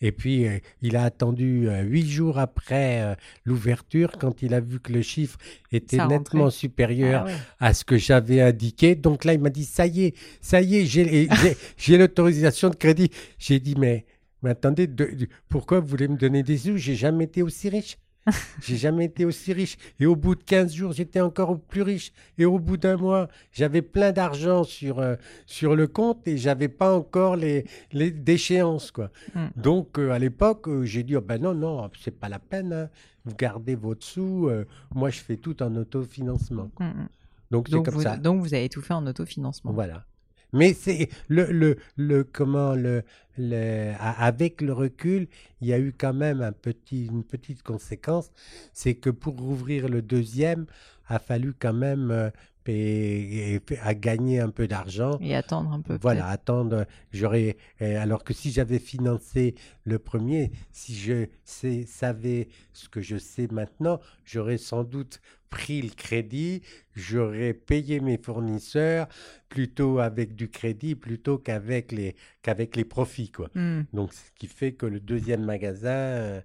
Et 0.00 0.12
puis 0.12 0.46
euh, 0.46 0.58
il 0.80 0.96
a 0.96 1.02
attendu 1.02 1.68
euh, 1.68 1.82
huit 1.82 2.06
jours 2.08 2.38
après 2.38 3.02
euh, 3.02 3.14
l'ouverture, 3.44 4.12
quand 4.18 4.42
il 4.42 4.54
a 4.54 4.60
vu 4.60 4.78
que 4.80 4.92
le 4.92 5.02
chiffre 5.02 5.36
était 5.72 5.96
Ça 5.96 6.04
rentrait. 6.04 6.18
nettement 6.20 6.50
supérieur 6.50 7.26
Ah 7.60 7.66
à 7.68 7.74
ce 7.74 7.84
que 7.84 7.98
j'avais 7.98 8.40
indiqué. 8.40 8.94
Donc 8.94 9.24
là, 9.24 9.34
il 9.34 9.40
m'a 9.40 9.50
dit 9.50 9.64
ça 9.64 9.86
y 9.86 10.04
est, 10.04 10.14
ça 10.40 10.62
y 10.62 10.76
est, 10.76 10.86
j'ai 10.86 11.98
l'autorisation 11.98 12.70
de 12.70 12.76
crédit. 12.76 13.10
J'ai 13.38 13.58
dit 13.60 13.74
mais, 13.76 14.06
mais 14.42 14.50
attendez, 14.50 14.86
de- 14.86 15.04
de- 15.04 15.28
pourquoi 15.48 15.80
vous 15.80 15.88
voulez 15.88 16.08
me 16.08 16.16
donner 16.16 16.42
des 16.44 16.56
sous? 16.58 16.76
J'ai 16.76 16.94
jamais 16.94 17.24
été 17.24 17.42
aussi 17.42 17.68
riche. 17.68 17.98
J'ai 18.62 18.76
jamais 18.76 19.06
été 19.06 19.24
aussi 19.24 19.52
riche. 19.52 19.76
Et 20.00 20.06
au 20.06 20.14
bout 20.16 20.34
de 20.34 20.42
15 20.42 20.72
jours, 20.74 20.92
j'étais 20.92 21.20
encore 21.20 21.58
plus 21.60 21.82
riche. 21.82 22.12
Et 22.36 22.44
au 22.44 22.58
bout 22.58 22.76
d'un 22.76 22.96
mois, 22.96 23.28
j'avais 23.52 23.80
plein 23.82 24.12
d'argent 24.12 24.64
sur, 24.64 24.98
euh, 24.98 25.16
sur 25.46 25.74
le 25.76 25.86
compte 25.86 26.26
et 26.28 26.36
j'avais 26.36 26.68
pas 26.68 26.94
encore 26.94 27.36
les, 27.36 27.64
les 27.92 28.10
déchéances, 28.10 28.90
quoi. 28.90 29.10
Mm. 29.34 29.46
Donc, 29.56 29.98
euh, 29.98 30.10
à 30.10 30.18
l'époque, 30.18 30.68
euh, 30.68 30.84
j'ai 30.84 31.02
dit, 31.04 31.16
oh, 31.16 31.20
ben 31.22 31.40
non, 31.40 31.54
non, 31.54 31.90
c'est 32.00 32.10
pas 32.18 32.28
la 32.28 32.38
peine. 32.38 32.72
hein. 32.72 32.90
Vous 33.24 33.34
gardez 33.34 33.74
votre 33.74 34.04
sous. 34.06 34.50
moi, 34.94 35.10
je 35.10 35.20
fais 35.20 35.36
tout 35.36 35.62
en 35.62 35.74
autofinancement. 35.76 36.70
Mm, 36.78 36.84
mm. 36.84 37.08
Donc, 37.50 37.68
c'est 37.68 37.74
Donc, 37.76 37.84
comme 37.86 37.94
vous, 37.94 38.02
ça. 38.02 38.16
donc 38.16 38.40
vous 38.42 38.52
avez 38.54 38.68
tout 38.68 38.82
fait 38.82 38.94
en 38.94 39.06
autofinancement. 39.06 39.72
Voilà. 39.72 40.04
Mais 40.52 40.72
c'est 40.74 41.08
le, 41.28 41.44
le, 41.52 41.76
le 41.96 42.24
comment 42.24 42.74
le, 42.74 43.02
le 43.36 43.92
avec 43.98 44.60
le 44.62 44.72
recul, 44.72 45.28
il 45.60 45.68
y 45.68 45.72
a 45.72 45.78
eu 45.78 45.92
quand 45.96 46.14
même 46.14 46.40
un 46.42 46.52
petit 46.52 47.06
une 47.06 47.24
petite 47.24 47.62
conséquence, 47.62 48.30
c'est 48.72 48.94
que 48.94 49.10
pour 49.10 49.36
rouvrir 49.38 49.88
le 49.88 50.00
deuxième, 50.02 50.66
a 51.08 51.18
fallu 51.18 51.52
quand 51.58 51.72
même 51.74 52.10
euh, 52.10 52.30
payer- 52.64 53.54
et- 53.70 53.78
à 53.82 53.94
gagner 53.94 54.40
un 54.40 54.50
peu 54.50 54.66
d'argent. 54.68 55.18
Et 55.20 55.34
attendre 55.34 55.72
un 55.72 55.80
peu. 55.80 55.98
Voilà, 56.00 56.26
attendre. 56.28 56.86
J'aurais, 57.12 57.56
euh, 57.82 57.98
alors 58.00 58.24
que 58.24 58.34
si 58.34 58.50
j'avais 58.50 58.78
financé 58.78 59.54
le 59.84 59.98
premier, 59.98 60.52
si 60.70 60.94
je 60.94 61.26
sais- 61.44 61.86
savais 61.86 62.48
ce 62.72 62.88
que 62.88 63.00
je 63.00 63.16
sais 63.16 63.48
maintenant, 63.50 64.00
j'aurais 64.24 64.58
sans 64.58 64.84
doute 64.84 65.20
pris 65.50 65.80
le 65.80 65.88
crédit, 65.88 66.60
j'aurais 66.94 67.54
payé 67.54 68.00
mes 68.00 68.18
fournisseurs 68.18 69.08
plutôt 69.48 69.98
avec 69.98 70.34
du 70.34 70.50
crédit 70.50 70.94
plutôt 70.94 71.38
qu'avec 71.38 71.90
les 71.90 72.16
qu'avec 72.42 72.76
les 72.76 72.84
profits 72.84 73.30
quoi. 73.30 73.48
peut-être. 73.48 73.64
Mm. 73.64 73.86
Donc 73.94 74.12
ce 74.12 74.30
qui 74.38 74.46
fait 74.46 74.72
que 74.72 74.84
le 74.84 75.00
deuxième 75.00 75.42
magasin, 75.42 75.88
euh, 75.88 76.40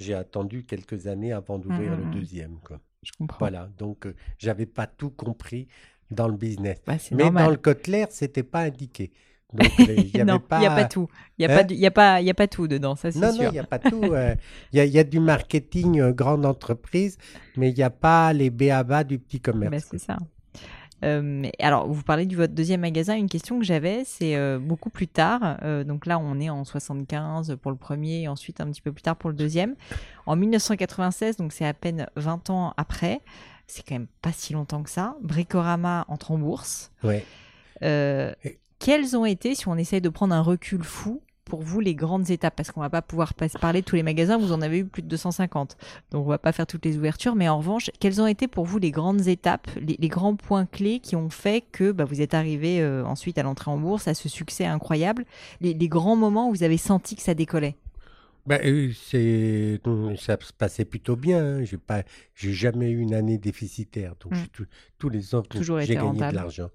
j'ai 0.00 0.14
attendu 0.14 0.64
quelques 0.64 1.06
années 1.06 1.32
avant 1.32 1.58
d'ouvrir 1.58 1.92
Mm, 1.92 1.94
mm, 1.94 1.98
le 2.00 2.04
mm. 2.06 2.10
deuxième 2.10 2.58
quoi. 2.64 2.80
Je 3.02 3.12
comprends. 3.16 3.38
Voilà, 3.38 3.68
donc 3.78 4.06
euh, 4.06 4.14
j'avais 4.38 4.66
pas 4.66 4.86
tout 4.86 5.10
compris 5.10 5.68
dans 6.10 6.28
le 6.28 6.36
business. 6.36 6.78
Bah, 6.86 6.94
Mais 7.12 7.24
normal. 7.24 7.44
dans 7.44 7.50
le 7.50 7.56
Kotler, 7.56 8.06
c'était 8.10 8.42
pas 8.42 8.60
indiqué. 8.60 9.12
Donc, 9.52 9.70
il 9.78 9.86
non, 10.26 10.40
n'y 10.58 10.66
a 10.66 10.70
pas 10.70 10.84
tout. 10.84 11.08
Il 11.38 11.46
n'y 11.46 11.50
a, 11.50 11.54
Hein 11.54 11.56
pas 11.58 11.64
du- 11.64 11.74
il 11.74 11.80
y 11.80 11.86
a, 11.86 11.90
pas- 11.90 12.20
y 12.20 12.28
a 12.30 12.34
pas 12.34 12.48
tout 12.48 12.68
dedans, 12.68 12.96
ça 12.96 13.10
c'est 13.10 13.18
Non, 13.18 13.32
sûr. 13.32 13.44
non, 13.44 13.48
il 13.50 13.52
n'y 13.52 13.58
a 13.58 13.64
pas 13.64 13.78
tout. 13.78 14.02
euh, 14.12 14.34
Il 14.72 14.76
y, 14.76 14.80
a, 14.80 14.84
il 14.84 14.92
y 14.92 14.98
a 14.98 15.04
du 15.04 15.20
marketing 15.20 16.00
euh, 16.00 16.12
grande 16.12 16.44
entreprise, 16.44 17.16
mais 17.56 17.70
il 17.70 17.74
n'y 17.76 17.82
a 17.82 17.90
pas 17.90 18.32
les 18.32 18.50
béabas 18.50 19.04
du 19.04 19.18
petit 19.18 19.40
commerce. 19.40 19.70
Bah, 19.70 19.80
quoi. 19.80 19.98
c'est 19.98 20.04
ça. 20.04 20.18
Euh, 21.04 21.44
alors, 21.60 21.86
vous 21.88 22.02
parlez 22.02 22.26
de 22.26 22.34
votre 22.36 22.54
deuxième 22.54 22.80
magasin. 22.80 23.14
Une 23.16 23.28
question 23.28 23.58
que 23.58 23.64
j'avais, 23.64 24.02
c'est 24.04 24.34
euh, 24.36 24.58
beaucoup 24.58 24.90
plus 24.90 25.06
tard. 25.08 25.58
euh, 25.62 25.84
donc 25.84 26.06
là, 26.06 26.18
on 26.18 26.40
est 26.40 26.50
en 26.50 26.64
75 26.64 27.56
pour 27.62 27.70
le 27.70 27.76
premier, 27.76 28.22
et 28.22 28.28
ensuite 28.28 28.60
un 28.60 28.66
petit 28.70 28.82
peu 28.82 28.92
plus 28.92 29.02
tard 29.02 29.16
pour 29.16 29.30
le 29.30 29.36
deuxième. 29.36 29.76
En 30.26 30.34
1996, 30.36 31.36
donc 31.36 31.52
c'est 31.52 31.66
à 31.66 31.74
peine 31.74 32.08
20 32.16 32.50
ans 32.50 32.74
après. 32.76 33.20
C'est 33.66 33.86
quand 33.86 33.94
même 33.94 34.08
pas 34.22 34.32
si 34.32 34.52
longtemps 34.54 34.82
que 34.82 34.90
ça. 34.90 35.16
Bricorama 35.22 36.04
entre 36.08 36.30
en 36.32 36.38
bourse. 36.38 36.90
Ouais. 37.02 37.24
Et- 37.82 38.58
quelles 38.80 39.16
ont 39.16 39.24
été, 39.24 39.54
si 39.56 39.66
on 39.68 39.76
essaye 39.76 40.00
de 40.00 40.08
prendre 40.08 40.32
un 40.34 40.40
recul 40.40 40.84
fou, 40.84 41.20
pour 41.48 41.62
vous 41.62 41.80
les 41.80 41.94
grandes 41.96 42.30
étapes 42.30 42.54
Parce 42.54 42.70
qu'on 42.70 42.80
va 42.80 42.90
pas 42.90 43.02
pouvoir 43.02 43.34
pas- 43.34 43.48
parler 43.48 43.80
de 43.80 43.84
tous 43.86 43.96
les 43.96 44.02
magasins, 44.04 44.38
vous 44.38 44.52
en 44.52 44.60
avez 44.62 44.78
eu 44.78 44.84
plus 44.84 45.02
de 45.02 45.08
250. 45.08 45.76
Donc 46.12 46.24
on 46.26 46.28
va 46.28 46.38
pas 46.38 46.52
faire 46.52 46.66
toutes 46.66 46.84
les 46.84 46.96
ouvertures, 46.96 47.34
mais 47.34 47.48
en 47.48 47.58
revanche, 47.58 47.90
quelles 47.98 48.20
ont 48.22 48.26
été 48.26 48.46
pour 48.46 48.64
vous 48.66 48.78
les 48.78 48.90
grandes 48.92 49.26
étapes, 49.26 49.66
les, 49.80 49.96
les 49.98 50.08
grands 50.08 50.36
points 50.36 50.66
clés 50.66 51.00
qui 51.00 51.16
ont 51.16 51.30
fait 51.30 51.64
que 51.72 51.90
bah, 51.90 52.04
vous 52.04 52.20
êtes 52.20 52.34
arrivé 52.34 52.80
euh, 52.80 53.04
ensuite 53.04 53.38
à 53.38 53.42
l'entrée 53.42 53.70
en 53.70 53.78
bourse, 53.78 54.06
à 54.06 54.14
ce 54.14 54.28
succès 54.28 54.66
incroyable 54.66 55.24
les, 55.60 55.74
les 55.74 55.88
grands 55.88 56.16
moments 56.16 56.48
où 56.48 56.52
vous 56.54 56.62
avez 56.62 56.76
senti 56.76 57.16
que 57.16 57.22
ça 57.22 57.34
décollait? 57.34 57.76
Ben, 58.46 58.60
c'est, 58.94 59.78
ça 60.18 60.38
se 60.40 60.52
passait 60.54 60.86
plutôt 60.86 61.16
bien. 61.16 61.44
hein. 61.44 61.64
J'ai 61.64 61.76
pas, 61.76 62.02
j'ai 62.34 62.54
jamais 62.54 62.88
eu 62.90 63.00
une 63.00 63.12
année 63.12 63.36
déficitaire. 63.36 64.14
Donc 64.20 64.32
tout- 64.52 64.64
tous 64.98 65.10
les 65.10 65.34
ans, 65.34 65.42
Toujours 65.42 65.80
j'ai 65.80 65.94
gagné 65.96 66.06
rentable. 66.08 66.30
de 66.32 66.36
l'argent. 66.36 66.68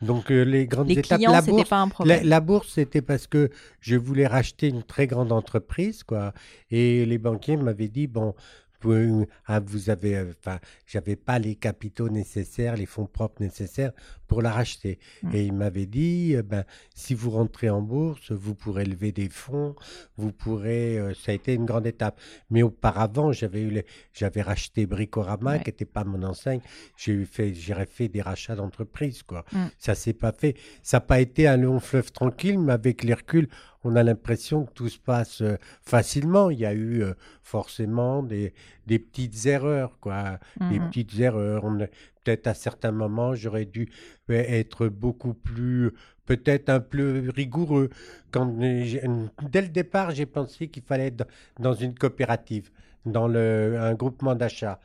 Donc 0.00 0.30
euh, 0.30 0.42
les 0.44 0.66
grandes 0.66 0.88
Les 0.88 0.98
étapes, 0.98 1.18
clients, 1.18 1.32
la 1.32 1.42
bourse, 1.42 1.68
pas 1.68 1.80
un 1.80 1.86
La, 1.86 1.90
problème. 1.90 2.24
la 2.24 2.40
bourse, 2.40 2.68
c'était 2.74 3.02
parce 3.02 3.26
que 3.26 3.50
je 3.80 3.96
voulais 3.96 4.26
racheter 4.26 4.68
une 4.68 4.82
très 4.84 5.06
grande 5.06 5.32
entreprise, 5.32 6.04
quoi. 6.04 6.32
Et 6.70 7.04
les 7.04 7.18
banquiers 7.18 7.56
m'avaient 7.56 7.88
dit, 7.88 8.06
bon, 8.06 8.34
vous, 8.80 9.26
ah, 9.46 9.58
vous 9.60 9.90
avez, 9.90 10.16
euh, 10.16 10.32
enfin, 10.38 10.60
j'avais 10.86 11.16
pas 11.16 11.38
les 11.40 11.56
capitaux 11.56 12.08
nécessaires, 12.08 12.76
les 12.76 12.86
fonds 12.86 13.06
propres 13.06 13.42
nécessaires 13.42 13.92
pour 14.28 14.42
la 14.42 14.52
racheter. 14.52 14.98
Mm. 15.24 15.30
Et 15.34 15.44
il 15.46 15.52
m'avait 15.54 15.86
dit, 15.86 16.36
euh, 16.36 16.42
ben, 16.42 16.64
si 16.94 17.14
vous 17.14 17.30
rentrez 17.30 17.70
en 17.70 17.82
bourse, 17.82 18.30
vous 18.30 18.54
pourrez 18.54 18.84
lever 18.84 19.10
des 19.10 19.28
fonds, 19.28 19.74
vous 20.16 20.30
pourrez. 20.32 20.98
euh, 20.98 21.14
ça 21.14 21.32
a 21.32 21.34
été 21.34 21.54
une 21.54 21.64
grande 21.64 21.86
étape. 21.86 22.20
Mais 22.50 22.62
auparavant, 22.62 23.32
j'avais 23.32 23.62
eu, 23.62 23.70
les- 23.70 23.86
j'avais 24.12 24.42
racheté 24.42 24.86
Bricorama, 24.86 25.52
Ouais. 25.52 25.58
qui 25.62 25.70
n'était 25.70 25.84
pas 25.86 26.04
mon 26.04 26.22
enseigne. 26.22 26.60
J'ai 26.96 27.24
fait, 27.24 27.52
fait 27.86 28.08
des 28.08 28.20
rachats 28.22 28.54
d'entreprises, 28.54 29.22
quoi. 29.22 29.44
Mm. 29.52 29.66
Ça 29.78 29.94
s'est 29.94 30.12
pas 30.12 30.32
fait. 30.32 30.54
Ça 30.82 30.98
n'a 30.98 31.00
pas 31.00 31.20
été 31.20 31.48
un 31.48 31.56
long 31.56 31.80
fleuve 31.80 32.12
tranquille, 32.12 32.58
mais 32.58 32.72
avec 32.74 33.02
les 33.02 33.14
reculs, 33.14 33.48
on 33.84 33.96
a 33.96 34.02
l'impression 34.02 34.64
que 34.66 34.72
tout 34.72 34.88
se 34.88 34.98
passe 34.98 35.40
euh, 35.40 35.56
facilement. 35.82 36.50
Il 36.50 36.58
y 36.58 36.66
a 36.66 36.74
eu 36.74 37.02
euh, 37.02 37.14
forcément 37.42 38.22
des, 38.22 38.52
des 38.86 38.98
petites 38.98 39.46
erreurs, 39.46 39.98
quoi. 40.00 40.38
Des 40.70 40.78
Mhm. 40.78 40.88
petites 40.88 41.18
erreurs. 41.18 41.64
On 41.64 41.80
a- 41.80 41.86
Peut-être 42.28 42.46
à 42.48 42.54
certains 42.54 42.92
moments, 42.92 43.34
j'aurais 43.34 43.64
dû 43.64 43.88
euh, 44.30 44.34
être 44.34 44.88
beaucoup 44.88 45.32
plus, 45.32 45.92
peut-être 46.26 46.68
un 46.68 46.80
peu 46.80 47.30
rigoureux. 47.34 47.88
Quand, 48.30 48.44
dès 48.46 49.62
le 49.62 49.68
départ, 49.68 50.10
j'ai 50.10 50.26
pensé 50.26 50.68
qu'il 50.68 50.82
fallait 50.82 51.06
être 51.06 51.16
dans- 51.16 51.26
dans 51.58 51.74
une 51.74 51.94
coopérative, 51.94 52.70
dans 53.06 53.28
le, 53.28 53.76
un 53.80 53.94
groupement 53.94 54.34
d'achat. 54.34 54.78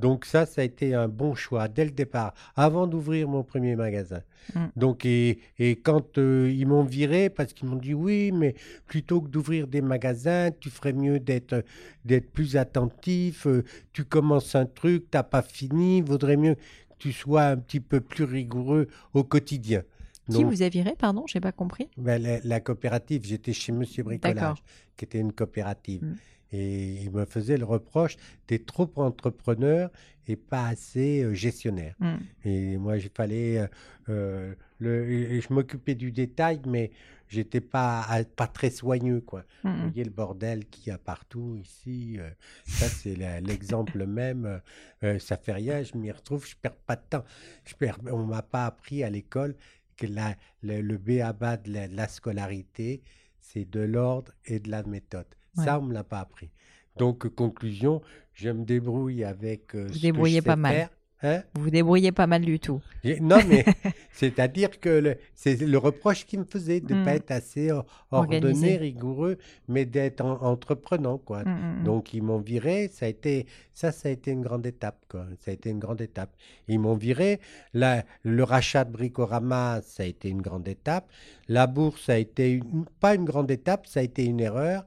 Donc 0.00 0.24
ça, 0.24 0.46
ça 0.46 0.62
a 0.62 0.64
été 0.64 0.94
un 0.94 1.08
bon 1.08 1.34
choix 1.34 1.68
dès 1.68 1.84
le 1.84 1.90
départ, 1.90 2.32
avant 2.56 2.86
d'ouvrir 2.86 3.28
mon 3.28 3.42
premier 3.42 3.76
magasin. 3.76 4.22
Mm. 4.54 4.66
Donc 4.76 5.04
et, 5.04 5.38
et 5.58 5.76
quand 5.76 6.18
euh, 6.18 6.50
ils 6.52 6.66
m'ont 6.66 6.84
viré 6.84 7.28
parce 7.30 7.52
qu'ils 7.52 7.68
m'ont 7.68 7.76
dit 7.76 7.94
oui, 7.94 8.32
mais 8.32 8.54
plutôt 8.86 9.20
que 9.20 9.28
d'ouvrir 9.28 9.66
des 9.66 9.82
magasins, 9.82 10.50
tu 10.58 10.70
ferais 10.70 10.92
mieux 10.94 11.20
d'être 11.20 11.64
d'être 12.04 12.30
plus 12.32 12.56
attentif. 12.56 13.46
euh, 13.46 13.64
tu 13.92 14.04
commences 14.04 14.54
un 14.54 14.66
truc, 14.66 15.10
t'as 15.10 15.22
pas 15.22 15.42
fini, 15.42 16.00
vaudrait 16.00 16.36
mieux 16.36 16.54
que 16.54 16.60
tu 16.98 17.12
sois 17.12 17.44
un 17.44 17.56
petit 17.56 17.80
peu 17.80 18.00
plus 18.00 18.24
rigoureux 18.24 18.88
au 19.14 19.24
quotidien. 19.24 19.82
Qui 20.30 20.44
vous 20.44 20.62
a 20.62 20.68
viré, 20.68 20.94
pardon 20.96 21.24
J'ai 21.26 21.40
pas 21.40 21.50
compris. 21.50 21.88
ben, 21.96 22.22
la, 22.22 22.38
la 22.44 22.60
coopérative, 22.60 23.22
j'étais 23.24 23.52
chez 23.52 23.72
Monsieur 23.72 24.04
Bricolage, 24.04 24.62
qui 24.96 25.04
était 25.04 25.18
une 25.18 25.32
coopérative. 25.32 26.04
Mm. 26.04 26.16
Et 26.52 26.94
il 27.02 27.10
me 27.12 27.24
faisait 27.24 27.56
le 27.56 27.64
reproche 27.64 28.16
d'être 28.48 28.66
trop 28.66 28.90
entrepreneur 28.96 29.90
et 30.26 30.36
pas 30.36 30.66
assez 30.68 31.22
euh, 31.22 31.32
gestionnaire. 31.34 31.94
Mm. 32.00 32.16
Et 32.44 32.76
moi, 32.76 32.96
il 32.96 33.08
fallait. 33.14 33.58
euh, 33.58 33.66
euh, 34.08 34.54
le, 34.78 35.40
je 35.40 35.52
m'occupais 35.52 35.94
du 35.94 36.10
détail, 36.10 36.60
mais 36.66 36.90
j'étais 37.28 37.60
pas, 37.60 38.00
à- 38.08 38.24
pas 38.24 38.46
très 38.46 38.70
soigneux, 38.70 39.20
quoi. 39.20 39.44
Vous 39.62 39.70
Mm. 39.70 39.80
voyez 39.82 40.04
le 40.04 40.10
bordel 40.10 40.66
qu'il 40.66 40.88
y 40.88 40.90
a 40.90 40.98
partout 40.98 41.56
ici. 41.56 42.16
euh, 42.18 42.28
ça, 42.64 42.88
c'est 42.88 43.14
l'exemple 43.42 44.04
même. 44.06 44.60
euh, 45.04 45.18
ça 45.18 45.36
fait 45.36 45.52
rien, 45.52 45.82
je 45.82 45.96
m'y 45.96 46.10
retrouve, 46.10 46.46
je 46.48 46.56
perds 46.56 46.74
pas 46.76 46.96
de 46.96 47.02
temps. 47.08 47.24
Je 47.64 47.74
perds, 47.74 47.98
on 48.10 48.24
m'a 48.24 48.42
pas 48.42 48.66
appris 48.66 49.04
à 49.04 49.10
l'école 49.10 49.54
que 49.96 50.06
la, 50.06 50.34
le, 50.62 50.80
le 50.80 50.96
béaba 50.96 51.56
de 51.58 51.72
la, 51.72 51.86
de 51.88 51.94
la 51.94 52.08
scolarité, 52.08 53.02
c'est 53.40 53.68
de 53.70 53.80
l'ordre 53.80 54.32
et 54.46 54.58
de 54.60 54.70
la 54.70 54.82
méthode. 54.82 55.26
Ouais. 55.56 55.64
Ça, 55.64 55.78
on 55.78 55.82
me 55.82 55.92
l'a 55.94 56.04
pas 56.04 56.20
appris. 56.20 56.50
Donc, 56.96 57.28
conclusion, 57.34 58.02
je 58.32 58.50
me 58.50 58.64
débrouille 58.64 59.24
avec. 59.24 59.74
euh, 59.74 59.86
Vous 59.86 59.92
ce 59.94 59.98
que 59.98 60.02
débrouillez 60.02 60.36
je 60.38 60.42
sais 60.42 60.46
pas 60.46 60.56
mal. 60.56 60.74
faire. 60.74 60.88
Hein? 61.22 61.42
Vous 61.54 61.64
vous 61.64 61.70
débrouillez 61.70 62.12
pas 62.12 62.26
mal 62.26 62.40
du 62.42 62.58
tout. 62.58 62.80
Non, 63.20 63.36
mais 63.46 63.62
c'est-à-dire 64.12 64.80
que 64.80 65.18
c'est 65.34 65.60
le 65.60 65.76
reproche 65.76 66.24
qu'il 66.24 66.38
me 66.40 66.44
faisait 66.46 66.80
de 66.80 66.94
ne 66.94 67.04
pas 67.04 67.14
être 67.14 67.30
assez 67.30 67.70
ordonné, 67.70 67.84
Organisé. 68.10 68.76
rigoureux, 68.78 69.36
mais 69.68 69.84
d'être 69.84 70.22
en- 70.22 70.40
entreprenant, 70.42 71.18
quoi. 71.18 71.44
Mm, 71.44 71.48
mm, 71.50 71.80
mm. 71.80 71.84
Donc 71.84 72.14
ils 72.14 72.22
m'ont 72.22 72.38
viré, 72.38 72.88
ça 72.88 73.04
a 73.04 73.08
été 73.10 73.46
ça, 73.74 73.92
ça 73.92 74.08
a 74.08 74.12
été 74.12 74.30
une 74.30 74.40
grande 74.40 74.64
étape, 74.64 75.04
quoi. 75.10 75.26
Ça 75.40 75.50
a 75.50 75.54
été 75.54 75.68
une 75.68 75.78
grande 75.78 76.00
étape. 76.00 76.34
Ils 76.68 76.80
m'ont 76.80 76.96
viré. 76.96 77.40
La- 77.74 78.04
le 78.22 78.42
rachat 78.42 78.84
de 78.86 78.92
Bricorama, 78.92 79.80
ça 79.82 80.04
a 80.04 80.06
été 80.06 80.30
une 80.30 80.40
grande 80.40 80.68
étape. 80.68 81.06
La 81.48 81.66
bourse, 81.66 82.02
ça 82.06 82.14
a 82.14 82.16
été 82.16 82.50
une- 82.52 82.86
pas 82.98 83.14
une 83.14 83.26
grande 83.26 83.50
étape, 83.50 83.86
ça 83.86 84.00
a 84.00 84.02
été 84.02 84.24
une 84.24 84.40
erreur. 84.40 84.86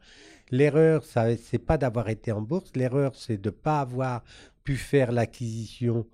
L'erreur, 0.54 1.04
ça, 1.04 1.36
c'est 1.36 1.58
pas 1.58 1.80
d'avoir 1.80 2.10
été 2.10 2.32
en 2.32 2.42
bourse. 2.42 2.70
L'erreur, 2.76 3.16
c'est 3.16 3.42
de 3.42 3.50
pas 3.50 3.80
avoir 3.82 4.24
pu 4.64 4.76
faire 4.76 5.12
l'acquisition 5.12 6.06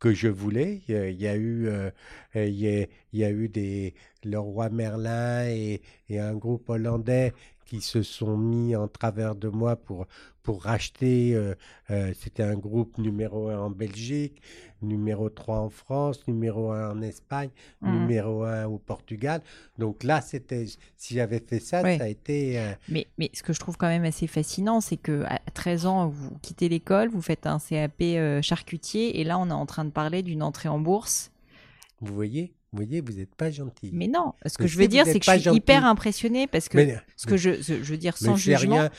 que 0.00 0.12
je 0.12 0.26
voulais. 0.26 0.82
Il 0.88 1.22
y 1.22 1.28
a, 1.28 1.36
eu, 1.36 1.68
euh, 1.68 1.90
il 2.34 2.58
y 2.58 2.68
a, 2.68 2.86
il 3.12 3.20
y 3.20 3.24
a 3.24 3.30
eu 3.30 3.48
des 3.48 3.94
le 4.24 4.36
roi 4.40 4.68
Merlin 4.68 5.46
et, 5.46 5.80
et 6.08 6.18
un 6.18 6.34
groupe 6.34 6.68
hollandais 6.70 7.34
qui 7.66 7.80
se 7.80 8.02
sont 8.02 8.36
mis 8.36 8.74
en 8.74 8.88
travers 8.88 9.36
de 9.36 9.46
moi 9.46 9.76
pour 9.76 10.06
pour 10.44 10.62
racheter. 10.62 11.34
euh, 11.34 11.54
euh, 11.90 12.12
C'était 12.20 12.44
un 12.44 12.54
groupe 12.54 12.98
numéro 12.98 13.48
un 13.48 13.58
en 13.58 13.70
Belgique, 13.70 14.40
numéro 14.82 15.28
3 15.30 15.58
en 15.58 15.70
France, 15.70 16.24
numéro 16.28 16.70
1 16.70 16.90
en 16.92 17.02
Espagne, 17.02 17.50
Mhm. 17.80 17.90
numéro 17.92 18.44
1 18.44 18.66
au 18.66 18.78
Portugal. 18.78 19.40
Donc 19.78 20.04
là, 20.04 20.20
c'était 20.20 20.66
si 20.96 21.14
j'avais 21.14 21.40
fait 21.40 21.58
ça, 21.60 21.82
ça 21.98 22.04
a 22.04 22.08
été. 22.08 22.60
euh, 22.60 22.72
Mais, 22.88 23.06
mais 23.18 23.30
ce 23.32 23.42
que 23.42 23.52
je 23.52 23.58
trouve 23.58 23.76
quand 23.76 23.88
même 23.88 24.04
assez 24.04 24.26
fascinant, 24.28 24.80
c'est 24.80 24.98
que 24.98 25.24
à 25.24 25.38
13 25.54 25.86
ans, 25.86 26.06
vous 26.08 26.30
quittez 26.42 26.68
l'école, 26.68 27.08
vous 27.08 27.22
faites 27.22 27.46
un 27.46 27.58
CAP 27.58 28.02
charcutier, 28.42 29.20
et 29.20 29.24
là, 29.24 29.38
on 29.38 29.48
est 29.48 29.52
en 29.52 29.66
train 29.66 29.84
de 29.86 29.90
parler 29.90 30.22
d'une 30.22 30.42
entrée 30.42 30.68
en 30.68 30.78
bourse. 30.78 31.32
vous 32.00 32.14
voyez, 32.14 32.52
vous 32.76 32.82
voyez, 32.84 33.00
vous 33.00 33.12
n'êtes 33.12 33.32
pas 33.36 33.52
gentil. 33.52 33.90
Mais 33.92 34.08
non, 34.08 34.32
ce 34.44 34.58
que 34.58 34.64
Mais 34.64 34.68
je 34.68 34.78
veux 34.78 34.88
dire, 34.88 35.04
c'est 35.06 35.20
que 35.20 35.32
je 35.32 35.38
suis 35.38 35.50
hyper 35.52 35.84
impressionnée 35.84 36.48
parce 36.48 36.68
que 36.68 36.76
Mais- 36.76 36.98
ce 37.14 37.26
que 37.26 37.36
je, 37.36 37.62
je 37.62 37.74
veux 37.74 37.96
dire 37.96 38.16
sans 38.16 38.34
jugement. 38.34 38.74
rien. 38.74 38.90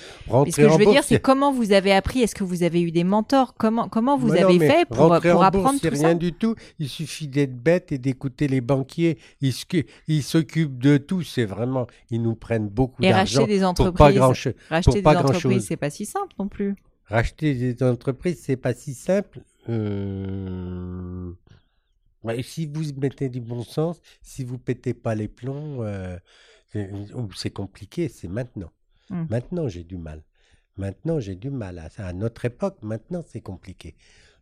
Mais 0.45 0.51
ce 0.51 0.55
que 0.55 0.63
je 0.69 0.77
veux 0.77 0.85
bourse, 0.85 0.91
dire, 0.91 1.03
c'est 1.03 1.19
comment 1.19 1.51
vous 1.51 1.73
avez 1.73 1.91
appris? 1.91 2.21
Est-ce 2.21 2.35
que 2.35 2.45
vous 2.45 2.63
avez 2.63 2.81
eu 2.81 2.91
des 2.91 3.03
mentors? 3.03 3.53
Comment 3.55 3.89
comment 3.89 4.17
vous 4.17 4.29
Mais 4.31 4.43
avez 4.43 4.59
fait 4.59 4.85
pour, 4.87 4.97
pour 4.97 5.11
en 5.11 5.41
apprendre 5.41 5.77
c'est 5.81 5.89
rien 5.89 6.01
ça? 6.09 6.13
du 6.13 6.31
tout. 6.31 6.55
Il 6.79 6.87
suffit 6.87 7.27
d'être 7.27 7.55
bête 7.61 7.91
et 7.91 7.97
d'écouter 7.97 8.47
les 8.47 8.61
banquiers. 8.61 9.17
Ils 9.41 9.51
s'occu- 9.51 9.85
ils 10.07 10.23
s'occupent 10.23 10.77
de 10.81 10.95
tout. 10.95 11.21
C'est 11.23 11.43
vraiment, 11.45 11.85
ils 12.09 12.21
nous 12.21 12.35
prennent 12.35 12.69
beaucoup 12.69 13.03
Et 13.03 13.09
d'argent 13.09 13.41
racheter 13.41 13.53
des 13.53 13.59
pour 13.59 13.69
entreprises, 13.69 13.97
pas 13.97 14.11
grand 14.13 14.33
racheter 14.69 14.91
des 14.93 15.01
pas 15.01 15.17
entreprises, 15.19 15.65
c'est 15.67 15.75
pas 15.77 15.89
si 15.89 16.05
simple 16.05 16.33
non 16.39 16.47
plus. 16.47 16.75
Racheter 17.07 17.53
des 17.73 17.83
entreprises, 17.83 18.39
c'est 18.41 18.55
pas 18.55 18.73
si 18.73 18.93
simple. 18.93 19.41
Euh, 19.69 21.31
ouais, 22.25 22.41
si 22.43 22.65
vous 22.65 22.83
mettez 22.99 23.29
du 23.29 23.41
bon 23.41 23.63
sens, 23.63 24.01
si 24.21 24.43
vous 24.43 24.57
pétez 24.57 24.93
pas 24.93 25.15
les 25.15 25.27
plombs, 25.27 25.83
euh, 25.83 26.17
c'est 27.35 27.51
compliqué. 27.51 28.09
C'est 28.09 28.27
maintenant. 28.27 28.71
Hmm. 29.09 29.25
Maintenant, 29.29 29.67
j'ai 29.67 29.83
du 29.83 29.97
mal. 29.97 30.23
Maintenant, 30.77 31.19
j'ai 31.19 31.35
du 31.35 31.49
mal. 31.49 31.79
À, 31.79 31.89
à 31.97 32.13
notre 32.13 32.45
époque, 32.45 32.77
maintenant, 32.81 33.23
c'est 33.25 33.41
compliqué. 33.41 33.95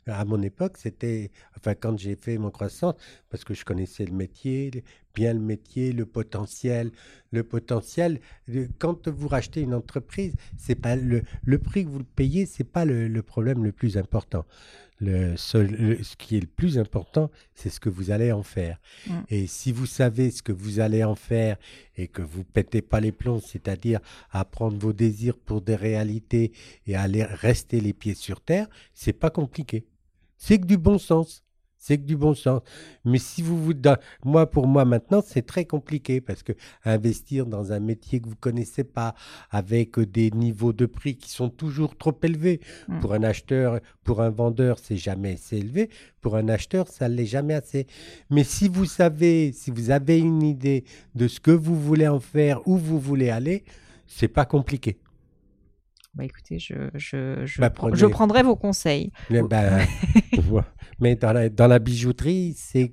À 0.06 0.26
mon 0.26 0.42
époque, 0.42 0.78
c'était, 0.78 1.32
enfin, 1.58 1.76
quand 1.76 1.98
j'ai 1.98 2.16
fait 2.16 2.38
mon 2.38 2.52
croissance, 2.52 2.96
parce 3.30 3.44
que 3.46 3.54
je 3.54 3.64
connaissais 3.64 4.06
le 4.06 4.12
métier, 4.12 4.84
bien 5.14 5.34
le 5.34 5.40
métier, 5.40 5.92
le 5.94 6.06
potentiel, 6.06 6.92
le 7.32 7.44
potentiel. 7.44 8.20
Quand 8.80 9.08
vous 9.08 9.28
rachetez 9.28 9.62
une 9.62 9.74
entreprise, 9.74 10.36
c'est 10.58 10.76
pas 10.76 10.96
le, 10.96 11.24
le 11.44 11.60
prix 11.60 11.86
que 11.86 11.90
vous 11.90 12.04
payez, 12.04 12.46
c'est 12.46 12.64
pas 12.64 12.86
le, 12.86 13.08
le 13.08 13.22
problème 13.24 13.64
le 13.64 13.72
plus 13.72 13.98
important. 13.98 14.46
Le, 15.00 15.36
seul- 15.36 16.00
ce 16.04 16.16
qui 16.16 16.38
est 16.38 16.40
le 16.40 16.48
plus 16.48 16.78
important, 16.78 17.30
c'est 17.56 17.70
ce 17.70 17.80
que 17.80 17.90
vous 17.90 18.10
allez 18.12 18.32
en 18.32 18.44
faire. 18.44 18.80
Mm. 19.08 19.12
Et 19.30 19.48
si 19.48 19.72
vous 19.72 19.86
savez 19.86 20.32
ce 20.32 20.42
que 20.42 20.52
vous 20.54 20.80
allez 20.80 21.04
en 21.04 21.16
faire 21.16 21.58
et 21.98 22.08
que 22.08 22.22
vous 22.22 22.44
pétez 22.44 22.82
pas 22.82 23.02
les 23.02 23.12
plombs, 23.12 23.42
c'est-à-dire 23.42 24.00
à 24.32 24.46
prendre 24.46 24.78
vos 24.78 24.94
désirs 24.94 25.38
pour 25.38 25.62
des 25.62 25.76
réalités 25.76 26.54
et 26.88 26.96
à 26.96 27.02
aller 27.02 27.24
rester 27.24 27.82
les 27.82 27.94
pieds 27.94 28.16
sur 28.16 28.40
terre, 28.40 28.68
c'est 28.94 29.14
pas 29.14 29.30
compliqué. 29.30 29.86
C'est 30.38 30.60
que 30.60 30.66
du 30.66 30.78
bon 30.78 30.98
sens. 30.98 31.43
C'est 31.86 31.98
que 31.98 32.04
du 32.04 32.16
bon 32.16 32.34
sens. 32.34 32.62
Mais 33.04 33.18
si 33.18 33.42
vous 33.42 33.62
vous, 33.62 33.74
dans- 33.74 33.98
moi 34.24 34.50
pour 34.50 34.68
moi 34.68 34.86
maintenant, 34.86 35.22
c'est 35.26 35.42
très 35.46 35.66
compliqué 35.66 36.22
parce 36.22 36.42
que 36.42 36.54
investir 36.86 37.46
dans 37.46 37.74
un 37.74 37.82
métier 37.82 38.22
que 38.22 38.30
vous 38.30 38.38
connaissez 38.38 38.86
pas, 38.86 39.16
avec 39.52 40.00
des 40.00 40.32
niveaux 40.32 40.72
de 40.72 40.86
prix 40.86 41.18
qui 41.18 41.30
sont 41.30 41.50
toujours 41.50 41.98
trop 41.98 42.18
élevés 42.24 42.62
Mm. 42.88 43.00
pour 43.02 43.14
un 43.14 43.24
acheteur, 43.24 43.82
pour 44.06 44.22
un 44.22 44.30
vendeur, 44.30 44.80
c'est 44.80 44.96
jamais 44.96 45.34
assez 45.34 45.58
élevé. 45.58 45.90
Pour 46.22 46.38
un 46.38 46.48
acheteur, 46.48 46.88
ça 46.88 47.10
l'est 47.10 47.26
jamais 47.26 47.54
assez. 47.54 47.86
Mais 48.30 48.46
si 48.46 48.70
vous 48.70 48.86
savez, 48.86 49.52
si 49.52 49.70
vous 49.70 49.92
avez 49.92 50.20
une 50.20 50.42
idée 50.42 50.86
de 51.16 51.28
ce 51.28 51.42
que 51.42 51.52
vous 51.52 51.76
voulez 51.78 52.08
en 52.08 52.22
faire, 52.22 52.66
où 52.66 52.78
vous 52.78 52.98
voulez 52.98 53.30
aller, 53.30 53.66
c'est 54.08 54.30
pas 54.30 54.46
compliqué. 54.46 54.96
Bah 56.16 56.24
écoutez, 56.26 56.60
je, 56.60 56.76
je, 56.94 57.44
je, 57.46 57.60
Bah, 57.60 57.72
prenez- 57.72 57.96
je 57.96 58.06
prendrai 58.06 58.44
vos 58.44 58.56
conseils. 58.56 59.12
Mais, 59.32 59.42
voilà. 60.44 60.68
Mais 61.00 61.16
dans 61.16 61.34
la, 61.34 61.50
dans 61.50 61.66
la 61.68 61.80
bijouterie, 61.80 62.54
c'est 62.56 62.92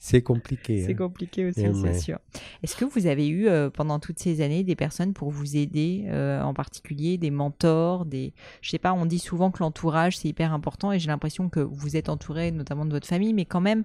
c'est 0.00 0.22
compliqué. 0.22 0.82
C'est 0.84 0.92
hein. 0.92 0.96
compliqué 0.96 1.46
aussi, 1.46 1.60
Eh, 1.60 1.72
c'est 1.72 1.80
mais- 1.80 1.98
sûr. 1.98 2.18
Est-ce 2.64 2.74
que 2.74 2.84
vous 2.84 3.06
avez 3.06 3.28
eu 3.28 3.46
euh, 3.46 3.70
pendant 3.70 4.00
toutes 4.00 4.18
ces 4.18 4.40
années 4.40 4.64
des 4.64 4.74
personnes 4.74 5.12
pour 5.12 5.30
vous 5.30 5.56
aider, 5.56 6.06
euh, 6.08 6.42
en 6.42 6.54
particulier 6.54 7.18
des 7.18 7.30
mentors, 7.30 8.04
des, 8.04 8.34
je 8.62 8.70
sais 8.70 8.78
pas, 8.80 8.92
on 8.92 9.06
dit 9.06 9.20
souvent 9.20 9.52
que 9.52 9.62
l'entourage 9.62 10.18
c'est 10.18 10.28
hyper 10.28 10.52
important 10.52 10.90
et 10.90 10.98
j'ai 10.98 11.08
l'impression 11.08 11.48
que 11.48 11.60
vous 11.60 11.96
êtes 11.96 12.08
entouré 12.08 12.50
notamment 12.50 12.84
de 12.84 12.90
votre 12.90 13.06
famille, 13.06 13.32
mais 13.32 13.44
quand 13.44 13.60
même 13.60 13.84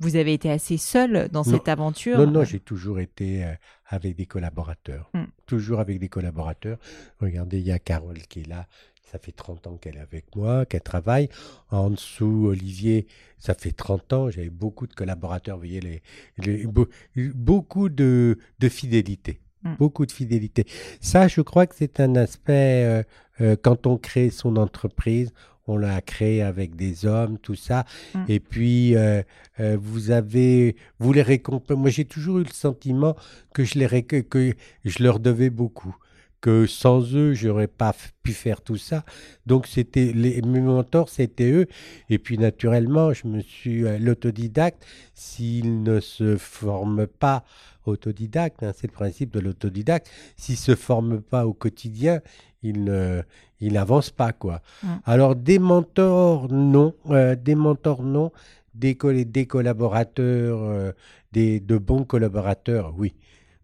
vous 0.00 0.16
avez 0.16 0.32
été 0.32 0.50
assez 0.50 0.76
seul 0.78 1.28
dans 1.30 1.40
Non. 1.44 1.44
cette 1.44 1.68
aventure? 1.68 2.18
Non, 2.18 2.30
non, 2.30 2.44
j'ai 2.44 2.58
toujours 2.60 2.98
été 3.00 3.44
euh, 3.44 3.52
avec 3.86 4.16
des 4.16 4.26
collaborateurs. 4.26 5.10
Mm. 5.14 5.24
Toujours 5.46 5.78
avec 5.80 5.98
des 5.98 6.08
collaborateurs. 6.08 6.78
Regardez, 7.20 7.58
il 7.58 7.66
y 7.66 7.72
a 7.72 7.78
Carole 7.78 8.18
qui 8.28 8.40
est 8.40 8.48
là. 8.48 8.66
ça 9.12 9.18
fait 9.18 9.32
30 9.32 9.66
ans 9.66 9.76
qu'elle 9.76 9.96
est 9.96 10.00
avec 10.00 10.34
moi, 10.36 10.64
qu'elle 10.66 10.82
travaille. 10.82 11.28
En 11.70 11.90
dessous, 11.90 12.46
Olivier, 12.46 13.06
ça 13.38 13.54
fait 13.54 13.72
30 13.72 14.12
ans. 14.12 14.30
J'avais 14.30 14.50
beaucoup 14.50 14.86
de 14.86 14.94
collaborateurs, 14.94 15.56
vous 15.56 15.62
voyez, 15.62 15.80
les, 15.80 16.02
les- 16.38 16.64
beau- 16.66 16.88
beaucoup 17.34 17.88
de, 17.88 18.38
de 18.60 18.68
fidélité. 18.68 19.40
Mm. 19.64 19.74
Beaucoup 19.78 20.06
de 20.06 20.12
fidélité. 20.12 20.64
Ça, 21.00 21.26
je 21.28 21.40
crois 21.42 21.66
que 21.66 21.74
c'est 21.76 22.00
un 22.00 22.14
aspect, 22.16 22.84
euh, 22.84 23.02
euh, 23.40 23.56
quand 23.60 23.86
on 23.86 23.98
crée 23.98 24.30
son 24.30 24.56
entreprise, 24.56 25.32
on 25.70 25.76
l'a 25.76 26.00
créé 26.00 26.42
avec 26.42 26.74
des 26.74 27.06
hommes, 27.06 27.38
tout 27.38 27.54
ça. 27.54 27.84
Mm. 28.14 28.24
Et 28.28 28.40
puis, 28.40 28.96
euh, 28.96 29.22
euh, 29.60 29.76
vous 29.80 30.10
avez, 30.10 30.76
vous 30.98 31.12
les 31.12 31.22
récompenses. 31.22 31.76
Moi, 31.76 31.90
j'ai 31.90 32.04
toujours 32.04 32.38
eu 32.38 32.44
le 32.44 32.52
sentiment 32.52 33.16
que 33.54 33.64
je, 33.64 33.78
les 33.78 34.02
que 34.02 34.54
je 34.84 35.02
leur 35.02 35.20
devais 35.20 35.50
beaucoup. 35.50 35.94
Que 36.40 36.66
sans 36.66 37.14
eux, 37.14 37.34
j'aurais 37.34 37.66
pas 37.66 37.94
pu 38.22 38.32
faire 38.32 38.62
tout 38.62 38.78
ça. 38.78 39.04
Donc, 39.46 39.66
c'était 39.66 40.12
les, 40.14 40.40
mes 40.42 40.60
mentors, 40.60 41.10
c'était 41.10 41.50
eux. 41.50 41.66
Et 42.08 42.18
puis, 42.18 42.38
naturellement, 42.38 43.12
je 43.12 43.26
me 43.26 43.40
suis 43.40 43.84
euh, 43.84 43.98
l'autodidacte. 43.98 44.84
S'il 45.14 45.82
ne 45.82 46.00
se 46.00 46.36
forme 46.36 47.06
pas 47.06 47.44
autodidacte, 47.84 48.62
hein, 48.62 48.72
c'est 48.74 48.86
le 48.86 48.92
principe 48.92 49.32
de 49.32 49.40
l'autodidacte. 49.40 50.10
S'il 50.36 50.56
se 50.56 50.74
forme 50.74 51.20
pas 51.20 51.46
au 51.46 51.52
quotidien, 51.52 52.20
il 52.62 52.84
ne, 52.84 53.22
il 53.60 53.74
n'avance 53.74 54.10
pas 54.10 54.32
quoi. 54.32 54.60
Alors 55.04 55.34
des 55.36 55.58
mentors, 55.58 56.50
non, 56.52 56.94
Euh, 57.10 57.34
des 57.36 57.54
mentors, 57.54 58.02
non, 58.02 58.30
des, 58.74 58.94
coll- 58.94 59.24
des 59.24 59.46
collaborateurs, 59.46 60.58
euh, 60.62 60.92
des 61.32 61.60
de 61.60 61.78
bons 61.78 62.04
collaborateurs, 62.04 62.94
oui. 62.96 63.14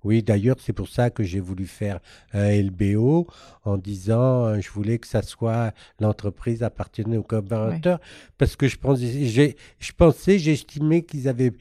Oui, 0.04 0.22
d'ailleurs, 0.22 0.56
c'est 0.60 0.72
pour 0.72 0.88
ça 0.88 1.10
que 1.10 1.24
j'ai 1.24 1.40
voulu 1.40 1.66
faire 1.66 1.98
un 2.32 2.48
LBO 2.50 3.26
en 3.64 3.76
disant 3.76 4.44
euh, 4.46 4.60
je 4.60 4.70
voulais 4.70 4.98
que 4.98 5.06
ça 5.08 5.22
soit 5.22 5.72
l'entreprise 5.98 6.62
appartenait 6.62 7.16
aux 7.16 7.24
collaborateurs 7.24 7.98
parce 8.38 8.54
que 8.54 8.68
je 8.68 8.76
pensais, 8.78 9.26
je 9.80 9.92
pensais, 9.96 10.38
j'estimais 10.38 11.02
qu'ils 11.02 11.26
avaient 11.28 11.52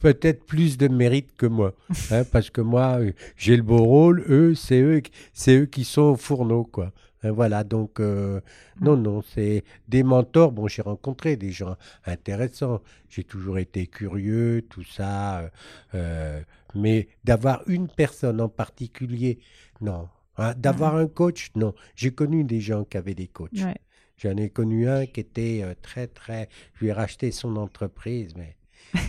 peut-être 0.00 0.44
plus 0.46 0.78
de 0.78 0.88
mérite 0.88 1.30
que 1.36 1.46
moi, 1.46 1.74
hein, 2.10 2.24
parce 2.32 2.50
que 2.50 2.60
moi, 2.60 2.98
euh, 2.98 3.12
j'ai 3.36 3.56
le 3.56 3.62
beau 3.62 3.84
rôle, 3.84 4.24
eux, 4.28 4.54
c'est 4.56 4.80
eux, 4.80 5.00
eux 5.48 5.66
qui 5.66 5.84
sont 5.84 6.02
au 6.02 6.16
fourneau, 6.16 6.64
quoi. 6.64 6.90
Hein, 7.22 7.30
voilà, 7.32 7.64
donc 7.64 8.00
euh, 8.00 8.40
non, 8.80 8.96
non, 8.96 9.22
c'est 9.22 9.64
des 9.88 10.02
mentors. 10.02 10.52
Bon, 10.52 10.66
j'ai 10.68 10.82
rencontré 10.82 11.36
des 11.36 11.52
gens 11.52 11.76
intéressants. 12.04 12.80
J'ai 13.08 13.24
toujours 13.24 13.58
été 13.58 13.86
curieux, 13.86 14.66
tout 14.68 14.84
ça, 14.84 15.40
euh, 15.40 15.48
euh, 15.94 16.40
mais 16.74 17.08
d'avoir 17.24 17.62
une 17.68 17.88
personne 17.88 18.40
en 18.40 18.48
particulier, 18.48 19.38
non. 19.80 20.08
Hein, 20.38 20.54
d'avoir 20.56 20.96
un 20.96 21.06
coach, 21.08 21.50
non. 21.56 21.74
J'ai 21.94 22.10
connu 22.12 22.42
des 22.44 22.60
gens 22.60 22.84
qui 22.84 22.96
avaient 22.96 23.14
des 23.14 23.28
coachs. 23.28 23.52
Ouais. 23.52 23.76
J'en 24.16 24.36
ai 24.36 24.48
connu 24.50 24.88
un 24.88 25.04
qui 25.06 25.20
était 25.20 25.60
euh, 25.62 25.74
très, 25.82 26.06
très. 26.06 26.48
Je 26.74 26.80
lui 26.80 26.88
ai 26.88 26.92
racheté 26.92 27.30
son 27.32 27.56
entreprise, 27.56 28.34
mais 28.36 28.56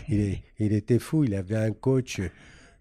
il, 0.09 0.19
est- 0.19 0.41
il 0.59 0.73
était 0.73 0.99
fou. 0.99 1.23
Il 1.23 1.33
avait 1.35 1.55
un 1.55 1.71
coach, 1.71 2.19
euh, 2.19 2.29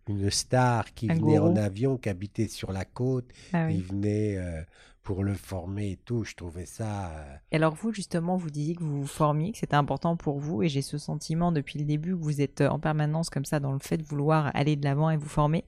une 0.09 0.29
star 0.31 0.93
qui 0.95 1.09
Un 1.11 1.15
venait 1.15 1.39
en 1.39 1.55
avion, 1.55 1.97
qui 1.97 2.09
habitait 2.09 2.49
sur 2.49 2.73
la 2.73 2.85
côte. 2.85 3.31
Ah 3.53 3.67
oui. 3.69 3.77
Il 3.77 3.83
venait 3.83 4.37
euh, 4.39 4.61
pour 5.03 5.25
le 5.25 5.35
former 5.35 5.93
et 5.93 5.97
tout. 5.97 6.25
Je 6.25 6.35
trouvais 6.35 6.67
ça. 6.67 7.11
euh, 7.11 7.37
alors 7.53 7.75
vous, 7.75 7.93
justement, 7.93 8.37
vous 8.37 8.51
disiez 8.51 8.75
que 8.75 8.83
vous 8.83 9.01
vous 9.03 9.07
formiez, 9.07 9.53
que 9.53 9.59
c'était 9.59 9.77
important 9.77 10.17
pour 10.17 10.39
vous, 10.39 10.63
et 10.63 10.69
j'ai 10.69 10.83
ce 10.83 10.99
sentiment 10.99 11.53
depuis 11.53 11.79
le 11.79 11.85
début 11.85 12.11
que 12.11 12.23
vous 12.23 12.41
êtes 12.41 12.61
euh, 12.61 12.69
en 12.69 12.79
permanence 12.79 13.31
comme 13.31 13.45
ça 13.45 13.61
dans 13.61 13.73
le 13.73 13.79
fait 13.81 13.97
de 13.97 14.05
vouloir 14.05 14.51
aller 14.55 14.77
de 14.77 14.85
l'avant 14.85 15.11
et 15.11 15.17
vous 15.17 15.29
former. 15.29 15.65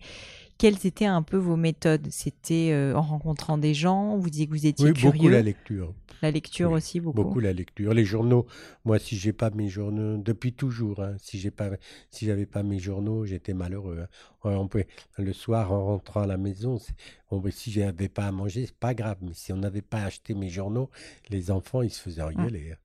Quelles 0.58 0.86
étaient 0.86 1.04
un 1.04 1.22
peu 1.22 1.36
vos 1.36 1.56
méthodes? 1.56 2.06
C'était 2.10 2.70
euh, 2.72 2.94
en 2.94 3.02
rencontrant 3.02 3.58
des 3.58 3.74
gens 3.74 4.16
Vous 4.16 4.30
disiez 4.30 4.46
que 4.46 4.52
vous 4.52 4.66
étiez 4.66 4.86
Oui, 4.86 4.92
curieux? 4.92 5.12
beaucoup 5.12 5.28
la 5.28 5.42
lecture. 5.42 5.94
La 6.22 6.30
lecture 6.30 6.70
Oui, 6.70 6.76
aussi, 6.76 7.00
beaucoup. 7.00 7.22
Beaucoup 7.22 7.40
la 7.40 7.52
lecture. 7.52 7.92
Les 7.92 8.04
journaux, 8.04 8.46
moi, 8.84 8.98
si 8.98 9.16
j'ai 9.16 9.32
pas 9.32 9.50
mes 9.50 9.68
journaux, 9.68 10.16
depuis 10.16 10.52
toujours, 10.52 11.00
hein, 11.02 11.16
si 11.18 11.38
j'ai 11.38 11.50
pas, 11.50 11.70
si 12.10 12.24
j'avais 12.26 12.46
pas 12.46 12.62
mes 12.62 12.78
journaux, 12.78 13.26
j'étais 13.26 13.52
malheureux. 13.52 13.98
hein. 14.00 14.08
On 14.44 14.68
le 15.18 15.32
soir, 15.32 15.72
en 15.72 15.84
rentrant 15.86 16.22
à 16.22 16.26
la 16.26 16.36
maison, 16.36 16.78
on, 17.30 17.42
si 17.50 17.72
j'avais 17.72 18.08
pas 18.08 18.26
à 18.26 18.32
manger, 18.32 18.66
c'est 18.66 18.76
pas 18.78 18.94
grave. 18.94 19.18
Mais 19.22 19.34
si 19.34 19.52
on 19.52 19.56
n'avait 19.56 19.82
pas 19.82 20.02
acheté 20.04 20.34
mes 20.34 20.48
journaux, 20.48 20.90
les 21.30 21.50
enfants, 21.50 21.82
ils 21.82 21.90
se 21.90 22.00
faisaient 22.00 22.22
engueuler. 22.22 22.72
hein. 22.72 22.76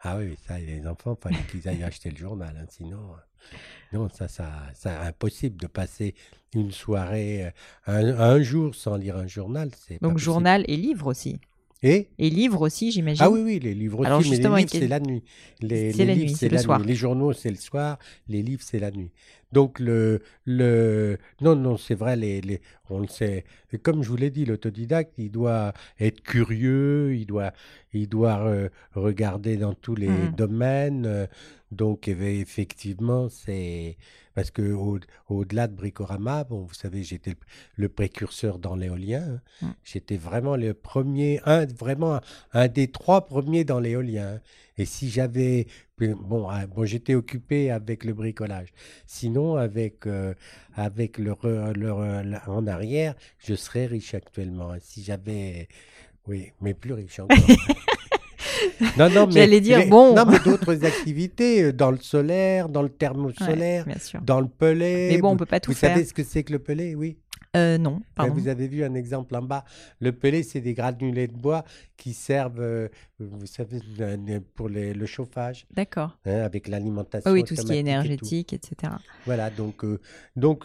Ah 0.00 0.16
oui, 0.18 0.36
ça, 0.46 0.58
les 0.58 0.86
enfants, 0.86 1.16
fallait 1.20 1.36
qu'ils 1.50 1.68
aillent 1.68 1.82
acheter 1.82 2.10
le 2.10 2.16
journal, 2.16 2.56
hein, 2.56 2.66
sinon, 2.68 3.00
euh, 3.12 3.56
non, 3.92 4.08
ça, 4.08 4.28
ça, 4.28 4.50
ça, 4.74 5.02
impossible 5.02 5.56
de 5.60 5.66
passer 5.66 6.14
une 6.54 6.70
soirée, 6.70 7.46
euh, 7.46 7.50
un, 7.86 8.20
un 8.20 8.42
jour 8.42 8.74
sans 8.74 8.96
lire 8.96 9.16
un 9.16 9.26
journal, 9.26 9.70
c'est 9.76 10.00
Donc 10.00 10.18
journal 10.18 10.64
et 10.68 10.76
livre 10.76 11.06
aussi. 11.08 11.40
Et? 11.82 12.08
Et 12.18 12.28
livre 12.30 12.62
aussi, 12.62 12.90
j'imagine. 12.90 13.24
ah 13.24 13.30
oui, 13.30 13.40
oui, 13.44 13.60
les 13.60 13.72
livres 13.74 14.00
aussi, 14.00 14.30
mais 14.30 14.36
les 14.38 14.42
livres, 14.56 14.68
c'est 14.70 14.88
la 14.88 14.98
nuit. 15.00 15.22
Les, 15.60 15.92
la 15.92 16.04
livres, 16.06 16.26
nuit, 16.26 16.34
c'est 16.34 16.48
le 16.48 16.56
la 16.56 16.62
soir. 16.62 16.80
nuit. 16.80 16.88
Les 16.88 16.94
journaux, 16.96 17.32
c'est 17.32 17.50
le 17.50 17.56
soir. 17.56 17.98
Les 18.28 18.42
livres, 18.42 18.62
c'est 18.64 18.80
la 18.80 18.90
nuit. 18.90 19.12
Donc, 19.52 19.78
le, 19.78 20.20
le... 20.44 21.18
non, 21.40 21.54
non, 21.56 21.76
c'est 21.76 21.94
vrai, 21.94 22.16
les, 22.16 22.40
les... 22.40 22.60
on 22.90 22.98
le 23.00 23.06
sait. 23.06 23.44
Et 23.72 23.78
comme 23.78 24.02
je 24.02 24.08
vous 24.08 24.16
l'ai 24.16 24.30
dit, 24.30 24.44
l'autodidacte, 24.44 25.12
il 25.18 25.30
doit 25.30 25.72
être 26.00 26.20
curieux, 26.22 27.14
il 27.14 27.26
doit, 27.26 27.52
il 27.92 28.08
doit 28.08 28.40
euh, 28.40 28.68
regarder 28.94 29.56
dans 29.56 29.72
tous 29.74 29.94
les 29.94 30.08
Mhm. 30.08 30.34
domaines. 30.36 31.06
euh, 31.06 31.26
Donc, 31.70 32.08
eh 32.08 32.14
bien, 32.14 32.28
effectivement, 32.28 33.28
c'est... 33.28 33.96
Parce 34.34 34.50
que 34.52 34.72
au- 34.72 35.00
au-delà 35.28 35.66
de 35.66 35.74
Bricorama, 35.74 36.44
bon, 36.44 36.62
vous 36.62 36.74
savez, 36.74 37.02
j'étais 37.02 37.30
le, 37.30 37.36
le 37.76 37.88
précurseur 37.88 38.58
dans 38.60 38.76
l'éolien. 38.76 39.40
hein. 39.62 39.66
Mm. 39.66 39.70
J'étais 39.84 40.16
vraiment 40.16 40.56
le 40.56 40.74
premier, 40.74 41.40
un, 41.44 41.66
vraiment 41.66 42.20
un 42.52 42.68
des 42.68 42.88
trois 42.88 43.26
premiers 43.26 43.64
dans 43.64 43.80
l'éolien. 43.80 44.34
hein. 44.36 44.40
Et 44.76 44.84
si 44.84 45.10
j'avais, 45.10 45.66
bon, 45.98 46.48
ah, 46.48 46.66
bon, 46.68 46.84
j'étais 46.84 47.16
occupé 47.16 47.70
avec 47.72 48.04
le 48.04 48.14
bricolage. 48.14 48.68
Sinon, 49.06 49.56
avec 49.56 50.06
euh, 50.06 50.34
avec 50.74 51.18
le, 51.18 51.32
re- 51.32 51.72
le 51.76 51.88
re- 51.90 52.48
en 52.48 52.66
arrière, 52.68 53.14
je 53.38 53.54
serais 53.54 53.86
riche 53.86 54.14
actuellement. 54.14 54.70
hein. 54.70 54.78
Si 54.80 55.02
j'avais, 55.02 55.66
oui, 56.28 56.52
mais 56.60 56.74
plus 56.74 56.92
riche 56.92 57.18
encore. 57.18 57.36
non, 58.98 59.10
non, 59.10 59.26
mais 59.28 59.32
J'allais 59.32 59.60
dire, 59.60 59.78
les- 59.78 59.86
bon. 59.86 60.14
Non, 60.14 60.24
mais 60.26 60.38
d'autres 60.40 60.84
activités 60.84 61.64
euh, 61.64 61.72
dans 61.72 61.90
le 61.90 61.98
solaire, 61.98 62.68
dans 62.68 62.82
le 62.82 62.88
thermosolaire, 62.88 63.84
dans 64.22 64.40
le 64.40 64.48
pellet. 64.48 65.08
Mais 65.12 65.18
bon, 65.18 65.28
on 65.28 65.32
vous- 65.32 65.38
peut 65.38 65.46
pas 65.46 65.60
tout 65.60 65.70
vous 65.72 65.76
faire. 65.76 65.90
savez 65.94 66.04
ce 66.04 66.14
que 66.14 66.22
c'est 66.24 66.42
que 66.44 66.52
le 66.52 66.58
pellet, 66.58 66.94
oui. 66.94 67.18
Euh, 67.56 67.78
non, 67.78 68.02
pardon. 68.14 68.34
Vous 68.34 68.48
avez 68.48 68.68
vu 68.68 68.84
un 68.84 68.92
exemple 68.94 69.34
en 69.34 69.40
bas. 69.40 69.64
Le 70.00 70.12
pellet, 70.12 70.42
c'est 70.42 70.60
des 70.60 70.74
granulés 70.74 71.28
de 71.28 71.32
bois 71.32 71.64
qui 71.96 72.12
servent, 72.12 72.60
euh, 72.60 72.88
vous 73.18 73.46
savez, 73.46 73.78
pour 74.54 74.68
les- 74.68 74.92
le 74.92 75.06
chauffage, 75.06 75.66
D'accord. 75.74 76.18
hein, 76.26 76.42
avec 76.42 76.68
l'alimentation. 76.68 77.30
Oui, 77.30 77.44
tout 77.44 77.56
ce 77.56 77.62
qui 77.62 77.72
est 77.72 77.76
et 77.76 77.78
énergétique, 77.78 78.52
etc. 78.52 78.92
Voilà, 79.24 79.48
donc, 79.48 79.82
euh, 79.84 79.98
donc 80.36 80.64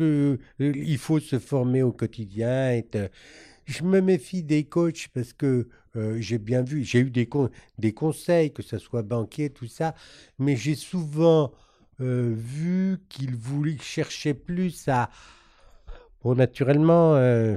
il 0.60 0.98
faut 0.98 1.20
se 1.22 1.40
former 1.40 1.84
au 1.84 1.94
quotidien. 1.94 2.72
être, 2.72 2.96
euh, 2.98 3.08
je 3.66 3.84
me 3.84 4.02
méfie 4.02 4.44
des 4.44 4.64
coachs 4.64 5.08
parce 5.14 5.34
que 5.34 5.68
euh, 5.96 6.18
j'ai 6.20 6.38
bien 6.38 6.64
vu, 6.64 6.84
j'ai 6.84 7.00
eu 7.00 7.12
des, 7.12 7.30
des 7.78 7.94
conseils, 7.94 8.52
que 8.52 8.64
ce 8.64 8.78
soit 8.78 9.04
banquier, 9.04 9.50
tout 9.50 9.68
ça, 9.68 9.94
mais 10.40 10.56
j'ai 10.56 10.76
souvent 10.76 11.52
euh, 12.02 12.34
vu 12.36 13.00
qu'ils 13.10 13.36
voulaient 13.36 13.78
chercher 13.80 14.34
plus 14.34 14.88
à. 14.88 15.10
Bon, 16.24 16.36
naturellement, 16.36 17.16
euh, 17.16 17.56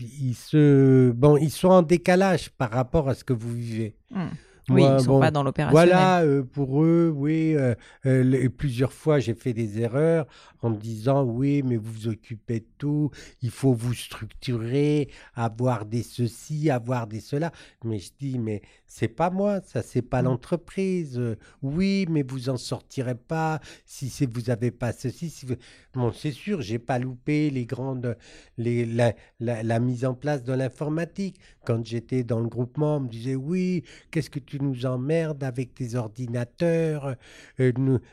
ils, 0.00 0.34
se, 0.34 1.10
bon, 1.12 1.36
ils 1.36 1.50
sont 1.50 1.68
en 1.68 1.82
décalage 1.82 2.50
par 2.50 2.70
rapport 2.70 3.08
à 3.08 3.14
ce 3.14 3.24
que 3.24 3.32
vous 3.32 3.52
vivez. 3.54 3.94
Hmm. 4.10 4.28
Oui, 4.70 4.82
Moi, 4.82 4.96
ils 4.98 5.04
sont 5.04 5.12
bon, 5.12 5.20
pas 5.20 5.30
dans 5.30 5.42
l'opérationnel. 5.42 5.88
Voilà, 5.88 6.20
euh, 6.22 6.42
pour 6.42 6.82
eux, 6.84 7.12
oui. 7.14 7.54
euh, 7.56 7.74
euh, 8.06 8.22
les- 8.22 8.48
plusieurs 8.48 8.92
fois, 8.92 9.18
j'ai 9.18 9.34
fait 9.34 9.52
des 9.52 9.80
erreurs 9.80 10.26
en 10.62 10.70
me 10.70 10.76
disant, 10.76 11.24
oui, 11.24 11.62
mais 11.64 11.76
vous 11.76 11.92
vous 11.92 12.08
occupez 12.08 12.60
de 12.60 12.66
tout, 12.78 13.10
il 13.42 13.50
faut 13.50 13.72
vous 13.74 13.94
structurer, 13.94 15.08
avoir 15.34 15.84
des 15.86 16.02
ceci, 16.02 16.70
avoir 16.70 17.06
des 17.06 17.20
cela. 17.20 17.52
Mais 17.84 17.98
je 17.98 18.10
dis, 18.18 18.38
mais 18.38 18.62
c'est 18.92 19.06
pas 19.08 19.30
moi, 19.30 19.60
ça, 19.62 19.82
c'est 19.82 20.02
pas 20.02 20.20
Mm. 20.20 20.24
l'entreprise. 20.24 21.20
Oui, 21.62 22.06
mais 22.10 22.24
vous 22.24 22.48
en 22.48 22.56
sortirez 22.56 23.14
pas 23.14 23.60
si 23.86 24.08
c'est 24.10 24.26
vous 24.26 24.50
avez 24.50 24.72
pas 24.72 24.92
ceci. 24.92 25.30
Si 25.30 25.46
vous... 25.46 25.54
Bon, 25.94 26.12
c'est 26.12 26.32
sûr, 26.32 26.60
j'ai 26.60 26.78
pas 26.80 26.98
loupé 26.98 27.50
les 27.50 27.66
grandes, 27.66 28.16
les, 28.58 28.84
la, 28.84 29.14
la- 29.38 29.62
la 29.62 29.78
mise 29.78 30.04
en 30.04 30.14
place 30.14 30.42
de 30.42 30.52
l'informatique. 30.52 31.38
Quand 31.64 31.84
j'étais 31.86 32.24
dans 32.24 32.40
le 32.40 32.48
groupement, 32.48 32.96
on 32.96 33.00
me 33.00 33.08
disait, 33.08 33.36
oui, 33.36 33.84
qu'est-ce 34.10 34.30
que 34.30 34.40
tu 34.40 34.60
nous 34.60 34.86
emmerdes 34.86 35.44
avec 35.44 35.72
tes 35.74 35.94
ordinateurs 35.94 37.14
Euh, 37.60 37.72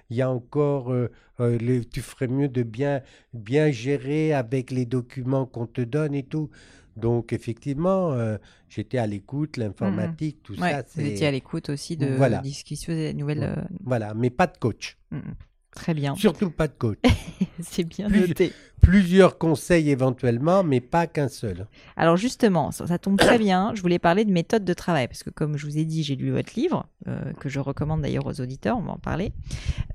Il 0.09 0.17
y 0.17 0.21
a 0.21 0.29
encore, 0.29 0.91
euh, 0.93 1.09
euh, 1.39 1.57
les- 1.57 1.85
tu 1.85 2.01
ferais 2.01 2.27
mieux 2.27 2.49
de 2.49 2.63
bien, 2.63 3.01
bien 3.33 3.71
gérer 3.71 4.33
avec 4.33 4.69
les 4.71 4.85
documents 4.85 5.45
qu'on 5.47 5.65
te 5.67 5.81
donne 5.81 6.13
et 6.13 6.23
tout. 6.23 6.49
Donc, 6.97 7.31
effectivement, 7.31 8.11
euh, 8.13 8.37
j'étais 8.69 8.97
à 8.97 9.07
l'écoute, 9.07 9.57
l'informatique, 9.57 10.41
tout. 10.43 10.59
Ouais, 10.59 10.71
ça. 10.71 10.83
vous 10.95 11.01
étiez 11.05 11.27
à 11.27 11.31
l'écoute 11.31 11.69
aussi 11.69 11.95
de 11.95 12.07
Voilà. 12.07 12.39
discussions 12.39 12.93
des 12.93 13.13
nouvelles. 13.13 13.43
euh, 13.43 13.55
Voilà, 13.83 14.13
mais 14.13 14.29
pas 14.29 14.47
de 14.47 14.57
coach. 14.57 14.97
hmm. 15.11 15.19
Très 15.71 15.93
bien. 15.93 16.15
Surtout 16.15 16.49
pas 16.49 16.67
de 16.67 16.73
coach. 16.73 16.97
C'est 17.61 17.83
bien 17.83 18.09
noté. 18.09 18.51
Plusieurs 18.81 19.37
conseils 19.37 19.89
éventuellement, 19.89 20.63
mais 20.63 20.79
pas 20.79 21.07
qu'un 21.07 21.27
seul. 21.27 21.67
Alors 21.97 22.15
justement, 22.15 22.71
ça, 22.71 22.97
tombe 22.97 23.17
très 23.17 23.37
bien. 23.37 23.71
Je 23.75 23.81
voulais 23.81 23.99
parler 23.99 24.23
de 24.23 24.31
méthode 24.31 24.63
de 24.63 24.73
travail 24.73 25.07
parce 25.07 25.23
que 25.23 25.29
comme 25.29 25.57
je 25.57 25.65
vous 25.65 25.77
ai 25.77 25.83
dit, 25.83 26.03
j'ai 26.03 26.15
lu 26.15 26.31
votre 26.31 26.53
livre 26.55 26.85
euh, 27.07 27.33
que 27.39 27.49
je 27.49 27.59
recommande 27.59 28.01
d'ailleurs 28.01 28.25
aux 28.27 28.39
auditeurs. 28.39 28.77
On 28.77 28.81
va 28.81 28.91
en 28.91 28.97
parler. 28.97 29.33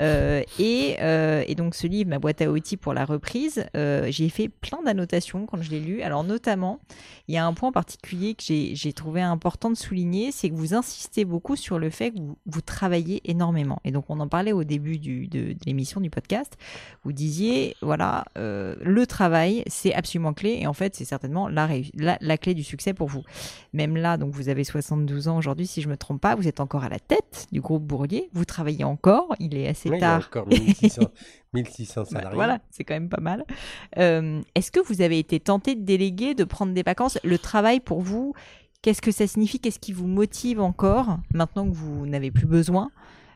Euh, 0.00 0.42
et, 0.58 0.96
euh, 1.00 1.44
et 1.46 1.54
donc 1.54 1.74
ce 1.74 1.86
livre, 1.86 2.10
ma 2.10 2.18
boîte 2.18 2.42
à 2.42 2.50
outils 2.50 2.76
pour 2.76 2.92
la 2.92 3.04
reprise, 3.04 3.64
j'ai 3.74 4.28
fait 4.28 4.48
plein 4.48 4.82
d'annotations 4.82 5.46
quand 5.46 5.62
je 5.62 5.70
l'ai 5.70 5.80
lu. 5.80 6.02
Alors 6.02 6.24
notamment, 6.24 6.80
il 7.28 7.34
y 7.34 7.38
a 7.38 7.46
un 7.46 7.54
point 7.54 7.72
particulier 7.72 8.34
que 8.34 8.42
j'ai 8.42 8.92
trouvé 8.92 9.22
important 9.22 9.70
de 9.70 9.76
souligner, 9.76 10.32
c'est 10.32 10.50
que 10.50 10.54
vous 10.54 10.74
insistez 10.74 11.24
beaucoup 11.24 11.56
sur 11.56 11.78
le 11.78 11.88
fait 11.88 12.10
que 12.10 12.18
vous, 12.18 12.36
vous 12.46 12.60
travaillez 12.60 13.22
énormément. 13.24 13.80
Et 13.84 13.90
donc 13.90 14.06
on 14.08 14.20
en 14.20 14.28
parlait 14.28 14.52
au 14.52 14.64
début 14.64 14.98
du, 14.98 15.28
de, 15.28 15.54
l'émission 15.66 16.00
du 16.00 16.10
podcast. 16.10 16.58
Vous 17.04 17.12
disiez, 17.12 17.76
voilà, 17.80 18.24
le 18.82 19.06
travail, 19.06 19.62
c'est 19.66 19.92
absolument 19.94 20.32
clé. 20.32 20.58
Et 20.60 20.66
en 20.66 20.72
fait, 20.72 20.94
c'est 20.94 21.04
certainement 21.04 21.48
la, 21.48 21.66
réu- 21.66 21.90
la, 21.94 22.16
la 22.20 22.38
clé 22.38 22.54
du 22.54 22.62
succès 22.62 22.94
pour 22.94 23.08
vous. 23.08 23.22
Même 23.72 23.96
là, 23.96 24.16
donc 24.16 24.32
vous 24.34 24.48
avez 24.48 24.64
72 24.64 25.28
ans 25.28 25.36
aujourd'hui, 25.38 25.66
si 25.66 25.82
je 25.82 25.88
me 25.88 25.96
trompe 25.96 26.20
pas, 26.20 26.34
vous 26.34 26.48
êtes 26.48 26.60
encore 26.60 26.84
à 26.84 26.88
la 26.88 26.98
tête 26.98 27.46
du 27.52 27.60
groupe 27.60 27.82
Bourdier. 27.84 28.28
Vous 28.32 28.44
travaillez 28.44 28.84
encore. 28.84 29.34
Il 29.40 29.56
est 29.56 29.68
assez 29.68 29.88
Oui, 29.90 29.96
il 29.98 30.00
y 30.00 30.04
a 30.04 30.18
tard. 30.18 30.28
encore 30.28 30.48
1600, 30.48 31.02
1600 31.52 32.00
Bah, 32.04 32.06
salariés. 32.10 32.34
Voilà, 32.36 32.58
c'est 32.70 32.84
quand 32.84 32.94
même 32.94 33.08
pas 33.08 33.20
mal. 33.20 33.44
Euh, 33.98 34.40
Est-ce 34.54 34.70
que 34.70 34.80
vous 34.80 35.02
avez 35.02 35.18
été 35.18 35.40
tenté 35.40 35.74
de 35.74 35.82
déléguer, 35.84 36.34
de 36.34 36.44
prendre 36.44 36.72
des 36.72 36.82
vacances? 36.82 37.18
Le 37.24 37.38
travail 37.38 37.80
pour 37.80 38.00
vous, 38.00 38.34
qu'est-ce 38.82 39.02
que 39.02 39.10
ça 39.12 39.26
signifie? 39.26 39.60
Qu'est-ce 39.60 39.78
qui 39.78 39.92
vous 39.92 40.06
motive 40.06 40.60
encore 40.60 41.18
maintenant 41.34 41.68
que 41.68 41.74
vous 41.74 42.06
n'avez 42.06 42.30
plus 42.30 42.46
besoin? 42.46 42.90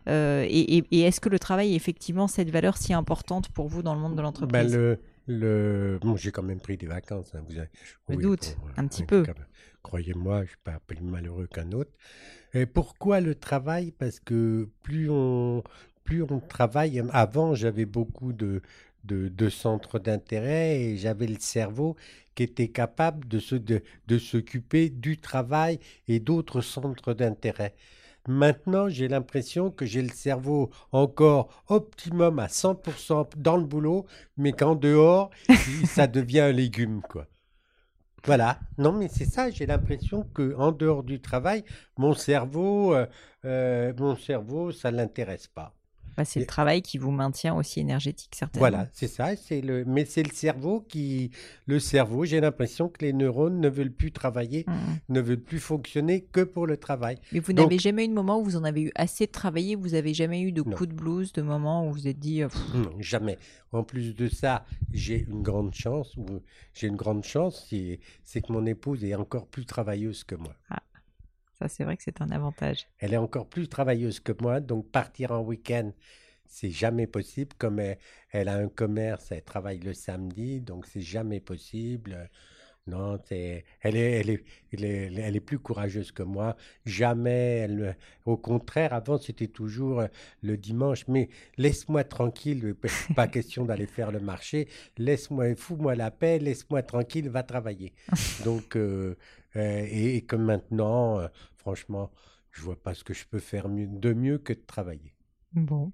Euh, 0.09 0.45
Et, 0.49 0.77
et- 0.79 0.85
et 0.93 1.01
est-ce 1.01 1.21
que 1.21 1.29
le 1.29 1.39
travail 1.41 1.73
est 1.73 1.77
effectivement 1.77 2.29
cette 2.29 2.49
valeur 2.51 2.77
si 2.77 2.93
importante 2.95 3.49
pour 3.49 3.67
vous 3.67 3.83
dans 3.83 3.93
le 3.95 4.01
monde 4.01 4.13
de 4.13 4.17
Ben, 4.19 4.23
l'entreprise? 4.23 4.73
le, 4.75 5.01
le... 5.27 5.99
Bon, 6.01 6.17
j'ai 6.17 6.31
quand 6.33 6.43
même 6.43 6.61
pris 6.61 6.77
des 6.77 6.87
vacances. 6.87 7.35
hein, 7.35 7.43
vous 7.49 7.59
avez- 7.59 7.69
Oui, 8.09 8.17
doute, 8.19 8.57
bon, 8.61 8.69
un 8.77 8.87
petit 8.87 9.05
peu. 9.05 9.25
Croyez-moi, 9.83 10.39
je 10.39 10.43
ne 10.43 10.47
suis 10.49 10.57
pas 10.65 10.81
plus 10.87 11.01
malheureux 11.01 11.47
qu'un 11.47 11.71
autre. 11.73 11.91
Et 12.55 12.67
pourquoi 12.67 13.21
le 13.21 13.35
travail? 13.35 13.93
Parce 13.93 14.21
que 14.21 14.69
plus 14.83 15.09
on, 15.11 15.63
plus 16.05 16.23
on 16.23 16.41
travaille, 16.41 17.03
avant 17.13 17.55
j'avais 17.55 17.87
beaucoup 17.87 18.33
de, 18.33 18.63
de, 19.05 19.29
de 19.29 19.49
centres 19.49 19.99
d'intérêt 19.99 20.81
et 20.81 20.97
j'avais 20.97 21.27
le 21.27 21.39
cerveau 21.39 21.97
qui 22.35 22.43
était 22.43 22.69
capable 22.69 23.27
de, 23.29 23.39
se, 23.39 23.55
de, 23.55 23.83
de 24.09 24.19
s'occuper 24.19 24.91
du 24.91 25.19
travail 25.19 25.79
et 26.09 26.21
d'autres 26.21 26.61
centres 26.61 27.15
d'intérêt. 27.15 27.75
Maintenant, 28.29 28.89
j'ai 28.89 29.09
l'impression 29.09 29.71
que 29.71 29.87
j'ai 29.87 30.03
le 30.03 30.11
cerveau 30.11 30.71
encore 30.93 31.63
optimum 31.69 32.39
à 32.39 32.49
100% 32.49 33.29
dans 33.37 33.57
le 33.57 33.65
boulot, 33.65 34.07
mais 34.37 34.53
qu'en 34.53 34.75
dehors, 34.75 35.31
ça 35.85 36.07
devient 36.07 36.41
un 36.41 36.53
légume, 36.53 37.03
quoi. 37.03 37.27
Voilà. 38.25 38.59
Non, 38.79 38.93
mais 38.93 39.09
c'est 39.09 39.25
ça. 39.25 39.51
J'ai 39.51 39.67
l'impression 39.67 40.25
que 40.35 40.55
en 40.57 40.73
dehors 40.73 41.05
du 41.05 41.21
travail, 41.21 41.65
mon 41.97 42.13
cerveau, 42.15 42.93
euh, 42.95 43.07
euh, 43.45 43.93
mon 43.99 44.17
cerveau, 44.17 44.73
ça 44.73 44.91
l'intéresse 44.91 45.47
pas. 45.47 45.73
Bah, 46.17 46.25
C'est 46.25 46.41
le 46.41 46.47
travail 46.47 46.83
qui 46.83 46.99
vous 46.99 47.11
maintient 47.11 47.55
aussi 47.55 47.81
énergétique, 47.81 48.35
certainement. 48.35 48.61
Voilà, 48.69 48.89
c'est 48.93 49.09
ça. 49.09 49.37
C'est 49.37 49.61
le, 49.61 49.85
mais 49.85 50.05
c'est 50.05 50.23
le 50.23 50.33
cerveau 50.33 50.81
qui, 50.81 51.31
le 51.67 51.79
cerveau. 51.79 52.25
J'ai 52.25 52.41
l'impression 52.41 52.89
que 52.89 53.05
les 53.05 53.13
neurones 53.13 53.61
ne 53.61 53.69
veulent 53.69 53.93
plus 53.93 54.13
travailler, 54.13 54.65
Mhm. 54.67 54.75
ne 55.11 55.21
veulent 55.21 55.41
plus 55.43 55.59
fonctionner 55.61 56.23
que 56.23 56.41
pour 56.41 56.67
le 56.67 56.77
travail. 56.77 57.19
Mais 57.33 57.41
vous 57.41 57.53
n'avez 57.53 57.79
jamais 57.79 58.05
eu 58.05 58.09
de 58.09 58.15
moment 58.15 58.39
où 58.41 58.45
vous 58.45 58.57
en 58.57 58.65
avez 58.65 58.83
eu 58.83 58.93
assez 58.95 59.27
de 59.27 59.33
travailler 59.33 59.75
Vous 59.77 59.95
avez 59.95 60.15
jamais 60.15 60.41
eu 60.41 60.53
de 60.53 60.63
Non. 60.63 60.75
coup 60.77 60.87
de 60.87 60.95
blues, 60.95 61.33
de 61.33 61.43
moments 61.43 61.85
où 61.87 61.89
vous 61.89 61.97
vous 62.01 62.09
êtes 62.09 62.19
dit 62.19 62.43
euh, 62.43 62.49
pff, 62.49 62.75
Non, 62.75 62.91
jamais. 63.01 63.39
En 63.73 63.83
plus 63.85 64.15
de 64.15 64.29
ça, 64.29 64.65
j'ai 64.93 65.27
une 65.29 65.43
grande 65.43 65.75
chance, 65.75 66.17
ou 66.17 66.25
j'ai 66.73 66.87
une 66.87 66.97
grande 66.97 67.25
chance, 67.25 67.67
c'est 67.69 68.01
c'est 68.25 68.41
que 68.41 68.53
mon 68.53 68.65
épouse 68.65 69.05
est 69.05 69.15
encore 69.15 69.47
plus 69.47 69.67
travailleuse 69.67 70.25
que 70.25 70.35
moi. 70.35 70.55
Ça 71.59 71.69
c'est 71.69 71.85
vrai 71.85 71.97
que 71.97 72.03
c'est 72.03 72.21
un 72.21 72.31
avantage. 72.31 72.87
Elle 72.99 73.15
est 73.15 73.19
encore 73.19 73.49
plus 73.49 73.69
travailleuse 73.69 74.21
que 74.21 74.33
moi, 74.41 74.61
donc 74.61 74.91
partir 74.91 75.33
en 75.33 75.41
week-end, 75.41 75.93
c'est 76.47 76.71
jamais 76.71 77.07
possible. 77.07 77.55
Comme 77.59 77.81
elle, 77.81 77.99
elle 78.31 78.49
a 78.49 78.57
un 78.57 78.69
commerce, 78.69 79.33
elle 79.33 79.43
travaille 79.43 79.79
le 79.79 79.95
samedi, 79.95 80.61
donc 80.61 80.87
c'est 80.87 81.01
jamais 81.01 81.41
possible. 81.41 82.29
Non, 82.89 83.19
elle 83.31 83.37
est, 83.37 83.65
elle 83.81 83.97
est, 83.97 84.45
elle 84.73 84.85
est, 84.85 85.13
elle 85.17 85.35
est 85.35 85.41
plus 85.41 85.59
courageuse 85.59 86.13
que 86.13 86.23
moi. 86.23 86.57
Jamais, 86.85 87.57
elle, 87.59 87.97
au 88.27 88.37
contraire, 88.37 88.95
avant 88.95 89.19
c'était 89.19 89.49
toujours 89.49 90.01
euh, 90.03 90.07
le 90.43 90.57
dimanche. 90.57 91.09
Mais 91.09 91.29
laisse-moi 91.57 92.05
tranquille, 92.05 92.77
pas 93.17 93.27
question 93.29 93.65
d'aller 93.65 93.87
faire 93.87 94.13
le 94.13 94.21
marché. 94.21 94.69
Laisse-moi, 94.99 95.57
fous-moi 95.57 95.97
la 95.97 96.13
paix, 96.13 96.39
laisse-moi 96.39 96.85
tranquille, 96.85 97.29
va 97.29 97.43
travailler. 97.43 97.93
Donc, 98.45 98.77
euh, 98.77 99.17
et, 99.59 100.17
et 100.17 100.23
comme 100.23 100.43
maintenant, 100.43 101.19
euh, 101.19 101.29
franchement, 101.57 102.11
je 102.51 102.63
vois 102.63 102.77
pas 102.77 102.95
ce 102.95 103.05
que 103.05 103.15
je 103.15 103.27
peux 103.27 103.39
faire 103.39 103.69
de 103.69 104.13
mieux 104.13 104.39
que 104.39 104.53
de 104.53 104.63
travailler. 104.67 105.15
Bon. 105.53 105.93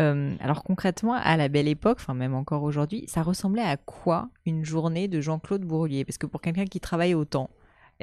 Euh, 0.00 0.36
alors 0.40 0.62
concrètement, 0.62 1.14
à 1.14 1.36
la 1.36 1.48
belle 1.48 1.68
époque, 1.68 1.98
enfin 2.00 2.14
même 2.14 2.34
encore 2.34 2.62
aujourd'hui, 2.62 3.04
ça 3.08 3.22
ressemblait 3.22 3.62
à 3.62 3.76
quoi 3.76 4.30
une 4.46 4.64
journée 4.64 5.08
de 5.08 5.20
Jean-Claude 5.20 5.62
Bourlier? 5.62 6.04
Parce 6.04 6.18
que 6.18 6.26
pour 6.26 6.40
quelqu'un 6.40 6.66
qui 6.66 6.80
travaille 6.80 7.14
autant, 7.14 7.50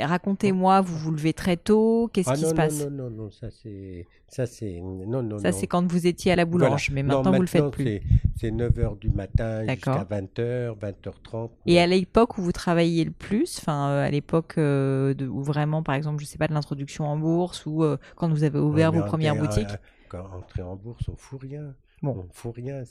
racontez-moi, 0.04 0.82
vous 0.82 0.98
vous 0.98 1.12
levez 1.12 1.34
très 1.34 1.56
tôt, 1.58 2.10
qu'est-ce 2.12 2.30
Ah 2.30 2.36
qui 2.36 2.42
non, 2.44 2.48
se 2.50 2.54
non, 2.54 2.58
passe 2.58 2.86
non, 2.86 2.90
non, 2.92 3.10
non, 3.10 3.32
ça 3.32 3.50
c'est, 3.50 4.06
ça 4.28 4.46
c'est, 4.46 4.82
non, 4.82 5.24
non, 5.24 5.40
Ça 5.40 5.52
c'est 5.52 5.68
quand 5.68 5.86
vous 5.90 6.06
étiez 6.08 6.32
à 6.34 6.36
la 6.36 6.44
Voilà. 6.46 6.66
boulange, 6.68 6.92
mais 6.92 7.02
Non, 7.04 7.18
maintenant 7.18 7.32
vous 7.34 7.42
le 7.42 7.48
faites 7.48 7.72
plus. 7.72 7.84
c'est- 7.86 8.02
C'est 8.38 8.52
9h 8.52 8.98
du 9.00 9.10
matin 9.10 9.66
jusqu'à 9.66 9.92
D'accord. 9.94 10.06
20h, 10.10 10.76
20h30. 10.78 11.52
Et 11.66 11.80
à 11.80 11.88
l'époque 11.88 12.38
où 12.38 12.42
vous 12.42 12.52
travailliez 12.52 13.06
le 13.06 13.12
plus, 13.12 13.58
enfin 13.60 13.90
euh, 13.90 14.06
à 14.06 14.10
l'époque 14.12 14.56
euh, 14.58 15.14
où 15.30 15.42
vraiment, 15.42 15.82
par 15.84 15.96
exemple, 15.96 16.20
je 16.22 16.26
sais 16.26 16.38
pas, 16.38 16.48
de 16.50 16.54
l'introduction 16.54 17.06
en 17.06 17.18
bourse 17.18 17.66
ou 17.66 17.84
euh, 17.84 17.96
quand 18.18 18.28
vous 18.28 18.44
avez 18.44 18.60
ouvert 18.60 18.92
vos 18.92 19.00
mais 19.00 19.06
premières 19.06 19.36
boutiques, 19.38 19.70
Quand 20.10 20.26
entrer 20.36 20.62
en 20.64 20.76
bourse, 20.76 21.08
on 21.08 21.16
fout 21.16 21.40
rien. 21.42 21.74
Bon. 22.02 22.26
On 22.28 22.34
fout 22.34 22.54
rien. 22.56 22.84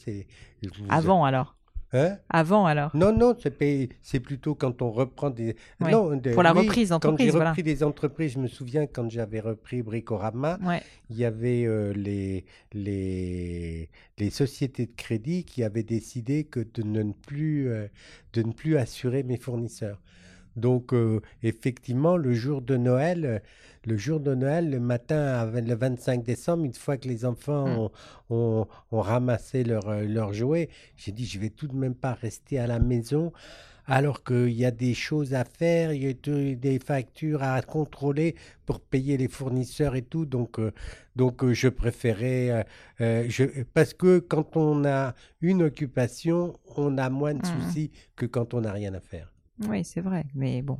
Avant 0.89 1.25
alors, 1.25 1.57
Hein? 1.95 2.18
Avant 2.28 2.66
alors. 2.66 2.90
Non, 2.95 3.16
non, 3.16 3.34
c'est 4.03 4.20
plutôt 4.20 4.55
quand 4.55 4.82
on 4.82 4.90
reprend 4.90 5.30
des. 5.30 5.55
Ouais, 5.80 5.92
Non, 5.92 6.16
de- 6.16 6.32
pour 6.34 6.42
la 6.42 6.53
oui, 6.53 6.61
reprise 6.66 6.88
Quand 6.90 6.97
j'ai 6.97 7.01
d'entreprise, 7.09 7.30
voilà. 7.32 7.51
repris 7.51 7.62
des 7.62 7.82
entreprises, 7.84 8.32
je 8.32 8.40
me 8.40 8.49
souviens 8.49 8.86
quand 8.86 9.09
j'avais 9.09 9.38
repris 9.40 9.82
Bricorama, 9.82 10.59
Ouais. 10.64 10.82
il 11.09 11.16
y 11.16 11.24
avait 11.24 11.64
euh, 11.64 11.92
les, 11.95 12.45
les, 12.72 13.88
les 14.18 14.30
sociétés 14.30 14.86
de 14.86 14.92
crédit 14.97 15.45
qui 15.45 15.62
avaient 15.62 15.82
décidé 15.84 16.45
que 16.45 16.61
de 16.61 16.82
ne 16.82 17.12
plus, 17.12 17.68
euh, 17.68 17.86
de 18.32 18.42
ne 18.42 18.53
plus 18.53 18.76
assurer 18.76 19.22
mes 19.22 19.36
fournisseurs. 19.36 20.01
Donc, 20.57 20.92
euh, 20.92 21.20
effectivement, 21.42 22.16
le 22.16 22.32
jour 22.32 22.62
de 22.62 22.76
Noël, 22.76 23.42
le 23.87 23.97
jour 23.97 24.20
de 24.20 24.35
Noël, 24.35 24.70
le 24.70 24.80
matin, 24.80 25.45
le 25.51 25.74
25 25.74 26.22
décembre, 26.22 26.64
une 26.64 26.74
fois 26.74 26.97
que 26.97 27.09
les 27.09 27.24
enfants 27.24 27.68
Mm. 27.68 27.78
ont, 27.78 27.91
ont- 28.30 28.66
ont 28.93 29.01
ramassé 29.01 29.64
leurs 29.64 29.89
euh, 29.89 30.32
jouets, 30.32 30.68
j'ai 30.97 31.12
dit, 31.12 31.26
je 31.26 31.39
vais 31.39 31.51
tout 31.51 31.66
de 31.68 31.74
même 31.76 31.95
pas 31.95 32.14
rester 32.14 32.59
à 32.59 32.66
la 32.66 32.78
maison 32.78 33.32
alors 33.87 34.24
qu'il 34.24 34.49
y 34.53 34.64
a 34.64 34.70
des 34.70 34.95
choses 34.95 35.35
à 35.35 35.45
faire, 35.45 35.93
il 35.93 36.03
y 36.05 36.09
a 36.09 36.14
de- 36.14 36.55
des 36.55 36.78
factures 36.78 37.43
à 37.43 37.61
contrôler 37.61 38.35
pour 38.64 38.80
payer 38.80 39.18
les 39.18 39.28
fournisseurs 39.28 39.95
et 39.95 40.01
tout. 40.03 40.24
Donc, 40.24 40.59
euh, 40.59 40.72
donc 41.16 41.45
euh, 41.45 41.53
je 41.53 41.68
préférais... 41.68 42.64
euh, 43.03 43.26
je, 43.28 43.45
parce 43.74 43.93
que 43.93 44.20
quand 44.20 44.57
on 44.57 44.87
a 44.87 45.14
une 45.43 45.62
occupation, 45.62 46.59
on 46.76 46.97
a 46.97 47.11
moins 47.11 47.35
de 47.35 47.47
Mhm. 47.47 47.61
soucis 47.62 47.91
que 48.16 48.24
quand 48.24 48.55
on 48.55 48.62
n'a 48.62 48.72
rien 48.72 48.95
à 48.95 49.01
faire. 49.01 49.30
Oui, 49.68 49.85
c'est 49.85 50.01
vrai, 50.01 50.24
mais 50.35 50.62
bon. 50.62 50.78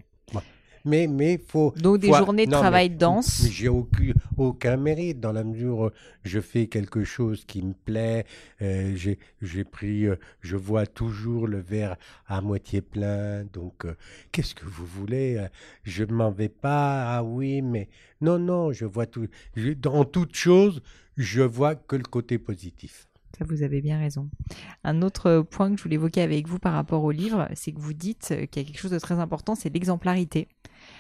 Mais 0.87 1.07
mais 1.07 1.39
faut 1.39 1.73
Donc 1.81 1.99
des 2.01 2.09
faut- 2.09 2.17
journées 2.19 2.45
de 2.47 2.51
non, 2.51 2.59
mais- 2.59 2.63
travail 2.63 2.91
denses. 2.91 3.47
J'ai 3.51 3.69
aucun, 3.69 4.13
aucun 4.37 4.77
mérite 4.77 5.19
dans 5.19 5.33
la 5.33 5.43
mesure 5.43 5.79
où 5.79 5.91
je 6.25 6.41
fais 6.41 6.67
quelque 6.67 7.05
chose 7.05 7.45
qui 7.47 7.63
me 7.63 7.73
plaît. 7.73 8.27
euh, 8.61 8.93
j'ai 8.95 9.19
j'ai 9.41 9.65
pris, 9.65 10.07
euh, 10.07 10.17
je 10.41 10.57
vois 10.57 10.87
toujours 10.87 11.47
le 11.49 11.59
verre 11.61 11.97
à 12.27 12.41
moitié 12.43 12.83
plein. 12.83 13.45
Donc 13.53 13.87
euh, 13.87 13.95
qu'est-ce 14.31 14.55
que 14.55 14.67
vous 14.67 14.85
voulez 14.85 15.37
euh, 15.39 15.49
Je 15.85 16.05
m'en 16.05 16.31
vais 16.31 16.51
pas. 16.51 17.17
Ah 17.17 17.25
oui, 17.25 17.63
mais 17.63 17.89
non 18.21 18.39
non, 18.39 18.71
je 18.73 18.85
vois 18.85 19.07
tout. 19.07 19.27
je- 19.57 19.71
dans 19.73 20.05
toute 20.05 20.35
chose, 20.37 20.83
je 21.17 21.41
vois 21.43 21.77
que 21.77 21.97
le 21.97 22.03
côté 22.05 22.39
positif. 22.39 23.09
Ça, 23.39 23.45
vous 23.49 23.63
avez 23.63 23.81
bien 23.81 23.99
raison. 23.99 24.29
Un 24.85 25.03
autre 25.03 25.41
point 25.49 25.71
que 25.71 25.77
je 25.77 25.83
voulais 25.83 25.97
évoquer 25.97 26.23
avec 26.23 26.47
vous 26.49 26.59
par 26.59 26.73
rapport 26.73 27.03
au 27.03 27.11
livre, 27.11 27.49
c'est 27.55 27.73
que 27.73 27.81
vous 27.81 27.95
dites 27.95 28.29
qu'il 28.51 28.63
y 28.63 28.65
a 28.65 28.69
quelque 28.69 28.79
chose 28.79 28.93
de 28.93 28.99
très 28.99 29.19
important, 29.19 29.55
c'est 29.55 29.73
l'exemplarité. 29.73 30.49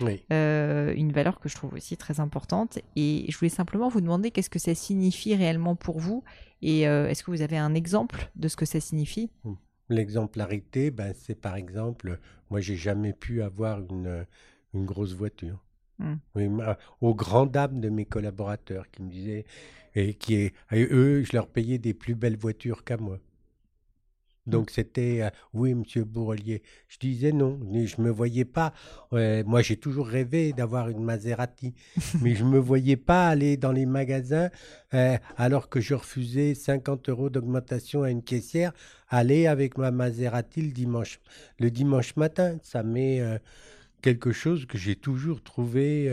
Oui. 0.01 0.25
Euh, 0.33 0.95
une 0.97 1.13
valeur 1.13 1.41
que 1.41 1.49
je 1.49 1.55
trouve 1.55 1.75
aussi 1.75 1.97
très 1.97 2.21
importante. 2.21 2.79
Et 2.97 3.27
je 3.29 3.39
voulais 3.39 3.51
simplement 3.51 3.89
vous 3.89 4.01
demander 4.01 4.31
qu'est-ce 4.31 4.51
que 4.51 4.59
ça 4.59 4.75
signifie 4.75 5.35
réellement 5.35 5.77
pour 5.77 5.99
vous 5.99 6.25
et 6.65 6.89
euh, 6.89 7.09
est-ce 7.09 7.23
que 7.23 7.31
vous 7.31 7.43
avez 7.43 7.59
un 7.59 7.75
exemple 7.75 8.31
de 8.37 8.49
ce 8.49 8.57
que 8.57 8.65
ça 8.65 8.81
signifie? 8.81 9.31
L'exemplarité, 9.91 10.91
ben, 10.91 11.13
c'est 11.15 11.35
par 11.35 11.57
exemple, 11.57 12.19
moi 12.49 12.61
j'ai 12.61 12.75
jamais 12.75 13.13
pu 13.13 13.43
avoir 13.43 13.81
une, 13.81 14.25
une 14.73 14.87
grosse 14.87 15.13
voiture. 15.13 15.63
Mm. 15.99 16.15
Oui, 16.35 16.49
aux 17.03 17.15
grandes 17.15 17.51
dames 17.51 17.81
de 17.81 17.91
mes 17.91 18.07
collaborateurs 18.07 18.91
qui 18.91 19.03
me 19.03 19.11
disaient, 19.11 19.45
et 19.95 20.15
qui 20.15 20.35
et 20.35 20.53
eux, 20.73 21.23
je 21.25 21.37
leur 21.37 21.49
payais 21.49 21.79
des 21.79 21.95
plus 21.95 22.15
belles 22.15 22.37
voitures 22.37 22.85
qu'à 22.85 22.97
moi. 22.97 23.19
Donc 24.47 24.71
c'était 24.71 25.23
euh, 25.23 25.31
oui, 25.55 25.75
Monsieur 25.75 26.05
Bourrelier. 26.05 26.63
Je 26.89 26.99
disais 26.99 27.33
non, 27.33 27.59
je 27.73 28.01
me 28.03 28.11
voyais 28.11 28.45
pas. 28.45 28.73
moi, 29.13 29.63
j'ai 29.63 29.77
toujours 29.77 30.07
rêvé 30.07 30.53
d'avoir 30.53 30.89
une 30.89 31.03
Maserati, 31.03 31.75
mais 32.21 32.35
je 32.35 32.45
me 32.45 32.59
voyais 32.59 32.97
pas 32.97 33.29
aller 33.29 33.57
dans 33.57 33.73
les 33.73 33.87
magasins 33.87 34.51
euh, 34.93 35.17
alors 35.37 35.69
que 35.69 35.81
je 35.81 35.95
refusais 35.95 36.55
50 36.55 37.09
euros 37.09 37.31
d'augmentation 37.31 38.03
à 38.03 38.11
une 38.11 38.23
caissière, 38.23 38.73
aller 39.09 39.47
avec 39.47 39.79
ma 39.79 39.91
Maserati 39.91 40.63
le 40.63 40.73
dimanche, 40.73 41.21
le 41.59 41.71
dimanche 41.71 42.17
matin. 42.17 42.59
Ça 42.63 42.83
met 42.83 43.21
euh, 43.21 43.39
quelque 44.03 44.33
chose 44.33 44.67
que 44.67 44.77
j'ai 44.77 44.97
toujours 44.97 45.43
trouvé, 45.43 46.11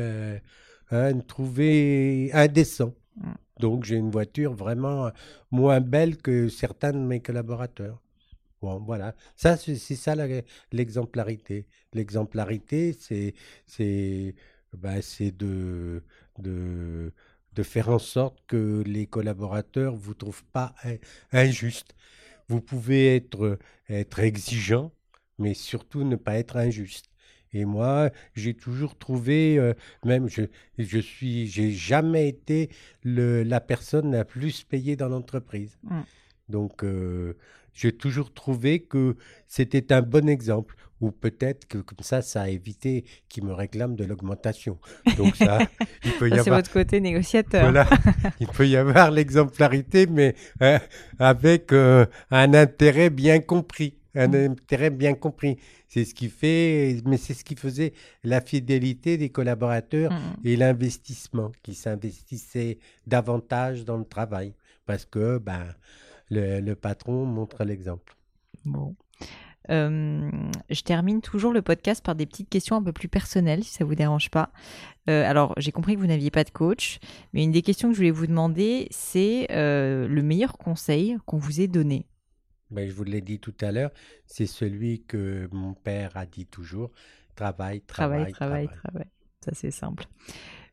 hein, 0.92 1.20
trouvé 1.28 2.30
indécent. 2.34 2.94
Donc 3.62 3.86
j'ai 3.86 3.98
une 3.98 4.12
voiture 4.12 4.54
vraiment 4.56 5.12
moins 5.52 5.82
belle 5.82 6.18
que 6.18 6.50
certains 6.50 6.94
de 6.94 7.00
mes 7.00 7.22
collaborateurs. 7.22 8.02
Bon, 8.62 8.80
voilà. 8.80 9.16
Ça, 9.36 9.58
c'est 9.58 9.76
ça 9.78 10.16
l'exemplarité. 10.72 11.68
L'exemplarité, 11.94 12.94
c'est 13.00 13.34
c'est 13.68 14.36
bah, 14.74 14.98
de, 15.40 16.04
de, 16.40 17.14
de 17.54 17.64
faire 17.64 17.90
en 17.90 18.00
sorte 18.00 18.40
que 18.48 18.84
les 18.86 19.08
collaborateurs 19.08 19.94
ne 19.94 20.00
vous 20.00 20.14
trouvent 20.14 20.46
pas 20.54 20.76
injuste. 21.34 21.96
Vous 22.50 22.62
pouvez 22.62 23.18
être, 23.18 23.60
être 23.90 24.20
exigeant, 24.22 24.94
mais 25.40 25.56
surtout 25.56 26.06
ne 26.06 26.18
pas 26.18 26.38
être 26.38 26.58
injuste. 26.58 27.11
Et 27.54 27.66
moi, 27.66 28.12
j'ai 28.34 28.54
toujours 28.54 28.98
trouvé, 28.98 29.58
euh, 29.58 29.74
même 30.06 30.30
je, 30.30 30.44
je 30.78 31.00
suis, 31.00 31.48
j'ai 31.48 31.72
jamais 31.72 32.30
été 32.30 32.70
le, 33.04 33.44
la 33.44 33.60
personne 33.60 34.12
la 34.12 34.24
plus 34.24 34.64
payée 34.64 34.96
dans 34.96 35.10
l'entreprise. 35.10 35.78
Mmh. 35.84 36.00
Donc, 36.48 36.84
euh, 36.84 37.36
j'ai 37.74 37.92
toujours 37.92 38.34
trouvé 38.34 38.80
que 38.80 39.16
c'était 39.48 39.92
un 39.94 40.02
bon 40.02 40.30
exemple. 40.30 40.76
Ou 41.02 41.10
peut-être 41.10 41.68
que 41.68 41.80
comme 41.80 42.02
ça, 42.02 42.22
ça 42.22 42.44
a 42.44 42.50
évité 42.50 43.06
qu'ils 43.28 43.44
me 43.44 43.54
réclament 43.54 43.96
de 43.96 44.06
l'augmentation. 44.06 44.78
Donc 45.18 45.36
ça, 45.36 45.58
il 46.06 46.12
peut 46.12 46.30
y 46.30 46.34
avoir... 46.34 46.44
C'est 46.44 46.52
votre 46.52 46.72
côté 46.72 47.00
négociateur. 47.00 47.64
Voilà, 47.64 47.90
il 48.40 48.48
peut 48.48 48.68
y 48.68 48.78
avoir 48.78 49.10
l'exemplarité, 49.10 50.06
mais 50.06 50.36
hein, 50.60 50.80
avec 51.18 51.74
euh, 51.74 52.06
un 52.30 52.54
intérêt 52.54 53.10
bien 53.10 53.40
compris. 53.40 53.96
Un 54.16 54.34
intérêt 54.34 54.90
bien 54.90 55.14
compris. 55.14 55.58
C'est 55.88 56.06
ce 56.06 56.14
qui 56.14 56.30
fait, 56.30 56.98
mais 57.06 57.18
c'est 57.18 57.34
ce 57.34 57.44
qui 57.44 57.56
faisait 57.56 57.94
la 58.24 58.42
fidélité 58.42 59.18
des 59.18 59.30
collaborateurs 59.30 60.12
mm. 60.12 60.48
et 60.48 60.56
l'investissement, 60.56 61.52
qui 61.64 61.76
s'investissaient 61.76 62.78
davantage 63.08 63.86
dans 63.86 63.98
le 63.98 64.06
travail. 64.06 64.54
Parce 64.86 65.06
que, 65.06 65.38
ben, 65.38 65.66
le, 66.30 66.74
patron 66.74 67.26
montre 67.26 67.64
l'exemple. 67.64 68.16
Bon. 68.66 68.96
Euh, 69.70 70.30
je 70.70 70.82
termine 70.82 71.22
toujours 71.22 71.54
le 71.54 71.62
podcast 71.62 72.04
par 72.04 72.16
des 72.16 72.26
petites 72.26 72.50
questions 72.50 72.76
un 72.76 72.84
peu 72.84 72.92
plus 72.92 73.08
personnelles, 73.08 73.64
si 73.64 73.74
ça 73.74 73.86
vous 73.86 73.96
dérange 73.96 74.30
pas. 74.30 74.52
Euh, 75.10 75.30
alors, 75.30 75.54
j'ai 75.58 75.72
compris 75.72 75.96
que 75.96 76.00
vous 76.00 76.08
n'aviez 76.08 76.32
pas 76.32 76.44
de 76.44 76.50
coach, 76.50 77.00
mais 77.34 77.44
une 77.44 77.52
des 77.52 77.62
questions 77.62 77.90
que 77.90 77.94
je 77.94 78.00
voulais 78.00 78.12
vous 78.12 78.28
demander, 78.28 78.88
c'est 78.92 79.48
euh, 79.52 80.08
le 80.08 80.24
meilleur 80.24 80.58
conseil 80.58 81.18
qu'on 81.26 81.38
vous 81.38 81.62
ait 81.62 81.68
donné. 81.68 82.06
Ben, 82.72 82.88
je 82.88 82.94
vous 82.94 83.04
l'ai 83.04 83.22
dit 83.22 83.40
tout 83.40 83.56
à 83.62 83.72
l'heure, 83.72 83.92
c'est 84.26 84.48
celui 84.48 85.04
que 85.04 85.50
mon 85.52 85.74
père 85.74 86.16
a 86.16 86.26
dit 86.26 86.46
toujours 86.46 86.92
travail, 87.36 87.82
travail, 87.82 88.32
travail. 88.32 88.68
travail. 88.68 88.68
travail. 88.68 89.08
Ça, 89.44 89.52
c'est 89.54 89.72
simple. 89.72 90.06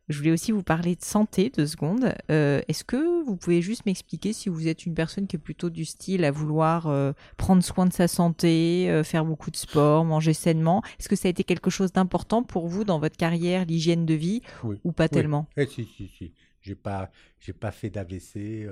Je 0.09 0.17
voulais 0.17 0.31
aussi 0.31 0.53
vous 0.53 0.63
parler 0.63 0.97
de 0.97 1.05
santé, 1.05 1.51
deux 1.51 1.67
secondes. 1.67 2.15
Euh, 2.31 2.63
est-ce 2.67 2.83
que 2.83 3.23
vous 3.25 3.37
pouvez 3.37 3.61
juste 3.61 3.85
m'expliquer 3.85 4.33
si 4.33 4.49
vous 4.49 4.67
êtes 4.67 4.87
une 4.87 4.95
personne 4.95 5.27
qui 5.27 5.37
est 5.37 5.39
plutôt 5.39 5.69
du 5.69 5.85
style 5.85 6.25
à 6.25 6.31
vouloir 6.31 6.87
euh, 6.87 7.13
prendre 7.37 7.63
soin 7.63 7.85
de 7.85 7.93
sa 7.93 8.09
santé, 8.09 8.91
euh, 8.91 9.05
faire 9.05 9.27
beaucoup 9.27 9.51
de 9.51 9.57
sport, 9.57 10.07
manger 10.07 10.33
sainement? 10.33 10.83
Est-ce 10.99 11.11
que 11.11 11.17
ça 11.17 11.29
a 11.29 11.31
été 11.31 11.45
quelque 11.45 11.69
chose 11.69 11.93
d'important 11.93 12.43
pour 12.43 12.69
vous 12.69 12.85
dans 12.85 12.99
votre 12.99 13.19
carrière, 13.19 13.67
l'hygiène 13.67 14.07
de 14.07 14.15
vie, 14.15 14.41
ou 14.83 14.93
pas 14.93 15.09
tellement? 15.09 15.47
Eh, 15.59 15.67
Si, 15.67 15.85
si, 15.85 16.09
si. 16.09 16.33
J'ai 16.61 16.75
pas, 16.75 17.11
j'ai 17.39 17.53
pas 17.53 17.71
fait 17.71 17.91
d'AVC, 17.91 18.67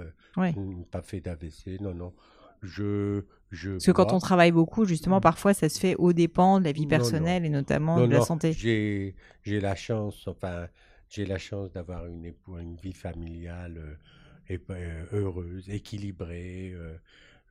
pas 0.91 1.03
fait 1.03 1.21
d'AVC, 1.21 1.81
non, 1.81 1.95
non. 1.95 2.13
Je, 2.63 3.23
je 3.51 3.73
Parce 3.73 3.87
que 3.87 3.93
quand 3.93 4.13
on 4.13 4.19
travaille 4.19 4.53
beaucoup, 4.53 4.85
justement, 4.85 5.21
parfois, 5.21 5.55
ça 5.55 5.69
se 5.69 5.79
fait 5.79 5.95
au 5.97 6.13
dépens 6.13 6.61
de 6.61 6.65
la 6.65 6.73
vie 6.73 6.87
personnelle 6.87 7.45
et 7.45 7.49
notamment 7.49 8.07
de 8.07 8.13
la 8.13 8.23
santé. 8.23 8.53
J'ai, 8.53 9.15
la 9.45 9.75
chance, 9.75 10.27
enfin, 10.27 10.67
j'ai 11.09 11.27
la 11.27 11.39
chance 11.39 11.73
d'avoir 11.73 12.07
une, 12.07 12.33
une 12.49 12.77
vie 12.77 12.93
familiale 12.93 13.99
euh, 14.51 14.59
euh, 14.71 15.07
heureuse, 15.13 15.69
équilibrée. 15.69 16.75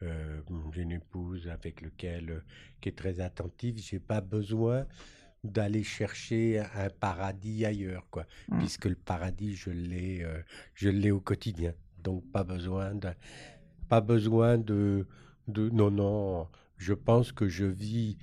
Euh, 0.02 0.42
j'ai 0.74 0.82
une 0.82 0.92
épouse 0.92 1.48
avec 1.48 1.82
laquelle 1.82 2.44
qui 2.82 2.90
est 2.90 2.98
très 2.98 3.22
attentive. 3.22 3.78
J'ai 3.78 4.00
pas 4.00 4.22
besoin 4.22 4.86
d'aller 5.44 5.84
chercher 5.84 6.60
un 6.60 6.90
paradis 6.90 7.66
ailleurs, 7.66 8.08
quoi, 8.10 8.26
mmh. 8.50 8.58
puisque 8.58 8.86
le 8.86 8.96
paradis 8.96 9.56
je 9.56 9.70
l'ai, 9.70 10.26
je 10.74 10.90
l'ai 10.90 11.12
au 11.12 11.22
quotidien. 11.22 11.74
Donc 12.04 12.24
pas 12.32 12.44
besoin 12.44 12.94
de, 12.94 13.10
pas 13.88 14.02
besoin 14.02 14.58
de, 14.58 15.08
de, 15.48 15.70
non 15.70 15.92
non. 15.92 16.48
Je 16.78 16.94
pense 16.94 17.32
que 17.32 17.48
je 17.48 17.66
vis 17.66 18.18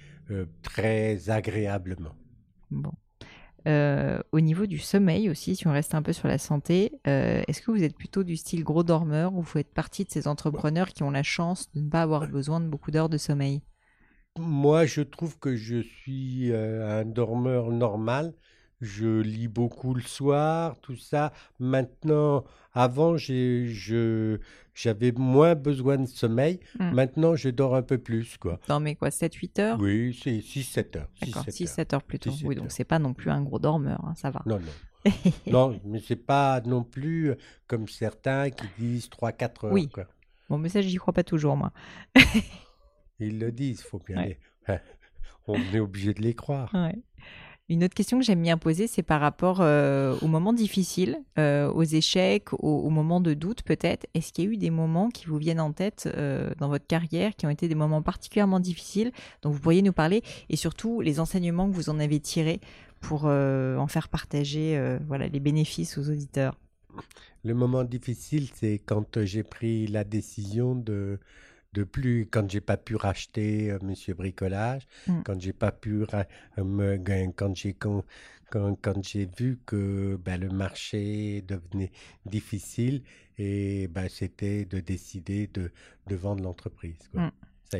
très 0.62 1.30
agréablement. 1.30 2.14
Bon. 2.70 2.92
Euh, 3.68 4.18
au 4.32 4.40
niveau 4.40 4.66
du 4.66 4.78
sommeil 4.78 5.30
aussi, 5.30 5.54
si 5.54 5.66
on 5.68 5.72
reste 5.72 5.94
un 5.94 6.02
peu 6.02 6.12
sur 6.12 6.26
la 6.26 6.38
santé, 6.38 6.92
euh, 7.06 7.42
est-ce 7.46 7.62
que 7.62 7.70
vous 7.70 7.82
êtes 7.82 7.96
plutôt 7.96 8.24
du 8.24 8.36
style 8.36 8.64
gros 8.64 8.82
dormeur 8.82 9.32
ou 9.34 9.36
vous 9.36 9.42
faites 9.42 9.72
partie 9.72 10.04
de 10.04 10.10
ces 10.10 10.26
entrepreneurs 10.26 10.88
qui 10.88 11.02
ont 11.02 11.10
la 11.10 11.22
chance 11.22 11.70
de 11.74 11.80
ne 11.80 11.88
pas 11.88 12.02
avoir 12.02 12.26
besoin 12.26 12.60
de 12.60 12.66
beaucoup 12.66 12.90
d'heures 12.90 13.08
de 13.08 13.18
sommeil? 13.18 13.62
Moi, 14.38 14.86
je 14.86 15.02
trouve 15.02 15.38
que 15.38 15.54
je 15.54 15.80
suis 15.80 16.50
euh, 16.50 17.00
un 17.00 17.04
dormeur 17.04 17.70
normal 17.70 18.34
je 18.82 19.20
lis 19.20 19.48
beaucoup 19.48 19.94
le 19.94 20.02
soir, 20.02 20.76
tout 20.80 20.96
ça. 20.96 21.32
Maintenant, 21.60 22.44
avant, 22.72 23.16
j'avais 23.16 25.12
moins 25.12 25.54
besoin 25.54 25.98
de 25.98 26.06
sommeil. 26.06 26.60
Hmm. 26.78 26.92
Maintenant, 26.92 27.36
je 27.36 27.48
dors 27.50 27.74
un 27.74 27.82
peu 27.82 27.98
plus, 27.98 28.36
quoi. 28.38 28.60
mais 28.80 28.94
quoi, 28.94 29.10
7-8 29.10 29.60
heures? 29.60 29.78
Oui, 29.80 30.18
c'est 30.22 30.38
6-7 30.38 30.98
heures. 30.98 31.08
D'accord, 31.20 31.44
6-7 31.44 31.94
heures 31.94 32.02
plutôt. 32.02 32.30
oui, 32.44 32.54
donc 32.54 32.70
c'est 32.70 32.84
pas 32.84 32.98
non 32.98 33.14
plus 33.14 33.30
un 33.30 33.42
gros 33.42 33.58
dormeur, 33.58 34.02
hein, 34.04 34.14
ça 34.16 34.30
va. 34.30 34.42
Non, 34.46 34.58
non. 34.58 34.72
non, 35.46 35.80
mais 35.84 36.00
c'est 36.00 36.16
pas 36.16 36.60
non 36.60 36.84
plus 36.84 37.30
euh, 37.30 37.34
comme 37.66 37.88
certains 37.88 38.50
qui 38.50 38.66
disent 38.78 39.08
3-4 39.08 39.66
heures. 39.66 39.72
Oui. 39.72 39.88
Bon, 40.48 40.58
mais 40.58 40.68
ça, 40.68 40.80
j'y 40.80 40.96
crois 40.96 41.12
pas 41.12 41.24
toujours, 41.24 41.56
moi. 41.56 41.72
Ils 43.18 43.38
le 43.38 43.52
disent, 43.52 43.80
il 43.80 43.88
faut 43.88 43.98
bien 43.98 44.18
aller. 44.18 44.38
On 45.46 45.56
est 45.56 45.80
obligé 45.80 46.14
de 46.14 46.22
les 46.22 46.34
croire. 46.34 46.70
Ouais. 46.72 46.94
Une 47.68 47.84
autre 47.84 47.94
question 47.94 48.18
que 48.18 48.24
j'aime 48.24 48.42
bien 48.42 48.58
poser, 48.58 48.86
c'est 48.86 49.02
par 49.02 49.20
rapport 49.20 49.58
euh, 49.60 50.16
aux 50.20 50.26
moments 50.26 50.52
difficiles, 50.52 51.22
euh, 51.38 51.70
aux 51.70 51.84
échecs, 51.84 52.52
aux, 52.52 52.90
moments 52.90 53.20
de 53.20 53.34
doute 53.34 53.62
peut-être. 53.62 54.06
Est-ce 54.14 54.32
qu'il 54.32 54.44
y 54.44 54.46
a 54.48 54.50
eu 54.50 54.56
des 54.56 54.70
moments 54.70 55.10
qui 55.10 55.26
vous 55.26 55.38
viennent 55.38 55.60
en 55.60 55.72
tête 55.72 56.08
euh, 56.14 56.50
dans 56.58 56.68
votre 56.68 56.86
carrière, 56.86 57.34
qui 57.36 57.46
ont 57.46 57.50
été 57.50 57.68
des 57.68 57.74
moments 57.74 58.02
particulièrement 58.02 58.60
difficiles, 58.60 59.12
dont 59.42 59.50
vous 59.50 59.60
pourriez 59.60 59.82
nous 59.82 59.92
parler, 59.92 60.22
et 60.50 60.56
surtout 60.56 61.00
les 61.00 61.20
enseignements 61.20 61.70
que 61.70 61.74
vous 61.74 61.88
en 61.88 61.98
avez 61.98 62.20
tirés 62.20 62.60
pour 63.00 63.24
en 63.24 63.86
faire 63.88 64.08
partager 64.08 64.80
voilà, 65.08 65.26
les 65.26 65.40
bénéfices 65.40 65.98
aux 65.98 66.08
auditeurs? 66.08 66.56
Le 67.42 67.54
moment 67.54 67.82
difficile, 67.82 68.48
c'est 68.54 68.80
quand 68.84 69.24
j'ai 69.24 69.42
pris 69.42 69.88
la 69.88 70.04
décision 70.04 70.76
de 70.76 71.18
de 71.72 71.84
plus 71.84 72.26
quand 72.30 72.50
j'ai 72.50 72.60
pas 72.60 72.76
pu 72.76 72.96
racheter 72.96 73.70
euh, 73.70 73.78
Monsieur 73.82 74.14
Bricolage, 74.14 74.86
mm. 75.06 75.22
quand 75.24 75.40
j'ai 75.40 75.52
pas 75.52 75.72
pu 75.72 76.04
euh, 76.14 76.64
me 76.64 76.96
quand 77.32 77.56
j'ai 77.56 77.74
quand, 77.74 78.04
quand, 78.50 79.02
j'ai 79.02 79.26
vu 79.38 79.58
que 79.64 80.16
ben, 80.22 80.38
le 80.38 80.50
marché 80.50 81.42
devenait 81.42 81.90
difficile 82.26 83.02
et 83.38 83.88
ben, 83.88 84.08
c'était 84.10 84.66
de 84.66 84.80
décider 84.80 85.46
de, 85.46 85.70
de 86.06 86.16
vendre 86.16 86.42
l'entreprise. 86.42 87.10
Mm. 87.14 87.28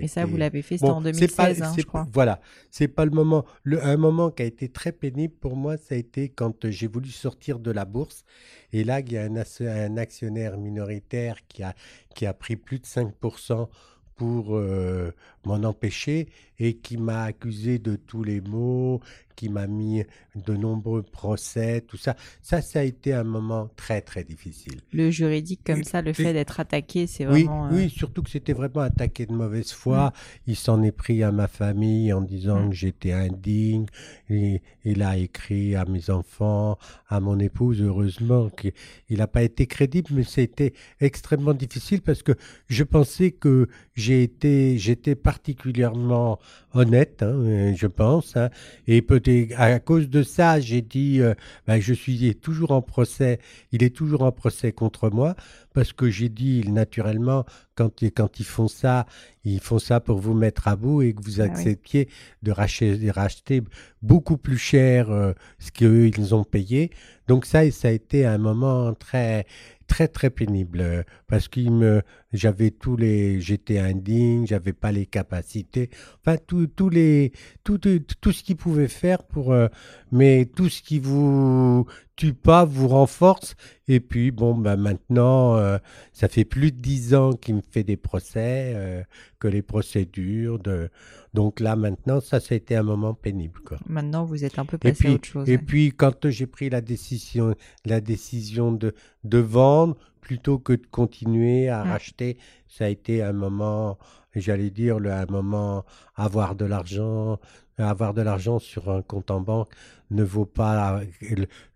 Et 0.01 0.09
ça, 0.09 0.24
vous 0.24 0.36
l'avez 0.36 0.62
fait, 0.62 0.78
c'était 0.78 0.90
en 0.90 1.01
2016, 1.01 1.62
hein, 1.62 1.74
je 1.76 1.82
crois. 1.82 2.07
Voilà, 2.12 2.40
c'est 2.70 2.88
pas 2.88 3.05
le 3.05 3.11
moment. 3.11 3.45
Le, 3.62 3.84
un 3.84 3.97
moment 3.97 4.30
qui 4.30 4.43
a 4.43 4.47
été 4.47 4.68
très 4.68 4.93
pénible 4.93 5.34
pour 5.34 5.57
moi, 5.57 5.76
ça 5.76 5.95
a 5.95 5.99
été 5.99 6.28
quand 6.28 6.70
j'ai 6.70 6.86
voulu 6.86 7.11
sortir 7.11 7.59
de 7.59 7.70
la 7.70 7.84
bourse. 7.84 8.24
Et 8.72 8.84
là, 8.84 9.01
il 9.01 9.12
y 9.12 9.18
a 9.18 9.24
un, 9.24 9.36
un 9.66 9.97
actionnaire 9.97 10.57
minoritaire 10.59 11.36
qui 11.49 11.62
a, 11.62 11.74
qui 12.14 12.26
a 12.26 12.32
pris 12.32 12.57
plus 12.57 12.78
de 12.78 12.86
5% 12.86 13.68
pour 14.16 14.57
euh, 14.57 15.11
m'en 15.45 15.64
empêcher 15.64 16.28
et 16.59 16.74
qui 16.74 16.96
m'a 16.96 17.24
accusé 17.24 17.78
de 17.78 17.96
tous 17.96 18.22
les 18.22 18.40
maux, 18.40 19.00
qui 19.34 19.48
m'a 19.48 19.66
mis 19.66 20.05
de 20.34 20.55
nombreux 20.55 21.03
procès, 21.03 21.80
tout 21.80 21.96
ça. 21.96 22.16
Ça, 22.40 22.62
ça 22.62 22.80
a 22.80 22.82
été 22.82 23.12
un 23.12 23.24
moment 23.24 23.68
très, 23.76 24.00
très 24.00 24.24
difficile. 24.24 24.80
Le 24.92 25.11
juridique 25.11 25.61
comme 25.64 25.84
ça, 25.84 26.03
le 26.03 26.12
fait 26.12 26.32
d'être 26.32 26.61
attaqué, 26.61 27.07
c'est 27.07 27.26
oui, 27.26 27.44
vraiment... 27.44 27.68
Oui, 27.70 27.90
surtout 27.90 28.22
que 28.22 28.30
c'était 28.30 28.53
vraiment 28.53 28.82
attaqué 28.82 29.26
de 29.26 29.32
mauvaise 29.32 29.72
foi. 29.72 30.09
Mm. 30.09 30.12
Il 30.48 30.57
s'en 30.57 30.82
est 30.82 30.92
pris 30.92 31.22
à 31.22 31.32
ma 31.32 31.48
famille 31.48 32.12
en 32.12 32.20
disant 32.20 32.66
mm. 32.66 32.70
que 32.70 32.74
j'étais 32.74 33.12
indigne. 33.12 33.86
Et, 34.30 34.62
il 34.84 35.03
a 35.03 35.16
écrit 35.16 35.76
à 35.76 35.84
mes 35.84 36.11
enfants, 36.11 36.78
à 37.09 37.20
mon 37.20 37.38
épouse, 37.38 37.80
heureusement 37.80 38.50
qu'il 38.50 38.72
n'a 39.11 39.26
pas 39.26 39.42
été 39.42 39.66
crédible, 39.66 40.11
mais 40.12 40.24
c'était 40.24 40.72
extrêmement 41.00 41.55
difficile 41.55 42.03
parce 42.03 42.22
que 42.22 42.32
je 42.68 42.82
pensais 42.82 43.30
que 43.30 43.68
j'ai 43.94 44.22
été, 44.22 44.78
j'étais 44.78 45.14
particulièrement 45.14 46.38
honnête, 46.74 47.22
hein, 47.22 47.74
je 47.74 47.86
pense, 47.86 48.36
hein, 48.36 48.50
et 48.86 49.03
peut-être 49.03 49.53
à 49.59 49.78
cause 49.78 50.09
de 50.09 50.22
ça, 50.22 50.61
j'ai 50.61 50.82
dit, 50.82 51.20
euh, 51.20 51.34
ben, 51.66 51.80
je 51.80 51.92
suis 51.92 52.34
toujours 52.34 52.72
en 52.72 52.82
procès, 52.82 53.38
il 53.72 53.82
est 53.82 53.94
toujours 53.94 54.22
en 54.22 54.32
procès 54.32 54.72
contre 54.72 55.11
moi, 55.11 55.34
parce 55.74 55.92
que 55.92 56.11
j'ai 56.11 56.28
dit 56.28 56.62
naturellement, 56.68 57.44
quand, 57.74 58.03
quand 58.14 58.40
ils 58.40 58.46
font 58.46 58.68
ça, 58.68 59.07
ils 59.44 59.61
font 59.61 59.78
ça 59.78 60.00
pour 60.00 60.18
vous 60.18 60.34
mettre 60.34 60.68
à 60.68 60.76
bout 60.76 61.03
et 61.03 61.14
que 61.14 61.22
vous 61.22 61.40
ah 61.40 61.44
acceptiez 61.44 62.09
de, 62.42 62.53
racheter, 62.53 63.11
racheter, 63.11 63.62
beaucoup 64.03 64.36
plus 64.36 64.59
cher 64.59 65.11
euh, 65.11 65.32
ce 65.59 65.70
qu'eux, 65.70 66.09
ils 66.09 66.34
ont 66.34 66.44
payé. 66.44 66.90
Donc 67.28 67.46
ça, 67.46 67.70
ça 67.70 67.88
a 67.88 67.90
été 67.90 68.26
un 68.26 68.38
moment 68.38 68.94
très, 68.94 69.46
très 69.86 70.09
très 70.09 70.30
pénible 70.30 70.80
euh, 70.80 71.03
parce 71.28 71.48
qu'il 71.48 71.70
me 71.70 72.03
j'avais 72.33 72.70
tous 72.70 72.97
les 72.97 73.41
j'étais 73.41 73.78
indigne 73.78 74.47
j'avais 74.47 74.72
pas 74.72 74.93
les 74.93 75.07
capacités. 75.07 75.91
Enfin 76.20 76.37
tous 76.47 76.66
tous 76.66 76.89
les 76.89 77.33
tout, 77.64 77.78
tout, 77.78 78.33
ce 78.33 78.43
qu'il 78.43 78.57
pouvait 78.57 78.89
faire 78.89 79.22
pour 79.24 79.53
euh, 79.53 79.68
mais 80.11 80.47
tout 80.47 80.68
ce 80.68 80.83
qui 80.83 80.99
vous 80.99 81.87
tue 82.16 82.35
pas 82.35 82.64
vous 82.64 82.89
renforce. 82.89 83.55
Et 83.89 84.01
puis 84.01 84.30
bon 84.30 84.57
ben 84.57 84.76
maintenant 84.76 85.57
euh, 85.57 85.78
ça 86.12 86.28
fait 86.28 86.45
plus 86.45 86.72
de 86.72 86.76
dix 86.78 87.14
ans 87.14 87.33
qu'il 87.33 87.57
me 87.57 87.62
fait 87.62 87.85
des 87.85 87.97
procès 87.97 89.05
que 89.39 89.49
les 89.49 89.62
procédures 89.62 90.59
de 90.59 90.89
donc 91.35 91.61
là 91.61 91.76
maintenant 91.76 92.20
ça 92.20 92.41
ça 92.41 92.55
a 92.55 92.57
été 92.57 92.76
un 92.76 92.83
moment 92.83 93.14
pénible 93.14 93.61
quoi. 93.64 93.78
maintenant 93.89 94.24
vous 94.24 94.45
êtes 94.45 94.59
un 94.59 94.64
peu 94.64 94.78
passé 94.78 94.95
puis, 94.95 95.09
à 95.09 95.12
autre 95.14 95.28
chose 95.28 95.49
et 95.49 95.59
puis 95.59 95.93
quand 95.93 96.28
j'ai 96.30 96.47
pris 96.47 96.70
la 96.70 96.80
décision 96.80 97.55
la 97.85 98.01
décision 98.01 98.70
de 98.72 98.95
de 99.24 99.39
vendre 99.39 99.97
plutôt 100.23 100.59
que 100.59 100.73
de 100.73 100.87
continuer 100.91 101.68
à 101.68 101.83
racheter. 101.83 102.39
Ça 102.66 102.87
a 102.87 102.89
été 102.89 103.23
un 103.23 103.35
moment, 103.35 103.99
j'allais 104.35 104.70
dire, 104.70 104.99
le, 104.99 105.12
un 105.12 105.27
moment, 105.27 105.85
avoir 106.14 106.55
de 106.55 106.64
l'argent, 106.64 107.39
avoir 107.77 108.14
de 108.14 108.23
l'argent 108.23 108.59
sur 108.59 108.91
un 108.91 109.03
compte 109.03 109.31
en 109.31 109.41
banque 109.41 109.75
ne 110.11 110.23
vaut 110.23 110.47
pas 110.47 111.01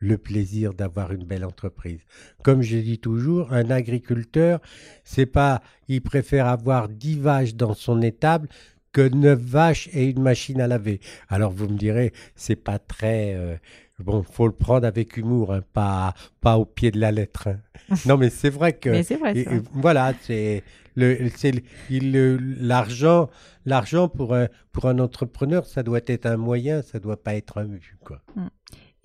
le, 0.00 0.18
plaisir 0.18 0.74
d'avoir 0.74 1.12
une 1.12 1.24
belle 1.24 1.44
entreprise. 1.44 2.00
Comme 2.42 2.62
je 2.62 2.76
dis 2.76 2.98
toujours, 2.98 3.52
un 3.52 3.70
agriculteur, 3.70 4.60
c'est 5.04 5.26
pas, 5.26 5.62
il 5.88 6.02
préfère 6.02 6.46
avoir 6.46 6.88
dix 6.88 7.18
vaches 7.18 7.54
dans 7.54 7.74
son 7.74 8.00
étable 8.02 8.48
que 8.92 9.08
neuf 9.08 9.40
vaches 9.40 9.88
et 9.92 10.04
une 10.04 10.22
machine 10.22 10.60
à 10.60 10.66
laver. 10.66 11.00
Alors 11.28 11.52
vous 11.52 11.68
me 11.68 11.76
direz, 11.76 12.12
c'est 12.34 12.56
pas 12.56 12.78
très, 12.78 13.34
euh, 13.34 13.56
Bon, 13.98 14.22
faut 14.22 14.46
le 14.46 14.52
prendre 14.52 14.86
avec 14.86 15.16
humour, 15.16 15.54
hein, 15.54 15.62
pas, 15.72 16.12
pas 16.42 16.58
au 16.58 16.66
pied 16.66 16.90
de 16.90 17.00
la 17.00 17.12
lettre. 17.12 17.48
Hein. 17.48 17.60
non, 18.06 18.18
mais 18.18 18.28
c'est 18.28 18.50
vrai 18.50 18.74
que. 18.74 18.90
mais 18.90 19.02
c'est 19.02 19.16
vrai. 19.16 19.42
Ça. 19.42 19.50
voilà, 19.72 20.12
c'est 20.20 20.62
le, 20.96 21.30
c'est 21.34 21.52
l'argent, 21.88 23.30
l'argent 23.64 24.08
pour 24.08 24.34
un, 24.34 24.48
pour 24.72 24.86
un 24.86 24.98
entrepreneur, 24.98 25.64
ça 25.64 25.82
doit 25.82 26.00
être 26.06 26.26
un 26.26 26.36
moyen, 26.36 26.82
ça 26.82 26.98
doit 26.98 27.22
pas 27.22 27.34
être 27.36 27.58
un 27.58 27.64
but, 27.64 27.96
quoi. 28.04 28.20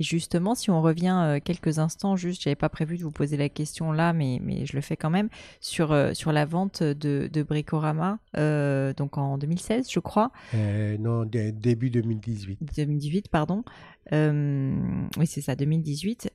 Mmh 0.01 0.11
justement, 0.11 0.55
si 0.55 0.69
on 0.69 0.81
revient 0.81 1.17
euh, 1.23 1.39
quelques 1.43 1.79
instants, 1.79 2.15
juste, 2.15 2.43
j'avais 2.43 2.55
pas 2.55 2.69
prévu 2.69 2.97
de 2.97 3.03
vous 3.03 3.11
poser 3.11 3.37
la 3.37 3.49
question 3.49 3.91
là, 3.91 4.13
mais, 4.13 4.39
mais 4.43 4.65
je 4.65 4.75
le 4.75 4.81
fais 4.81 4.97
quand 4.97 5.09
même, 5.09 5.29
sur, 5.59 5.91
euh, 5.91 6.13
sur 6.13 6.31
la 6.31 6.45
vente 6.45 6.83
de, 6.83 7.29
de 7.31 7.43
Bricorama, 7.43 8.19
euh, 8.37 8.93
donc 8.93 9.17
en 9.17 9.37
2016, 9.37 9.89
je 9.91 9.99
crois. 9.99 10.31
non, 10.53 11.25
début 11.25 11.89
2018. 11.89 12.59
2018, 12.75 13.29
pardon. 13.29 13.63
oui, 14.11 15.27
c'est 15.27 15.41
ça, 15.41 15.55
2018. 15.55 16.31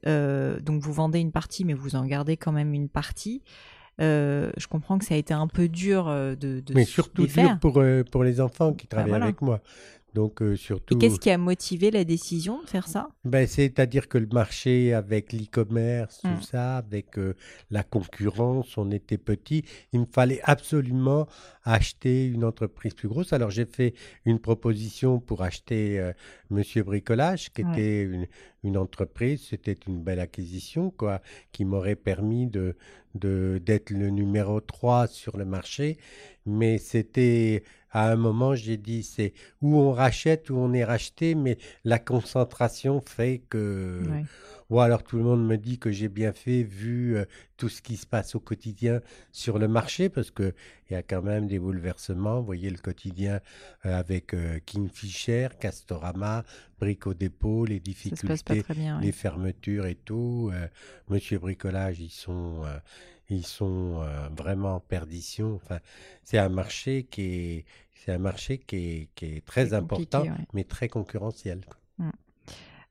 donc 0.63 0.83
vous 0.83 0.93
vendez 0.93 1.21
une 1.21 1.33
partie, 1.33 1.65
mais 1.65 1.75
vous 1.75 1.97
en 1.97 2.05
gardez 2.07 2.37
quand 2.37 2.53
même 2.53 2.73
une 2.75 2.89
partie. 2.89 3.43
je 3.99 4.67
comprends 4.69 4.99
que 4.99 5.05
ça 5.05 5.15
a 5.15 5.19
été 5.19 5.35
un 5.35 5.49
peu 5.49 5.69
dur 5.69 6.07
de, 6.07 6.61
de 6.61 6.75
Mais 6.75 6.85
surtout 6.85 7.27
dur 7.27 7.59
pour, 7.61 7.83
pour 8.11 8.25
les 8.25 8.41
enfants 8.41 8.73
qui 8.73 8.87
bah, 8.87 9.03
travaillent 9.03 9.23
avec 9.23 9.43
moi. 9.43 9.61
Donc, 10.17 10.41
euh, 10.41 10.57
surtout... 10.57 10.95
Et 10.95 10.99
qu'est-ce 10.99 11.21
qui 11.21 11.29
a 11.29 11.37
motivé 11.37 11.91
la 11.91 12.03
décision 12.03 12.63
de 12.63 12.67
faire 12.67 12.89
ça? 12.89 13.11
Ben, 13.27 13.47
C'est-à-dire 13.47 14.09
que 14.09 14.17
le 14.17 14.27
marché 14.33 14.95
avec 14.95 15.31
l'e-commerce, 15.35 16.23
tout 16.23 16.29
mmh. 16.29 16.43
ça, 16.43 16.79
avec 16.79 17.19
euh, 17.19 17.35
la 17.71 17.83
concurrence, 17.83 18.79
on 18.79 18.91
était 18.93 19.19
petit. 19.19 19.63
Il 19.93 20.01
me 20.01 20.07
fallait 20.11 20.41
absolument 20.43 21.27
acheter 21.65 22.25
une 22.25 22.45
entreprise 22.45 22.95
plus 22.95 23.09
grosse. 23.09 23.35
Alors, 23.35 23.51
j'ai 23.51 23.67
fait 23.67 23.93
une 24.25 24.39
proposition 24.39 25.21
pour 25.21 25.43
acheter 25.43 26.01
euh, 26.01 26.15
Monsieur 26.49 26.83
Bricolage, 26.83 27.53
qui 27.53 27.61
était 27.61 28.01
une, 28.01 28.27
une 28.65 28.79
entreprise. 28.79 29.47
C'était 29.51 29.77
une 29.87 30.03
belle 30.03 30.21
acquisition, 30.21 30.91
quoi, 30.91 31.21
qui 31.53 31.67
m'aurait 31.67 31.95
permis 31.95 32.47
de 32.47 32.75
d'être 33.17 33.91
le 33.91 34.11
numéro 34.11 34.61
3 34.61 35.07
sur 35.07 35.37
le 35.37 35.45
marché. 35.45 35.99
Mais 36.45 36.79
c'était 36.79 37.65
à 37.91 38.11
un 38.11 38.17
moment, 38.17 38.55
j'ai 38.55 38.77
dit, 38.77 39.03
c'est 39.03 39.33
où 39.63 39.77
on 39.79 39.93
rachète, 39.93 40.51
où 40.51 40.57
on 40.57 40.73
est 40.75 40.85
racheté, 40.85 41.35
mais 41.35 41.57
la 41.85 41.99
concentration 41.99 43.01
fait 43.01 43.43
que... 43.49 44.03
Ou 44.69 44.81
alors 44.81 45.05
tout 45.05 45.17
le 45.17 45.23
monde 45.23 45.47
me 45.47 45.57
dit 45.57 45.79
que 45.79 45.91
j'ai 45.91 46.09
bien 46.09 46.33
fait 46.33 46.63
vu 46.63 47.17
euh, 47.17 47.25
tout 47.57 47.69
ce 47.69 47.81
qui 47.81 47.97
se 47.97 48.07
passe 48.07 48.35
au 48.35 48.41
quotidien 48.41 49.01
sur 49.31 49.59
le 49.59 49.69
marché, 49.69 50.09
parce 50.09 50.31
qu'il 50.31 50.55
y 50.91 50.95
a 50.95 51.03
quand 51.03 51.23
même 51.23 51.47
des 51.47 51.59
bouleversements. 51.59 52.41
Vous 52.41 52.47
voyez 52.47 52.71
le 52.71 52.79
quotidien 52.79 53.41
euh, 53.85 53.99
avec 53.99 54.35
euh, 54.35 54.59
Kingfisher, 54.67 55.49
Castorama, 55.61 56.45
Brico 56.81 57.15
Dépôt, 57.15 57.65
les 57.65 57.79
difficultés, 57.79 58.65
les 59.01 59.13
fermetures 59.13 59.87
et 59.87 59.95
tout. 59.95 60.51
Monsieur 61.09 61.39
Bricolage, 61.39 62.01
ils 62.01 62.11
sont 62.11 62.63
ils 63.29 63.47
sont 63.47 64.05
vraiment 64.37 64.77
en 64.77 64.81
perdition. 64.81 65.55
Enfin, 65.55 65.79
c'est 66.23 66.39
un 66.39 66.49
marché 66.49 67.05
qui 67.05 67.23
est, 67.23 67.65
c'est 67.95 68.13
un 68.13 68.19
marché 68.19 68.59
qui 68.59 68.77
est, 68.77 69.09
qui 69.15 69.37
est 69.37 69.45
très 69.45 69.73
important, 69.73 70.25
mais 70.53 70.65
très 70.65 70.89
concurrentiel. 70.89 71.63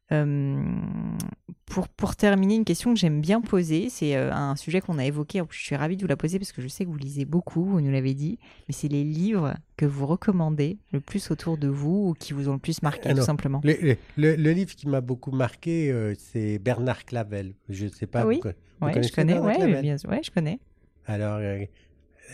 Pour, 0.10 1.88
pour 1.88 2.16
terminer, 2.16 2.56
une 2.56 2.66
question 2.66 2.94
que 2.94 3.00
j'aime 3.00 3.22
bien 3.22 3.42
poser, 3.42 3.90
c'est 3.90 4.16
un 4.16 4.56
sujet 4.56 4.82
qu'on 4.82 5.00
a 5.00 5.06
évoqué, 5.06 5.42
je 5.50 5.60
suis 5.60 5.76
ravie 5.76 5.98
de 5.98 6.02
vous 6.02 6.08
la 6.08 6.18
poser 6.18 6.40
parce 6.40 6.52
que 6.52 6.62
je 6.62 6.68
sais 6.68 6.86
que 6.86 6.90
vous 6.90 6.98
lisez 6.98 7.26
beaucoup, 7.26 7.66
vous 7.66 7.82
nous 7.82 7.92
l'avez 7.92 8.14
dit, 8.14 8.38
mais 8.68 8.74
c'est 8.74 8.88
les 8.88 9.04
livres 9.04 9.56
que 9.78 9.86
vous 9.86 10.06
recommandez 10.06 10.78
le 10.92 11.02
plus 11.02 11.32
autour 11.32 11.58
de 11.58 11.68
vous 11.68 12.10
ou 12.10 12.14
qui 12.14 12.34
vous 12.34 12.50
ont 12.50 12.54
le 12.54 12.60
plus 12.60 12.82
marqué, 12.82 13.14
tout 13.14 13.22
simplement. 13.22 13.62
Le, 13.64 13.98
le, 14.18 14.52
livre 14.52 14.76
qui 14.76 14.88
m'a 14.88 15.02
beaucoup 15.02 15.32
marqué, 15.32 16.14
c'est 16.18 16.60
Bernard 16.60 17.06
Clavel. 17.06 17.54
Je 17.70 17.86
ne 17.86 17.90
sais 17.90 18.08
pas. 18.08 18.26
oui, 18.26 18.42
vous, 18.44 18.90
je 19.02 19.12
connais, 19.12 19.40
ouais, 19.40 19.82
bien, 19.82 19.96
ouais, 20.08 20.22
je 20.24 20.32
connais. 20.32 20.60
Alors, 21.08 21.40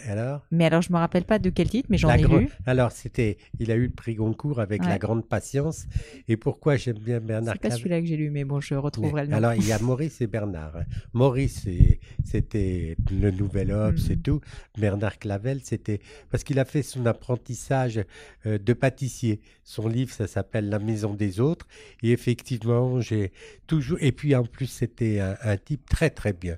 alors? 0.07 0.45
Mais 0.51 0.65
alors, 0.65 0.81
je 0.81 0.91
me 0.91 0.97
rappelle 0.97 1.23
pas 1.23 1.39
de 1.39 1.49
quel 1.49 1.69
titre, 1.69 1.87
mais 1.89 1.97
j'en 1.97 2.11
ai 2.11 2.23
lu. 2.23 2.49
Alors, 2.65 2.91
c'était, 2.91 3.37
il 3.59 3.71
a 3.71 3.75
eu 3.75 3.85
le 3.85 3.91
prix 3.91 4.15
Goncourt 4.15 4.59
avec 4.59 4.83
La 4.85 4.97
Grande 4.97 5.27
Patience. 5.27 5.85
Et 6.27 6.37
pourquoi 6.37 6.75
j'aime 6.75 6.99
bien 6.99 7.19
Bernard 7.19 7.55
C'est 7.55 7.69
pas 7.69 7.75
celui-là 7.75 8.01
que 8.01 8.07
j'ai 8.07 8.17
lu, 8.17 8.29
mais 8.29 8.43
bon, 8.43 8.59
je 8.59 8.75
retrouverai 8.75 9.23
le 9.23 9.31
nom. 9.31 9.37
Alors, 9.37 9.53
il 9.53 9.65
y 9.65 9.71
a 9.71 9.79
Maurice 9.81 10.21
et 10.21 10.27
Bernard. 10.27 10.75
Hein. 10.75 10.85
Maurice, 11.13 11.67
c'était 12.23 12.95
le 13.11 13.31
Nouvel 13.31 13.71
Homme, 13.71 13.97
c'est 13.97 14.17
mm. 14.17 14.21
tout. 14.21 14.41
Bernard 14.77 15.19
Clavel, 15.19 15.59
c'était 15.63 15.99
parce 16.29 16.43
qu'il 16.43 16.59
a 16.59 16.65
fait 16.65 16.83
son 16.83 17.05
apprentissage 17.05 18.01
euh, 18.45 18.57
de 18.57 18.73
pâtissier. 18.73 19.41
Son 19.63 19.87
livre, 19.87 20.13
ça 20.13 20.27
s'appelle 20.27 20.69
La 20.69 20.79
Maison 20.79 21.13
des 21.13 21.39
Autres. 21.39 21.67
Et 22.03 22.11
effectivement, 22.11 22.99
j'ai 23.01 23.31
toujours. 23.67 23.97
Et 24.01 24.11
puis, 24.11 24.35
en 24.35 24.45
plus, 24.45 24.67
c'était 24.67 25.19
un 25.19 25.57
type 25.57 25.89
très, 25.89 26.09
très 26.09 26.33
bien. 26.33 26.57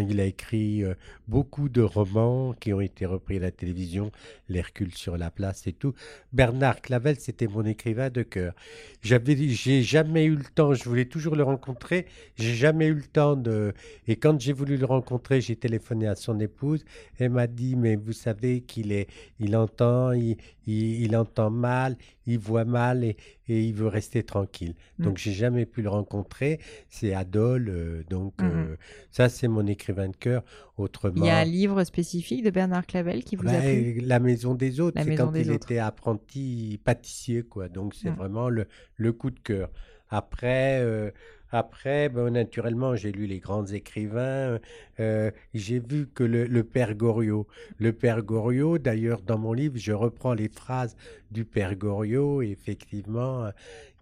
Il 0.00 0.20
a 0.20 0.24
écrit 0.24 0.82
euh, 0.82 0.94
beaucoup 1.28 1.68
de 1.68 1.80
romans 1.80 2.52
qui 2.58 2.72
ont 2.72 2.80
été 2.80 3.06
repris 3.06 3.36
à 3.36 3.40
la 3.40 3.50
télévision, 3.50 4.10
L'Hercule 4.48 4.92
sur 4.94 5.16
la 5.16 5.30
place 5.30 5.66
et 5.66 5.72
tout. 5.72 5.94
Bernard 6.32 6.80
Clavel, 6.80 7.18
c'était 7.20 7.46
mon 7.46 7.64
écrivain 7.64 8.10
de 8.10 8.22
cœur. 8.22 8.54
J'avais, 9.02 9.36
j'ai 9.48 9.82
jamais 9.82 10.24
eu 10.24 10.36
le 10.36 10.44
temps, 10.44 10.74
je 10.74 10.84
voulais 10.84 11.04
toujours 11.04 11.36
le 11.36 11.44
rencontrer, 11.44 12.06
j'ai 12.36 12.54
jamais 12.54 12.86
eu 12.86 12.94
le 12.94 13.02
temps 13.02 13.36
de. 13.36 13.72
Et 14.08 14.16
quand 14.16 14.40
j'ai 14.40 14.52
voulu 14.52 14.76
le 14.76 14.86
rencontrer, 14.86 15.40
j'ai 15.40 15.56
téléphoné 15.56 16.06
à 16.06 16.14
son 16.14 16.40
épouse. 16.40 16.84
Elle 17.18 17.30
m'a 17.30 17.46
dit, 17.46 17.76
mais 17.76 17.96
vous 17.96 18.12
savez 18.12 18.62
qu'il 18.62 18.92
est, 18.92 19.08
il 19.38 19.56
entend, 19.56 20.12
il, 20.12 20.36
il, 20.66 21.16
entend 21.16 21.50
mal, 21.50 21.96
il 22.26 22.38
voit 22.38 22.64
mal 22.64 23.04
et, 23.04 23.16
il 23.48 23.74
veut 23.74 23.88
rester 23.88 24.22
tranquille. 24.22 24.74
Donc, 24.98 25.14
mm. 25.14 25.18
j'ai 25.18 25.32
jamais 25.32 25.66
pu 25.66 25.82
le 25.82 25.88
rencontrer. 25.90 26.60
C'est 26.88 27.12
Adol, 27.14 27.68
euh, 27.68 28.02
donc 28.08 28.34
mm-hmm. 28.38 28.44
euh, 28.50 28.76
ça, 29.10 29.28
c'est 29.28 29.48
mon 29.48 29.66
écrivain 29.66 30.08
de 30.08 30.16
cœur. 30.16 30.42
Autrement, 30.76 31.14
Il 31.16 31.26
y 31.26 31.30
a 31.30 31.38
un 31.38 31.44
livre 31.44 31.84
spécifique 31.84 32.42
de 32.42 32.50
Bernard 32.50 32.86
Clavel 32.86 33.22
qui 33.22 33.36
vous 33.36 33.46
a 33.46 33.52
bah, 33.52 33.60
plu? 33.60 34.00
La 34.00 34.18
Maison 34.18 34.54
des 34.54 34.80
Autres, 34.80 35.00
c'est 35.02 35.14
quand 35.14 35.32
il 35.34 35.50
Autres. 35.50 35.64
était 35.66 35.78
apprenti 35.78 36.80
pâtissier, 36.84 37.42
quoi. 37.42 37.68
Donc 37.68 37.94
c'est 37.94 38.10
Mm. 38.10 38.16
vraiment 38.16 38.48
le, 38.48 38.66
le 38.96 39.12
coup 39.12 39.30
de 39.30 39.38
cœur. 39.40 39.70
Après, 40.08 40.80
euh, 40.80 41.10
après 41.54 42.08
ben, 42.08 42.30
naturellement, 42.30 42.96
j'ai 42.96 43.12
lu 43.12 43.26
les 43.26 43.38
grands 43.38 43.64
écrivains. 43.66 44.58
euh, 45.00 45.30
j'ai 45.54 45.78
vu 45.78 46.06
que 46.08 46.24
le, 46.24 46.46
le 46.46 46.64
père 46.64 46.94
Goriot, 46.94 47.46
le 47.78 47.92
père 47.92 48.22
Goriot, 48.22 48.78
d'ailleurs, 48.78 49.22
dans 49.22 49.38
mon 49.38 49.52
livre, 49.52 49.76
je 49.76 49.92
reprends 49.92 50.34
les 50.34 50.48
phrases 50.48 50.96
du 51.30 51.44
père 51.44 51.76
Goriot, 51.76 52.42
effectivement, 52.42 53.44
euh, 53.44 53.50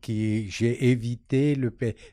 qui 0.00 0.48
j'ai 0.50 0.90
évité 0.90 1.54
le 1.54 1.70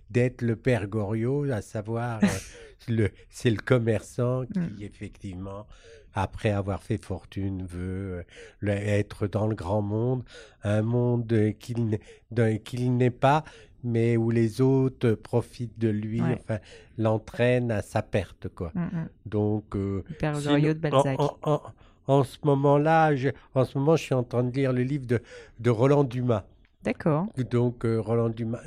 d'être 0.10 0.42
le 0.42 0.56
père 0.56 0.88
Goriot, 0.88 1.50
à 1.52 1.62
savoir, 1.62 2.20
euh, 2.24 2.28
le, 2.90 3.10
c'est 3.30 3.50
le 3.50 3.62
commerçant 3.72 4.44
qui, 4.54 4.60
Mm. 4.60 4.82
effectivement, 4.82 5.66
après 6.14 6.50
avoir 6.52 6.82
fait 6.84 7.04
fortune, 7.04 7.66
veut 7.66 8.26
être 8.64 9.28
dans 9.28 9.48
le 9.48 9.56
grand 9.56 9.82
monde, 9.82 10.24
un 10.64 10.82
monde 10.82 11.54
qu'il 11.60 11.86
n'est 11.86 12.00
d'un- 12.32 12.58
qu'il 12.58 12.98
n'est 12.98 13.12
pas, 13.28 13.44
mais 13.84 14.18
où 14.18 14.30
les 14.32 14.62
autres 14.62 15.12
profitent 15.12 15.78
de 15.80 15.90
lui, 15.90 16.22
Ouais. 16.22 16.38
enfin, 16.40 16.60
l'entraînent 16.98 17.72
à 17.72 17.82
sa 17.82 18.02
perte, 18.02 18.48
quoi. 18.50 18.72
Mm, 18.76 18.80
mm. 18.82 19.10
Donc, 19.26 19.76
euh, 19.76 20.04
sinon, 20.36 20.60
de 20.60 20.74
Balzac. 20.74 21.20
En, 21.20 21.38
en- 21.44 21.54
en- 21.54 21.62
en 22.08 22.24
ce 22.24 22.38
moment-là, 22.44 23.16
je- 23.16 23.30
en 23.54 23.66
ce 23.66 23.78
moment, 23.78 23.96
je 23.96 24.04
suis 24.04 24.16
en 24.16 24.24
train 24.24 24.44
de 24.44 24.52
lire 24.56 24.74
le 24.74 24.84
livre 24.84 25.06
de, 25.06 25.22
de 25.60 25.70
Roland 25.70 26.04
Dumas. 26.04 26.44
D'accord. 26.84 27.28
Donc, 27.52 27.86
euh, 27.86 28.00
Roland 28.00 28.30
Dumas, 28.30 28.62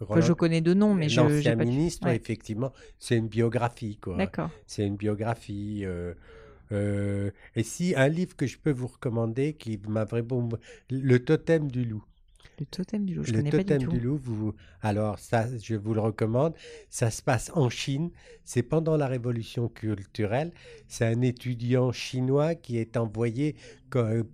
Roland- 0.00 0.22
je 0.22 0.32
connais 0.32 0.60
deux 0.62 0.72
noms, 0.74 0.94
mais 0.94 1.08
je 1.10 1.20
l'ancien 1.20 1.40
j'ai 1.40 1.56
pas 1.56 1.64
ministre, 1.64 2.06
Ouais. 2.06 2.16
effectivement, 2.16 2.72
c'est 2.98 3.16
une 3.18 3.28
biographie, 3.28 3.98
quoi. 3.98 4.16
D'accord. 4.16 4.48
C'est 4.66 4.86
une 4.86 4.96
biographie. 4.96 5.82
euh, 5.84 6.14
euh, 6.72 7.30
et 7.56 7.62
si 7.64 7.94
un 7.96 8.08
livre 8.08 8.34
que 8.36 8.46
je 8.46 8.56
peux 8.56 8.70
vous 8.70 8.86
recommander, 8.86 9.54
qui 9.54 9.78
m'a 9.88 10.04
vraiment, 10.04 10.48
le 10.90 11.18
totem 11.18 11.70
du 11.70 11.84
loup. 11.84 12.04
Le 12.60 12.66
totem 12.66 13.06
du 13.06 13.14
loup, 13.14 13.24
je 13.24 13.32
le 13.32 13.38
connais 13.38 13.50
pas 13.64 13.78
du 13.78 13.86
tout. 13.86 13.90
du 13.90 14.00
loup, 14.00 14.18
vous, 14.22 14.54
alors 14.82 15.18
ça, 15.18 15.46
je 15.58 15.74
vous 15.76 15.94
le 15.94 16.00
recommande. 16.00 16.52
Ça 16.90 17.10
se 17.10 17.22
passe 17.22 17.50
en 17.54 17.70
Chine. 17.70 18.10
C'est 18.44 18.62
pendant 18.62 18.98
la 18.98 19.06
révolution 19.06 19.68
culturelle. 19.68 20.52
C'est 20.86 21.06
un 21.06 21.22
étudiant 21.22 21.90
chinois 21.90 22.54
qui 22.54 22.76
est 22.76 22.98
envoyé 22.98 23.56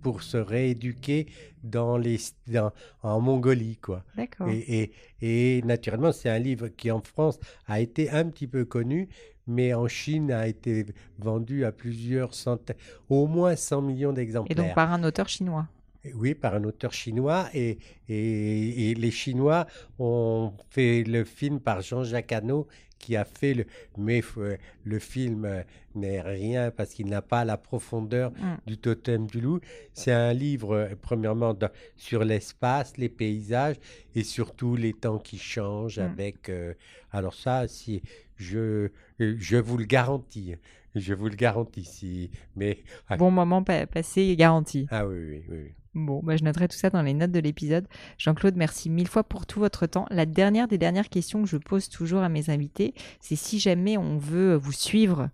pour 0.01 0.23
se 0.23 0.35
rééduquer 0.37 1.27
dans 1.63 1.97
les, 1.97 2.17
dans- 2.47 2.71
en 3.01 3.21
Mongolie, 3.21 3.77
quoi. 3.77 4.03
D'accord. 4.17 4.49
Et, 4.49 4.91
et- 5.21 5.57
et 5.57 5.61
naturellement, 5.63 6.11
c'est 6.11 6.29
un 6.29 6.39
livre 6.39 6.67
qui 6.67 6.91
en 6.91 7.01
France 7.01 7.39
a 7.65 7.79
été 7.79 8.09
un 8.09 8.25
petit 8.25 8.47
peu 8.47 8.65
connu, 8.65 9.07
mais 9.47 9.73
en 9.73 9.87
Chine 9.87 10.31
a 10.33 10.47
été 10.47 10.85
vendu 11.17 11.63
à 11.63 11.71
plusieurs 11.71 12.33
centaines, 12.33 12.75
au 13.09 13.25
moins 13.25 13.55
100 13.55 13.81
millions 13.81 14.11
Et 14.11 14.15
d'exemplaires. 14.15 14.57
donc 14.65 14.75
par 14.75 14.91
un 14.91 15.03
auteur 15.05 15.29
chinois. 15.29 15.67
Oui, 16.15 16.33
par 16.35 16.55
un 16.55 16.63
auteur 16.63 16.93
chinois. 16.93 17.49
Et, 17.53 17.77
et, 18.09 18.91
et 18.91 18.95
les 18.95 19.11
Chinois 19.11 19.67
ont 19.99 20.53
fait 20.69 21.03
le 21.03 21.23
film 21.23 21.59
par 21.59 21.81
Jean-Jacques 21.81 22.31
Hano, 22.31 22.67
qui 22.99 23.15
a 23.15 23.25
fait 23.25 23.53
le. 23.53 23.65
Mais 23.97 24.21
euh, 24.37 24.57
le 24.83 24.99
film 24.99 25.45
euh, 25.45 25.61
n'est 25.93 26.19
rien 26.21 26.71
parce 26.71 26.91
qu'il 26.93 27.07
n'a 27.07 27.21
pas 27.21 27.45
la 27.45 27.57
profondeur 27.57 28.31
Mm. 28.31 28.57
du 28.65 28.77
totem 28.77 29.27
du 29.27 29.39
loup. 29.41 29.59
C'est 29.93 30.11
un 30.11 30.33
livre, 30.33 30.73
euh, 30.75 30.87
premièrement, 31.01 31.53
de- 31.53 31.69
sur 31.95 32.23
l'espace, 32.23 32.97
les 32.97 33.09
paysages 33.09 33.75
et 34.15 34.23
surtout 34.23 34.75
les 34.75 34.93
temps 34.93 35.19
qui 35.19 35.37
changent 35.37 35.99
Mm. 35.99 36.03
avec. 36.11 36.49
euh, 36.49 36.73
alors, 37.11 37.35
ça, 37.35 37.67
si 37.67 38.01
je, 38.35 38.89
je 39.19 39.57
vous 39.57 39.77
le 39.77 39.85
garantis. 39.85 40.55
Je 40.95 41.13
vous 41.13 41.27
le 41.29 41.35
garantis. 41.35 41.83
Si, 41.83 42.31
mais. 42.55 42.83
ah, 43.07 43.17
Bon 43.17 43.31
moment 43.31 43.63
pa- 43.63 43.85
passé 43.87 44.35
garanti. 44.35 44.87
ah 44.89 45.05
oui, 45.07 45.15
oui, 45.19 45.41
oui. 45.49 45.57
oui. 45.65 45.71
Bon, 45.93 46.21
bah, 46.23 46.37
je 46.37 46.43
noterai 46.43 46.67
tout 46.67 46.77
ça 46.77 46.91
dans 46.91 47.01
les 47.01 47.15
notes 47.15 47.31
de 47.31 47.39
l'épisode. 47.39 47.87
Jean-Claude, 48.19 48.55
merci 48.55 48.87
mille 48.89 49.07
fois 49.07 49.23
pour 49.23 49.47
tout 49.47 49.59
votre 49.59 49.87
temps. 49.87 50.05
La 50.11 50.27
dernière 50.27 50.67
des 50.67 50.77
dernières 50.77 51.09
questions 51.09 51.41
que 51.41 51.49
je 51.49 51.57
pose 51.57 51.89
toujours 51.89 52.21
à 52.21 52.29
mes 52.29 52.51
invités, 52.51 52.93
c'est 53.19 53.35
si 53.35 53.57
jamais 53.59 53.97
on 53.97 54.17
veut 54.17 54.53
vous 54.55 54.71
suivre 54.71 55.29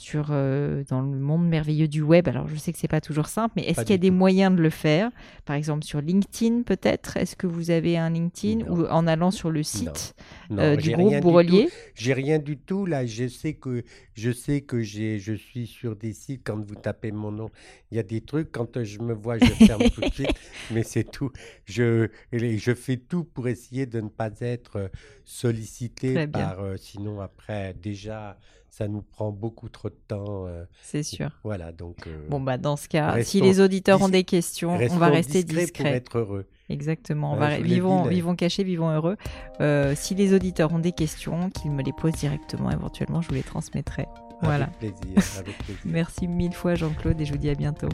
sur 0.00 0.28
euh, 0.30 0.82
dans 0.88 1.02
le 1.02 1.18
monde 1.18 1.46
merveilleux 1.46 1.86
du 1.88 2.00
web. 2.02 2.26
Alors, 2.26 2.48
je 2.48 2.56
sais 2.56 2.72
que 2.72 2.78
c'est 2.78 2.88
pas 2.88 3.00
toujours 3.00 3.26
simple, 3.26 3.52
mais 3.56 3.64
est-ce 3.64 3.82
qu'il 3.82 3.90
y 3.90 3.94
a 3.94 3.98
des 3.98 4.08
tout. 4.08 4.14
moyens 4.14 4.56
de 4.56 4.62
le 4.62 4.70
faire? 4.70 5.10
Par 5.44 5.56
exemple, 5.56 5.84
sur 5.84 6.00
LinkedIn, 6.00 6.62
peut-être? 6.62 7.16
Est-ce 7.16 7.36
que 7.36 7.46
vous 7.46 7.70
avez 7.70 7.96
un 7.98 8.10
LinkedIn 8.10 8.64
Non. 8.64 8.74
ou 8.74 8.86
en 8.86 9.06
allant 9.06 9.30
sur 9.30 9.50
le 9.50 9.62
site 9.62 10.14
Non, 10.48 10.62
euh, 10.62 10.76
du 10.76 10.90
groupe 10.92 11.20
Bourrelier? 11.20 11.68
J'ai 11.94 12.14
rien 12.14 12.38
du 12.38 12.56
tout 12.56 12.86
là. 12.86 13.04
Je 13.04 13.28
sais 13.28 13.54
que 13.54 13.84
je 14.14 14.30
sais 14.30 14.62
que 14.62 14.80
j'ai 14.80 15.18
je 15.18 15.34
suis 15.34 15.66
sur 15.66 15.94
des 15.96 16.12
sites 16.12 16.42
quand 16.44 16.58
vous 16.64 16.74
tapez 16.74 17.12
mon 17.12 17.30
nom, 17.30 17.50
il 17.90 17.96
y 17.96 18.00
a 18.00 18.02
des 18.02 18.20
trucs 18.22 18.50
quand 18.50 18.82
je 18.82 18.98
me 19.00 19.12
vois, 19.12 19.38
je 19.38 19.44
ferme 19.44 19.88
tout 19.90 20.00
de 20.00 20.10
suite. 20.12 20.32
Mais 20.70 20.82
c'est 20.82 21.04
tout. 21.04 21.30
Je 21.66 22.08
je 22.32 22.74
fais 22.74 22.96
tout 22.96 23.24
pour 23.24 23.48
essayer 23.48 23.86
de 23.86 24.00
ne 24.00 24.08
pas 24.08 24.30
être 24.40 24.76
euh, 24.76 24.88
sollicité 25.24 26.26
par. 26.26 26.60
euh, 26.60 26.76
sinon 26.76 27.20
après 27.20 27.74
déjà 27.74 28.38
ça 28.70 28.88
nous 28.88 29.02
prend 29.02 29.30
beaucoup 29.32 29.68
trop 29.68 29.88
de 29.90 29.98
temps. 30.08 30.46
euh, 30.46 30.64
C'est 30.82 31.02
sûr. 31.02 31.30
voilà 31.44 31.72
donc. 31.72 32.06
euh, 32.06 32.26
Bon, 32.28 32.40
bah, 32.40 32.56
dans 32.56 32.76
ce 32.76 32.88
cas, 32.88 33.22
si 33.22 33.40
les 33.40 33.60
auditeurs 33.60 34.00
ont 34.02 34.08
des 34.08 34.24
questions, 34.24 34.78
on 34.90 34.96
va 34.96 35.08
rester 35.08 35.42
discrets 35.42 35.64
discret. 35.64 35.84
pour 35.84 35.92
être 35.92 36.18
heureux. 36.18 36.46
Exactement. 36.68 37.32
On 37.32 37.36
va, 37.36 37.58
vivons, 37.58 38.04
dit, 38.04 38.10
vivons 38.10 38.36
cachés, 38.36 38.62
vivons 38.62 38.90
heureux. 38.90 39.16
Euh, 39.60 39.94
si 39.96 40.14
les 40.14 40.32
auditeurs 40.34 40.72
ont 40.72 40.78
des 40.78 40.92
questions, 40.92 41.50
qu'ils 41.50 41.72
me 41.72 41.82
les 41.82 41.92
posent 41.92 42.12
directement. 42.14 42.70
Éventuellement, 42.70 43.20
je 43.20 43.28
vous 43.28 43.34
les 43.34 43.42
transmettrai. 43.42 44.06
Voilà. 44.42 44.70
Avec 44.80 44.96
plaisir. 44.96 45.22
Avec 45.38 45.58
plaisir. 45.58 45.82
Merci 45.84 46.28
mille 46.28 46.52
fois, 46.52 46.74
Jean-Claude, 46.74 47.20
et 47.20 47.24
je 47.24 47.32
vous 47.32 47.38
dis 47.38 47.50
à 47.50 47.54
bientôt. 47.54 47.88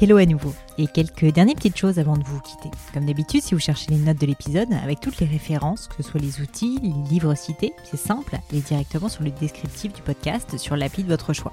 Hello 0.00 0.16
à 0.16 0.26
nouveau. 0.26 0.54
Et 0.78 0.86
quelques 0.86 1.32
dernières 1.32 1.54
petites 1.54 1.76
choses 1.76 1.98
avant 1.98 2.16
de 2.16 2.24
vous 2.24 2.40
quitter. 2.40 2.70
Comme 2.92 3.06
d'habitude, 3.06 3.42
si 3.42 3.54
vous 3.54 3.60
cherchez 3.60 3.90
les 3.90 3.98
notes 3.98 4.20
de 4.20 4.26
l'épisode, 4.26 4.72
avec 4.72 5.00
toutes 5.00 5.18
les 5.20 5.26
références, 5.26 5.88
que 5.88 6.02
ce 6.02 6.10
soit 6.10 6.20
les 6.20 6.40
outils, 6.40 6.78
les 6.82 7.08
livres 7.10 7.34
cités, 7.34 7.72
c'est 7.84 7.96
simple, 7.96 8.36
allez 8.50 8.60
directement 8.60 9.08
sur 9.08 9.22
le 9.22 9.30
descriptif 9.30 9.92
du 9.92 10.02
podcast 10.02 10.58
sur 10.58 10.76
l'appli 10.76 11.02
de 11.02 11.08
votre 11.08 11.32
choix. 11.32 11.52